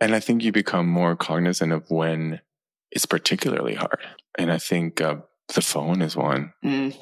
And 0.00 0.14
I 0.14 0.20
think 0.20 0.44
you 0.44 0.52
become 0.52 0.86
more 0.86 1.16
cognizant 1.16 1.72
of 1.72 1.90
when 1.90 2.40
it's 2.92 3.06
particularly 3.06 3.74
hard. 3.74 3.98
And 4.38 4.52
I 4.52 4.58
think 4.58 5.00
uh, 5.00 5.16
the 5.54 5.62
phone 5.62 6.02
is 6.02 6.16
one. 6.16 6.52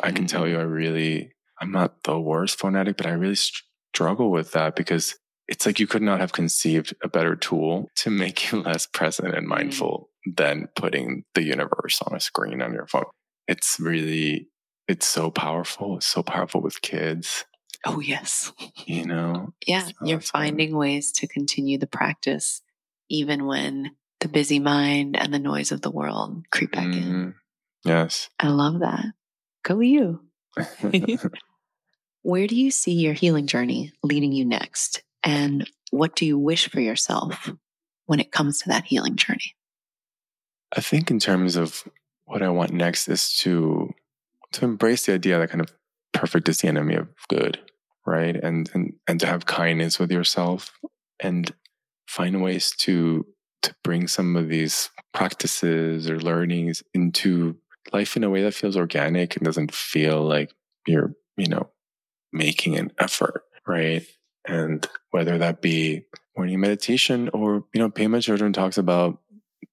I 0.00 0.12
can 0.12 0.26
tell 0.26 0.48
you, 0.48 0.58
I 0.58 0.62
really, 0.62 1.32
I'm 1.60 1.72
not 1.72 2.04
the 2.04 2.18
worst 2.18 2.58
phone 2.58 2.76
addict, 2.76 2.96
but 2.96 3.06
I 3.06 3.12
really 3.12 3.34
str- 3.34 3.62
struggle 3.94 4.30
with 4.30 4.52
that 4.52 4.76
because 4.76 5.16
it's 5.48 5.66
like 5.66 5.78
you 5.78 5.86
could 5.86 6.02
not 6.02 6.20
have 6.20 6.32
conceived 6.32 6.94
a 7.02 7.08
better 7.08 7.36
tool 7.36 7.88
to 7.96 8.10
make 8.10 8.50
you 8.50 8.62
less 8.62 8.86
present 8.86 9.34
and 9.34 9.46
mindful 9.46 10.08
than 10.36 10.68
putting 10.74 11.24
the 11.34 11.42
universe 11.42 12.00
on 12.02 12.16
a 12.16 12.20
screen 12.20 12.62
on 12.62 12.72
your 12.72 12.86
phone. 12.86 13.04
It's 13.46 13.78
really, 13.78 14.48
it's 14.88 15.06
so 15.06 15.30
powerful. 15.30 15.98
It's 15.98 16.06
so 16.06 16.22
powerful 16.22 16.60
with 16.62 16.82
kids, 16.82 17.44
Oh, 17.86 18.00
yes. 18.00 18.52
you 18.86 19.06
know? 19.06 19.52
Yeah. 19.66 19.84
So 19.86 19.92
You're 20.02 20.20
fun. 20.20 20.42
finding 20.42 20.76
ways 20.76 21.12
to 21.12 21.26
continue 21.28 21.78
the 21.78 21.86
practice 21.86 22.62
even 23.08 23.46
when 23.46 23.92
the 24.20 24.28
busy 24.28 24.58
mind 24.58 25.16
and 25.16 25.32
the 25.32 25.38
noise 25.38 25.70
of 25.72 25.82
the 25.82 25.90
world 25.90 26.44
creep 26.50 26.72
back 26.72 26.86
in. 26.86 26.92
Mhm. 26.92 27.34
Yes. 27.84 28.28
I 28.40 28.48
love 28.48 28.80
that. 28.80 29.04
Go 29.62 29.80
you. 29.80 30.20
Where 32.22 32.46
do 32.46 32.56
you 32.56 32.70
see 32.70 32.92
your 32.92 33.12
healing 33.14 33.46
journey 33.46 33.92
leading 34.02 34.32
you 34.32 34.44
next? 34.44 35.02
And 35.22 35.70
what 35.90 36.16
do 36.16 36.26
you 36.26 36.38
wish 36.38 36.68
for 36.68 36.80
yourself 36.80 37.50
when 38.06 38.18
it 38.20 38.32
comes 38.32 38.58
to 38.60 38.68
that 38.70 38.84
healing 38.86 39.16
journey? 39.16 39.54
I 40.76 40.80
think 40.80 41.10
in 41.10 41.20
terms 41.20 41.54
of 41.56 41.84
what 42.24 42.42
I 42.42 42.48
want 42.48 42.72
next 42.72 43.06
is 43.08 43.36
to 43.38 43.92
to 44.52 44.64
embrace 44.64 45.06
the 45.06 45.14
idea 45.14 45.38
that 45.38 45.50
kind 45.50 45.60
of 45.60 45.72
perfect 46.12 46.48
is 46.48 46.58
the 46.58 46.68
enemy 46.68 46.94
of 46.94 47.08
good, 47.28 47.58
right? 48.06 48.36
And 48.36 48.70
and 48.74 48.94
and 49.06 49.20
to 49.20 49.26
have 49.26 49.46
kindness 49.46 49.98
with 49.98 50.10
yourself 50.10 50.78
and 51.20 51.52
find 52.06 52.42
ways 52.42 52.72
to 52.78 53.26
to 53.62 53.74
bring 53.82 54.06
some 54.06 54.36
of 54.36 54.48
these 54.48 54.90
practices 55.12 56.08
or 56.08 56.20
learnings 56.20 56.82
into 56.94 57.56
life 57.92 58.16
in 58.16 58.24
a 58.24 58.30
way 58.30 58.42
that 58.42 58.54
feels 58.54 58.76
organic 58.76 59.36
and 59.36 59.44
doesn't 59.44 59.74
feel 59.74 60.22
like 60.22 60.52
you're, 60.86 61.14
you 61.36 61.48
know, 61.48 61.70
making 62.32 62.76
an 62.76 62.92
effort, 62.98 63.42
right? 63.66 64.06
And 64.46 64.86
whether 65.10 65.38
that 65.38 65.62
be 65.62 66.04
morning 66.36 66.60
meditation 66.60 67.30
or, 67.32 67.64
you 67.74 67.80
know, 67.80 67.90
Pema 67.90 68.18
Chodron 68.18 68.54
talks 68.54 68.78
about 68.78 69.18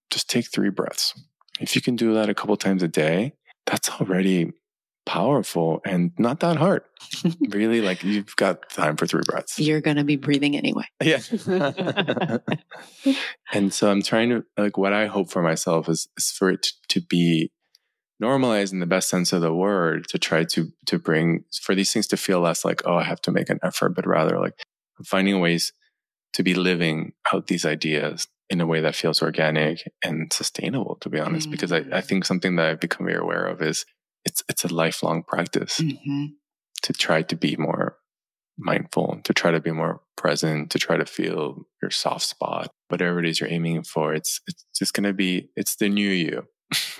just 0.09 0.29
take 0.29 0.51
three 0.51 0.69
breaths. 0.69 1.13
If 1.59 1.75
you 1.75 1.81
can 1.81 1.95
do 1.95 2.13
that 2.13 2.29
a 2.29 2.33
couple 2.33 2.55
times 2.57 2.81
a 2.83 2.87
day, 2.87 3.33
that's 3.65 3.89
already 3.89 4.53
powerful 5.05 5.81
and 5.85 6.11
not 6.17 6.39
that 6.41 6.57
hard. 6.57 6.83
really, 7.49 7.81
like 7.81 8.03
you've 8.03 8.35
got 8.35 8.69
time 8.69 8.97
for 8.97 9.05
three 9.05 9.23
breaths. 9.25 9.59
You're 9.59 9.81
going 9.81 9.97
to 9.97 10.03
be 10.03 10.15
breathing 10.15 10.55
anyway. 10.55 10.85
Yeah. 11.03 11.19
and 13.53 13.73
so 13.73 13.91
I'm 13.91 14.01
trying 14.01 14.29
to, 14.29 14.45
like, 14.57 14.77
what 14.77 14.93
I 14.93 15.07
hope 15.07 15.29
for 15.29 15.41
myself 15.41 15.89
is, 15.89 16.07
is 16.17 16.31
for 16.31 16.49
it 16.49 16.67
to 16.89 17.01
be 17.01 17.51
normalized 18.19 18.71
in 18.73 18.79
the 18.79 18.85
best 18.85 19.09
sense 19.09 19.33
of 19.33 19.41
the 19.41 19.53
word 19.53 20.07
to 20.07 20.17
try 20.17 20.45
to 20.45 20.71
to 20.85 20.97
bring 20.97 21.43
for 21.61 21.75
these 21.75 21.91
things 21.91 22.07
to 22.07 22.15
feel 22.15 22.39
less 22.39 22.63
like 22.63 22.81
oh 22.85 22.95
i 22.95 23.03
have 23.03 23.21
to 23.21 23.31
make 23.31 23.49
an 23.49 23.59
effort 23.63 23.89
but 23.89 24.07
rather 24.07 24.39
like 24.39 24.53
finding 25.03 25.41
ways 25.41 25.73
to 26.31 26.41
be 26.41 26.53
living 26.53 27.11
out 27.33 27.47
these 27.47 27.65
ideas 27.65 28.27
in 28.49 28.61
a 28.61 28.65
way 28.65 28.79
that 28.79 28.95
feels 28.95 29.21
organic 29.21 29.83
and 30.03 30.31
sustainable 30.31 30.97
to 31.01 31.09
be 31.09 31.19
honest 31.19 31.47
mm-hmm. 31.47 31.51
because 31.51 31.71
I, 31.73 31.77
I 31.77 32.01
mm. 32.01 32.05
think 32.05 32.23
something 32.23 32.55
that 32.55 32.67
i've 32.67 32.79
become 32.79 33.05
very 33.05 33.19
aware 33.19 33.45
of 33.45 33.61
is 33.61 33.85
it's 34.25 34.43
it's 34.49 34.63
a 34.63 34.73
lifelong 34.73 35.23
practice 35.23 35.79
mm-hmm. 35.79 36.25
to 36.81 36.93
try 36.93 37.21
to 37.21 37.35
be 37.35 37.55
more 37.55 37.97
mindful 38.57 39.19
to 39.23 39.33
try 39.33 39.51
to 39.51 39.59
be 39.59 39.71
more 39.71 40.01
present 40.15 40.69
to 40.69 40.77
try 40.77 40.95
to 40.95 41.05
feel 41.05 41.65
your 41.81 41.89
soft 41.89 42.25
spot 42.25 42.69
whatever 42.89 43.19
it 43.19 43.25
is 43.25 43.39
you're 43.39 43.49
aiming 43.49 43.83
for 43.83 44.13
it's 44.13 44.41
it's 44.47 44.65
just 44.77 44.93
going 44.93 45.03
to 45.03 45.13
be 45.13 45.49
it's 45.55 45.75
the 45.77 45.89
new 45.89 46.09
you 46.09 46.43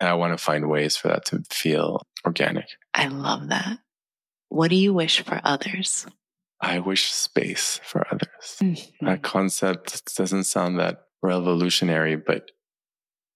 i 0.00 0.14
want 0.14 0.32
to 0.32 0.42
find 0.42 0.68
ways 0.68 0.96
for 0.96 1.08
that 1.08 1.24
to 1.24 1.42
feel 1.50 2.00
organic 2.24 2.66
i 2.94 3.08
love 3.08 3.48
that 3.48 3.78
what 4.48 4.70
do 4.70 4.76
you 4.76 4.94
wish 4.94 5.20
for 5.22 5.40
others 5.42 6.06
I 6.64 6.78
wish 6.78 7.12
space 7.12 7.78
for 7.84 8.06
others. 8.10 8.56
Mm-hmm. 8.58 9.06
That 9.06 9.22
concept 9.22 10.16
doesn't 10.16 10.44
sound 10.44 10.78
that 10.78 11.02
revolutionary, 11.22 12.16
but 12.16 12.50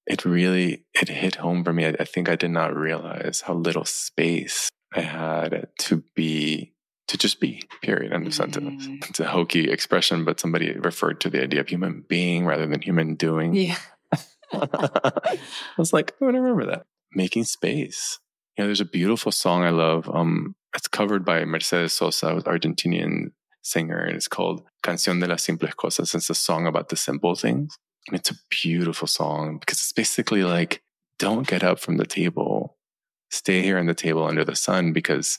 it 0.08 0.24
really 0.24 0.84
it 0.94 1.08
hit 1.08 1.36
home 1.36 1.62
for 1.62 1.72
me. 1.72 1.86
I, 1.86 1.94
I 2.00 2.04
think 2.04 2.28
I 2.28 2.36
did 2.36 2.50
not 2.50 2.74
realize 2.74 3.42
how 3.42 3.54
little 3.54 3.84
space 3.84 4.70
I 4.94 5.02
had 5.02 5.68
to 5.80 6.02
be 6.16 6.72
to 7.08 7.16
just 7.16 7.40
be, 7.40 7.62
period, 7.82 8.12
end 8.12 8.26
of 8.26 8.34
sentence. 8.34 8.86
It's 9.08 9.20
a 9.20 9.28
hokey 9.28 9.70
expression, 9.70 10.24
but 10.24 10.40
somebody 10.40 10.72
referred 10.72 11.20
to 11.22 11.30
the 11.30 11.42
idea 11.42 11.60
of 11.60 11.68
human 11.68 12.04
being 12.06 12.44
rather 12.44 12.66
than 12.66 12.82
human 12.82 13.14
doing. 13.14 13.54
Yeah. 13.54 13.76
I 14.52 15.38
was 15.76 15.92
like, 15.92 16.14
I'm 16.20 16.28
gonna 16.28 16.40
remember 16.40 16.70
that. 16.70 16.86
Making 17.12 17.44
space. 17.44 18.18
You 18.56 18.64
know, 18.64 18.68
there's 18.68 18.80
a 18.80 18.86
beautiful 18.86 19.32
song 19.32 19.62
I 19.62 19.70
love. 19.70 20.10
Um, 20.12 20.54
it's 20.74 20.88
covered 20.88 21.24
by 21.24 21.44
Mercedes 21.44 21.92
Sosa, 21.92 22.42
Argentinian 22.46 23.32
singer, 23.62 23.98
and 23.98 24.16
it's 24.16 24.28
called 24.28 24.62
Canción 24.82 25.20
de 25.20 25.26
las 25.26 25.42
Simples 25.42 25.74
Cosas. 25.74 26.14
It's 26.14 26.30
a 26.30 26.34
song 26.34 26.66
about 26.66 26.88
the 26.88 26.96
simple 26.96 27.34
things. 27.34 27.78
It's 28.12 28.30
a 28.30 28.36
beautiful 28.50 29.08
song 29.08 29.58
because 29.58 29.78
it's 29.78 29.92
basically 29.92 30.44
like, 30.44 30.82
don't 31.18 31.46
get 31.46 31.62
up 31.62 31.80
from 31.80 31.96
the 31.96 32.06
table. 32.06 32.76
Stay 33.30 33.62
here 33.62 33.78
on 33.78 33.86
the 33.86 33.94
table 33.94 34.24
under 34.24 34.44
the 34.44 34.56
sun 34.56 34.92
because 34.92 35.38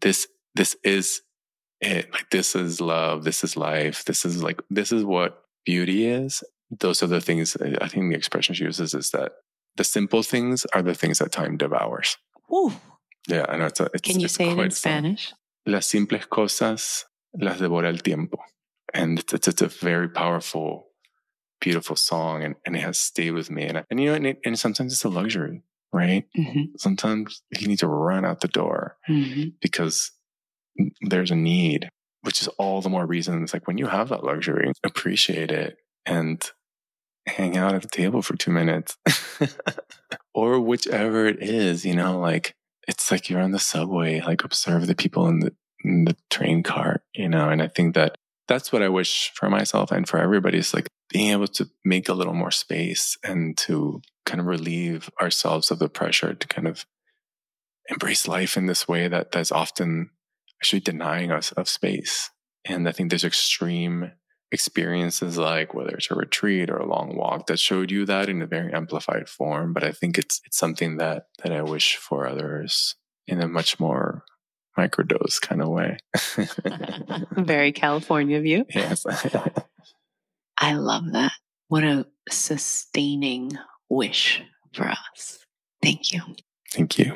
this 0.00 0.26
this 0.54 0.76
is 0.82 1.20
it. 1.80 2.12
Like 2.12 2.30
this 2.30 2.54
is 2.54 2.80
love. 2.80 3.24
This 3.24 3.44
is 3.44 3.56
life. 3.56 4.04
This 4.04 4.24
is 4.24 4.42
like 4.42 4.60
this 4.70 4.92
is 4.92 5.04
what 5.04 5.44
beauty 5.64 6.06
is. 6.06 6.42
Those 6.70 7.02
are 7.02 7.08
the 7.08 7.20
things 7.20 7.56
I 7.56 7.88
think 7.88 8.10
the 8.10 8.16
expression 8.16 8.54
she 8.54 8.64
uses 8.64 8.94
is 8.94 9.10
that 9.10 9.32
the 9.76 9.84
simple 9.84 10.22
things 10.22 10.64
are 10.74 10.82
the 10.82 10.94
things 10.94 11.18
that 11.18 11.32
time 11.32 11.56
devours. 11.56 12.16
Ooh. 12.52 12.72
Yeah, 13.28 13.46
I 13.48 13.56
know. 13.56 13.66
It's 13.66 13.80
a, 13.80 13.90
it's, 13.92 14.02
Can 14.02 14.20
you 14.20 14.28
say 14.28 14.50
it 14.50 14.58
in 14.58 14.70
Spanish? 14.70 15.32
Las 15.66 15.86
simples 15.86 16.26
cosas 16.26 17.04
las 17.34 17.58
devora 17.58 17.88
el 17.88 17.98
tiempo. 17.98 18.38
And 18.92 19.18
it's, 19.18 19.32
it's, 19.32 19.48
it's 19.48 19.62
a 19.62 19.68
very 19.68 20.08
powerful, 20.08 20.88
beautiful 21.60 21.96
song. 21.96 22.42
And, 22.42 22.54
and 22.64 22.76
it 22.76 22.80
has 22.80 22.98
stayed 22.98 23.32
with 23.32 23.50
me. 23.50 23.64
And, 23.64 23.84
and 23.90 24.00
you 24.00 24.06
know, 24.06 24.14
and, 24.14 24.26
it, 24.26 24.40
and 24.44 24.58
sometimes 24.58 24.92
it's 24.92 25.04
a 25.04 25.08
luxury, 25.08 25.62
right? 25.92 26.26
Mm-hmm. 26.36 26.76
Sometimes 26.76 27.42
you 27.58 27.68
need 27.68 27.78
to 27.80 27.88
run 27.88 28.24
out 28.24 28.40
the 28.40 28.48
door 28.48 28.96
mm-hmm. 29.08 29.50
because 29.60 30.12
there's 31.02 31.30
a 31.30 31.36
need, 31.36 31.88
which 32.22 32.42
is 32.42 32.48
all 32.58 32.80
the 32.80 32.88
more 32.88 33.06
reason. 33.06 33.42
It's 33.42 33.52
like 33.52 33.66
when 33.66 33.78
you 33.78 33.86
have 33.86 34.08
that 34.08 34.24
luxury, 34.24 34.72
appreciate 34.84 35.50
it 35.50 35.76
and 36.06 36.42
hang 37.26 37.56
out 37.56 37.74
at 37.74 37.82
the 37.82 37.88
table 37.88 38.22
for 38.22 38.36
two 38.36 38.50
minutes 38.50 38.96
or 40.34 40.58
whichever 40.60 41.26
it 41.26 41.42
is, 41.42 41.84
you 41.84 41.94
know, 41.94 42.18
like 42.18 42.54
it's 42.88 43.10
like 43.10 43.28
you're 43.28 43.40
on 43.40 43.52
the 43.52 43.58
subway, 43.58 44.20
like 44.20 44.42
observe 44.44 44.86
the 44.86 44.94
people 44.94 45.28
in 45.28 45.40
the, 45.40 45.54
in 45.84 46.04
the 46.04 46.16
train 46.30 46.62
car, 46.62 47.02
you 47.14 47.28
know, 47.28 47.48
and 47.48 47.62
I 47.62 47.68
think 47.68 47.94
that 47.94 48.16
that's 48.48 48.72
what 48.72 48.82
I 48.82 48.88
wish 48.88 49.30
for 49.34 49.48
myself 49.48 49.92
and 49.92 50.08
for 50.08 50.18
everybody 50.18 50.58
is 50.58 50.74
like 50.74 50.88
being 51.10 51.30
able 51.30 51.48
to 51.48 51.68
make 51.84 52.08
a 52.08 52.14
little 52.14 52.34
more 52.34 52.50
space 52.50 53.18
and 53.24 53.56
to 53.58 54.00
kind 54.24 54.40
of 54.40 54.46
relieve 54.46 55.10
ourselves 55.20 55.70
of 55.70 55.78
the 55.78 55.88
pressure 55.88 56.34
to 56.34 56.48
kind 56.48 56.68
of 56.68 56.86
embrace 57.88 58.28
life 58.28 58.56
in 58.56 58.66
this 58.66 58.86
way 58.86 59.08
that 59.08 59.32
that's 59.32 59.52
often 59.52 60.10
actually 60.60 60.80
denying 60.80 61.32
us 61.32 61.52
of 61.52 61.68
space. 61.68 62.30
And 62.64 62.88
I 62.88 62.92
think 62.92 63.10
there's 63.10 63.24
extreme 63.24 64.12
experiences 64.52 65.38
like 65.38 65.74
whether 65.74 65.94
it's 65.94 66.10
a 66.10 66.14
retreat 66.14 66.70
or 66.70 66.76
a 66.76 66.88
long 66.88 67.16
walk 67.16 67.46
that 67.46 67.58
showed 67.58 67.90
you 67.90 68.04
that 68.04 68.28
in 68.28 68.42
a 68.42 68.46
very 68.46 68.72
amplified 68.72 69.28
form 69.28 69.72
but 69.72 69.84
i 69.84 69.92
think 69.92 70.18
it's 70.18 70.40
it's 70.44 70.58
something 70.58 70.96
that 70.96 71.26
that 71.40 71.52
i 71.52 71.62
wish 71.62 71.94
for 71.94 72.26
others 72.26 72.96
in 73.28 73.40
a 73.40 73.46
much 73.46 73.78
more 73.78 74.24
microdose 74.78 75.40
kind 75.40 75.62
of 75.62 75.68
way. 75.68 75.98
Very 77.44 77.70
california 77.70 78.40
view. 78.40 78.64
Yes 78.74 79.06
i 80.60 80.74
love 80.74 81.12
that. 81.12 81.32
What 81.68 81.84
a 81.84 82.06
sustaining 82.28 83.52
wish 83.88 84.42
for 84.72 84.86
us. 84.88 85.38
Thank 85.82 86.12
you. 86.12 86.20
Thank 86.70 86.98
you. 86.98 87.14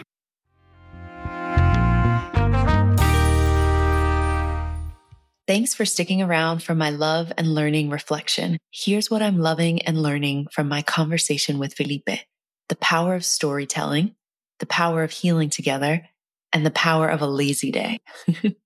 Thanks 5.47 5.75
for 5.75 5.85
sticking 5.85 6.23
around 6.23 6.63
for 6.63 6.75
my 6.75 6.89
love 6.89 7.31
and 7.37 7.55
learning 7.55 7.91
reflection. 7.91 8.57
Here's 8.71 9.11
what 9.11 9.21
I'm 9.21 9.39
loving 9.39 9.83
and 9.83 10.03
learning 10.03 10.47
from 10.51 10.69
my 10.69 10.81
conversation 10.81 11.59
with 11.59 11.75
Felipe. 11.75 12.21
The 12.71 12.77
power 12.77 13.15
of 13.15 13.27
storytelling, 13.27 14.15
the 14.59 14.67
power 14.67 15.03
of 15.03 15.11
healing 15.11 15.51
together, 15.51 16.09
and 16.55 16.65
the 16.65 16.71
power 16.71 17.09
of 17.09 17.21
a 17.21 17.27
lazy 17.27 17.71
day. 17.71 17.99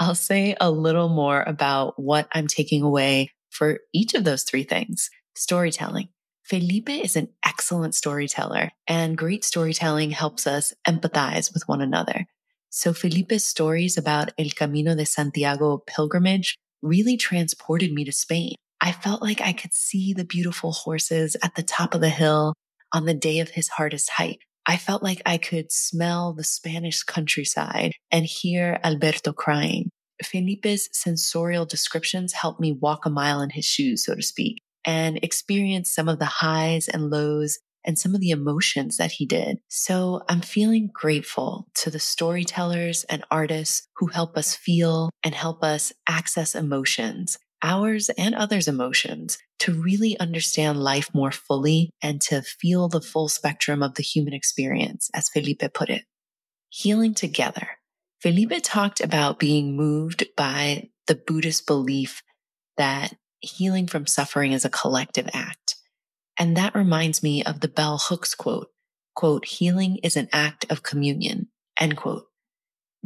I'll 0.00 0.16
say 0.16 0.56
a 0.60 0.70
little 0.70 1.08
more 1.08 1.44
about 1.46 2.02
what 2.02 2.26
I'm 2.32 2.48
taking 2.48 2.82
away 2.82 3.30
for 3.56 3.80
each 3.92 4.14
of 4.14 4.24
those 4.24 4.42
three 4.42 4.64
things. 4.64 5.10
Storytelling. 5.34 6.08
Felipe 6.44 6.90
is 6.90 7.16
an 7.16 7.28
excellent 7.44 7.94
storyteller, 7.94 8.70
and 8.86 9.18
great 9.18 9.44
storytelling 9.44 10.12
helps 10.12 10.46
us 10.46 10.72
empathize 10.86 11.52
with 11.52 11.66
one 11.66 11.80
another. 11.80 12.26
So 12.70 12.92
Felipe's 12.92 13.44
stories 13.44 13.96
about 13.96 14.30
El 14.38 14.50
Camino 14.54 14.94
de 14.94 15.06
Santiago 15.06 15.82
pilgrimage 15.86 16.56
really 16.82 17.16
transported 17.16 17.92
me 17.92 18.04
to 18.04 18.12
Spain. 18.12 18.54
I 18.80 18.92
felt 18.92 19.22
like 19.22 19.40
I 19.40 19.52
could 19.52 19.72
see 19.72 20.12
the 20.12 20.24
beautiful 20.24 20.72
horses 20.72 21.36
at 21.42 21.54
the 21.54 21.62
top 21.62 21.94
of 21.94 22.00
the 22.00 22.10
hill 22.10 22.54
on 22.92 23.06
the 23.06 23.14
day 23.14 23.40
of 23.40 23.50
his 23.50 23.68
hardest 23.68 24.10
hike. 24.10 24.42
I 24.66 24.76
felt 24.76 25.02
like 25.02 25.22
I 25.24 25.38
could 25.38 25.72
smell 25.72 26.32
the 26.32 26.44
Spanish 26.44 27.02
countryside 27.02 27.92
and 28.10 28.26
hear 28.26 28.78
Alberto 28.84 29.32
crying. 29.32 29.90
Felipe's 30.22 30.88
sensorial 30.92 31.64
descriptions 31.64 32.32
helped 32.32 32.60
me 32.60 32.72
walk 32.72 33.06
a 33.06 33.10
mile 33.10 33.40
in 33.40 33.50
his 33.50 33.64
shoes, 33.64 34.04
so 34.04 34.14
to 34.14 34.22
speak, 34.22 34.62
and 34.84 35.18
experience 35.22 35.92
some 35.94 36.08
of 36.08 36.18
the 36.18 36.24
highs 36.24 36.88
and 36.88 37.10
lows 37.10 37.58
and 37.86 37.98
some 37.98 38.14
of 38.14 38.20
the 38.20 38.30
emotions 38.30 38.96
that 38.96 39.12
he 39.12 39.26
did. 39.26 39.58
So 39.68 40.22
I'm 40.28 40.40
feeling 40.40 40.90
grateful 40.92 41.68
to 41.76 41.90
the 41.90 42.00
storytellers 42.00 43.04
and 43.04 43.24
artists 43.30 43.86
who 43.96 44.08
help 44.08 44.36
us 44.36 44.56
feel 44.56 45.10
and 45.22 45.34
help 45.34 45.62
us 45.62 45.92
access 46.08 46.54
emotions, 46.54 47.38
ours 47.62 48.10
and 48.18 48.34
others' 48.34 48.68
emotions, 48.68 49.38
to 49.60 49.72
really 49.72 50.18
understand 50.18 50.82
life 50.82 51.08
more 51.14 51.32
fully 51.32 51.90
and 52.02 52.20
to 52.22 52.42
feel 52.42 52.88
the 52.88 53.00
full 53.00 53.28
spectrum 53.28 53.82
of 53.82 53.94
the 53.94 54.02
human 54.02 54.34
experience, 54.34 55.08
as 55.14 55.28
Felipe 55.28 55.62
put 55.72 55.88
it. 55.88 56.02
Healing 56.68 57.14
together. 57.14 57.75
Felipe 58.20 58.62
talked 58.62 59.00
about 59.00 59.38
being 59.38 59.76
moved 59.76 60.24
by 60.36 60.88
the 61.06 61.14
Buddhist 61.14 61.66
belief 61.66 62.22
that 62.76 63.14
healing 63.40 63.86
from 63.86 64.06
suffering 64.06 64.52
is 64.52 64.64
a 64.64 64.70
collective 64.70 65.28
act. 65.32 65.76
And 66.38 66.56
that 66.56 66.74
reminds 66.74 67.22
me 67.22 67.42
of 67.42 67.60
the 67.60 67.68
bell 67.68 67.98
hooks 67.98 68.34
quote, 68.34 68.68
quote, 69.14 69.44
healing 69.46 69.98
is 70.02 70.16
an 70.16 70.28
act 70.32 70.66
of 70.70 70.82
communion, 70.82 71.48
end 71.78 71.96
quote. 71.96 72.24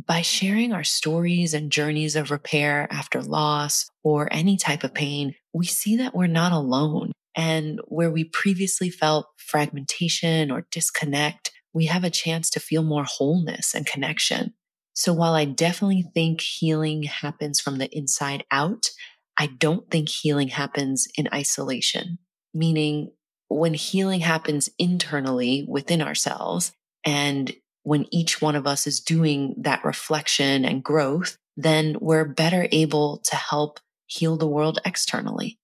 By 0.07 0.23
sharing 0.23 0.73
our 0.73 0.85
stories 0.85 1.53
and 1.53 1.71
journeys 1.71 2.17
of 2.17 2.31
repair 2.31 2.89
after 2.91 3.21
loss 3.21 3.91
or 4.03 4.29
any 4.33 4.57
type 4.57 4.83
of 4.83 4.95
pain, 4.95 5.35
we 5.53 5.67
see 5.67 5.97
that 5.97 6.15
we're 6.15 6.27
not 6.27 6.53
alone. 6.53 7.13
And 7.37 7.81
where 7.87 8.11
we 8.11 8.25
previously 8.25 8.91
felt 8.91 9.27
fragmentation 9.37 10.51
or 10.51 10.67
disconnect, 10.71 11.53
we 11.73 11.87
have 11.87 12.03
a 12.03 12.11
chance 12.11 12.51
to 12.51 12.61
feel 12.61 12.83
more 12.83 13.05
wholeness 13.05 13.75
and 13.75 13.87
connection. 13.87 14.55
So 15.01 15.15
while 15.15 15.33
I 15.33 15.47
definitely 15.47 16.05
think 16.13 16.43
healing 16.43 17.05
happens 17.05 17.59
from 17.59 17.79
the 17.79 17.89
inside 17.91 18.45
out, 18.51 18.91
I 19.39 19.47
don't 19.47 19.91
think 19.91 20.11
healing 20.11 20.49
happens 20.49 21.09
in 21.15 21.27
isolation, 21.33 22.19
meaning 22.53 23.11
when 23.49 23.73
healing 23.73 24.21
happens 24.21 24.69
internally 24.79 25.65
within 25.67 26.03
ourselves 26.03 26.75
and 27.03 27.51
when 27.83 28.09
each 28.11 28.43
one 28.43 28.55
of 28.55 28.67
us 28.67 28.87
is 28.87 29.01
doing 29.01 29.55
that 29.63 29.87
reflection 29.87 30.67
and 30.67 30.85
growth, 30.85 31.39
then 31.57 31.97
we're 31.99 32.27
better 32.27 32.69
able 32.71 33.23
to 33.25 33.37
help 33.37 33.81
heal 34.05 34.37
the 34.37 34.47
world 34.47 34.81
externally. 34.85 35.59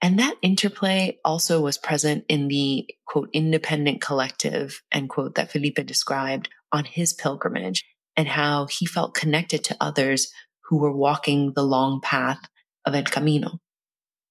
And 0.00 0.20
that 0.20 0.36
interplay 0.42 1.18
also 1.24 1.60
was 1.60 1.76
present 1.76 2.24
in 2.28 2.46
the 2.46 2.88
quote, 3.04 3.30
independent 3.32 4.00
collective, 4.00 4.80
end 4.92 5.08
quote, 5.08 5.34
that 5.34 5.50
Felipe 5.50 5.84
described 5.84 6.50
on 6.70 6.84
his 6.84 7.12
pilgrimage 7.12 7.82
and 8.16 8.28
how 8.28 8.66
he 8.66 8.86
felt 8.86 9.14
connected 9.14 9.64
to 9.64 9.76
others 9.80 10.32
who 10.68 10.78
were 10.78 10.92
walking 10.92 11.52
the 11.54 11.62
long 11.62 12.00
path 12.00 12.40
of 12.84 12.94
El 12.94 13.04
Camino. 13.04 13.60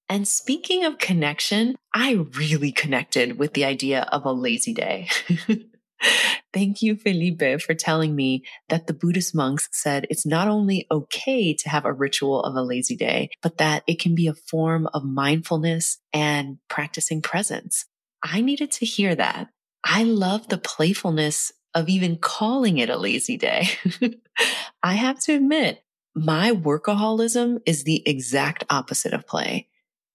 And 0.08 0.28
speaking 0.28 0.84
of 0.84 0.98
connection, 0.98 1.76
I 1.94 2.12
really 2.12 2.72
connected 2.72 3.38
with 3.38 3.54
the 3.54 3.64
idea 3.64 4.02
of 4.12 4.24
a 4.24 4.32
lazy 4.32 4.72
day. 4.72 5.08
Thank 6.52 6.80
you, 6.80 6.96
Felipe, 6.96 7.60
for 7.60 7.74
telling 7.74 8.14
me 8.14 8.44
that 8.68 8.86
the 8.86 8.94
Buddhist 8.94 9.34
monks 9.34 9.68
said 9.72 10.06
it's 10.08 10.24
not 10.24 10.48
only 10.48 10.86
okay 10.90 11.52
to 11.54 11.68
have 11.68 11.84
a 11.84 11.92
ritual 11.92 12.42
of 12.42 12.54
a 12.54 12.62
lazy 12.62 12.96
day, 12.96 13.30
but 13.42 13.58
that 13.58 13.82
it 13.86 13.98
can 13.98 14.14
be 14.14 14.26
a 14.26 14.34
form 14.34 14.88
of 14.94 15.04
mindfulness 15.04 15.98
and 16.12 16.58
practicing 16.68 17.20
presence. 17.20 17.84
I 18.22 18.40
needed 18.40 18.70
to 18.72 18.86
hear 18.86 19.14
that. 19.14 19.48
I 19.84 20.02
love 20.02 20.48
the 20.48 20.58
playfulness 20.58 21.52
of 21.74 21.88
even 21.88 22.16
calling 22.16 22.78
it 22.78 22.90
a 22.90 22.96
lazy 22.96 23.36
day. 23.36 23.68
I 24.82 24.94
have 24.94 25.20
to 25.20 25.34
admit, 25.34 25.82
my 26.14 26.52
workaholism 26.52 27.60
is 27.66 27.84
the 27.84 28.02
exact 28.08 28.64
opposite 28.70 29.12
of 29.12 29.26
play. 29.26 29.68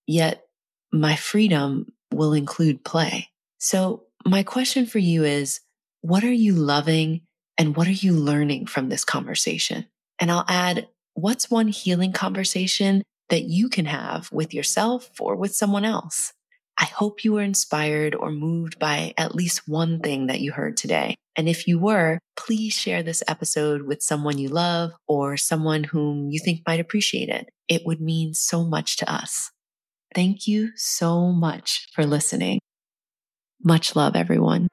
Yet 0.08 0.45
my 0.91 1.16
freedom 1.16 1.91
will 2.12 2.34
include 2.34 2.84
play. 2.84 3.30
So 3.60 4.04
my 4.26 4.43
question 4.43 4.86
for 4.86 4.99
you 4.99 5.24
is, 5.24 5.62
what 6.02 6.24
are 6.24 6.34
you 6.34 6.54
loving 6.54 7.22
and 7.58 7.76
what 7.76 7.88
are 7.88 7.91
you 7.91 8.14
learning 8.14 8.66
from 8.66 8.89
this 8.89 9.06
conversation? 9.06 9.86
And 10.20 10.32
I'll 10.32 10.45
add, 10.47 10.88
what's 11.14 11.52
one 11.52 11.68
healing 11.68 12.12
conversation 12.12 13.04
that 13.30 13.43
you 13.43 13.70
can 13.70 13.86
have 13.86 14.32
with 14.32 14.54
yourself 14.54 15.12
or 15.20 15.36
with 15.36 15.56
someone 15.56 15.86
else? 15.86 16.34
I 16.82 16.86
hope 16.86 17.23
you 17.23 17.34
were 17.34 17.43
inspired 17.43 18.15
or 18.15 18.32
moved 18.32 18.79
by 18.79 19.13
at 19.15 19.36
least 19.36 19.67
one 19.67 19.99
thing 19.99 20.27
that 20.27 20.39
you 20.41 20.51
heard 20.51 20.77
today. 20.77 21.15
And 21.36 21.47
if 21.47 21.67
you 21.67 21.77
were, 21.77 22.17
please 22.36 22.73
share 22.73 23.03
this 23.03 23.21
episode 23.27 23.84
with 23.84 24.01
someone 24.01 24.39
you 24.39 24.49
love 24.49 24.91
or 25.07 25.38
someone 25.38 25.84
whom 25.84 26.32
you 26.32 26.39
think 26.39 26.63
might 26.65 26.79
appreciate 26.79 27.29
it. 27.29 27.49
It 27.67 27.84
would 27.86 28.01
mean 28.01 28.34
so 28.34 28.63
much 28.63 28.97
to 28.97 29.13
us. 29.13 29.51
Thank 30.15 30.47
you 30.47 30.71
so 30.75 31.32
much 31.32 31.88
for 31.93 32.03
listening. 32.03 32.59
Much 33.63 33.95
love, 33.95 34.15
everyone. 34.15 34.67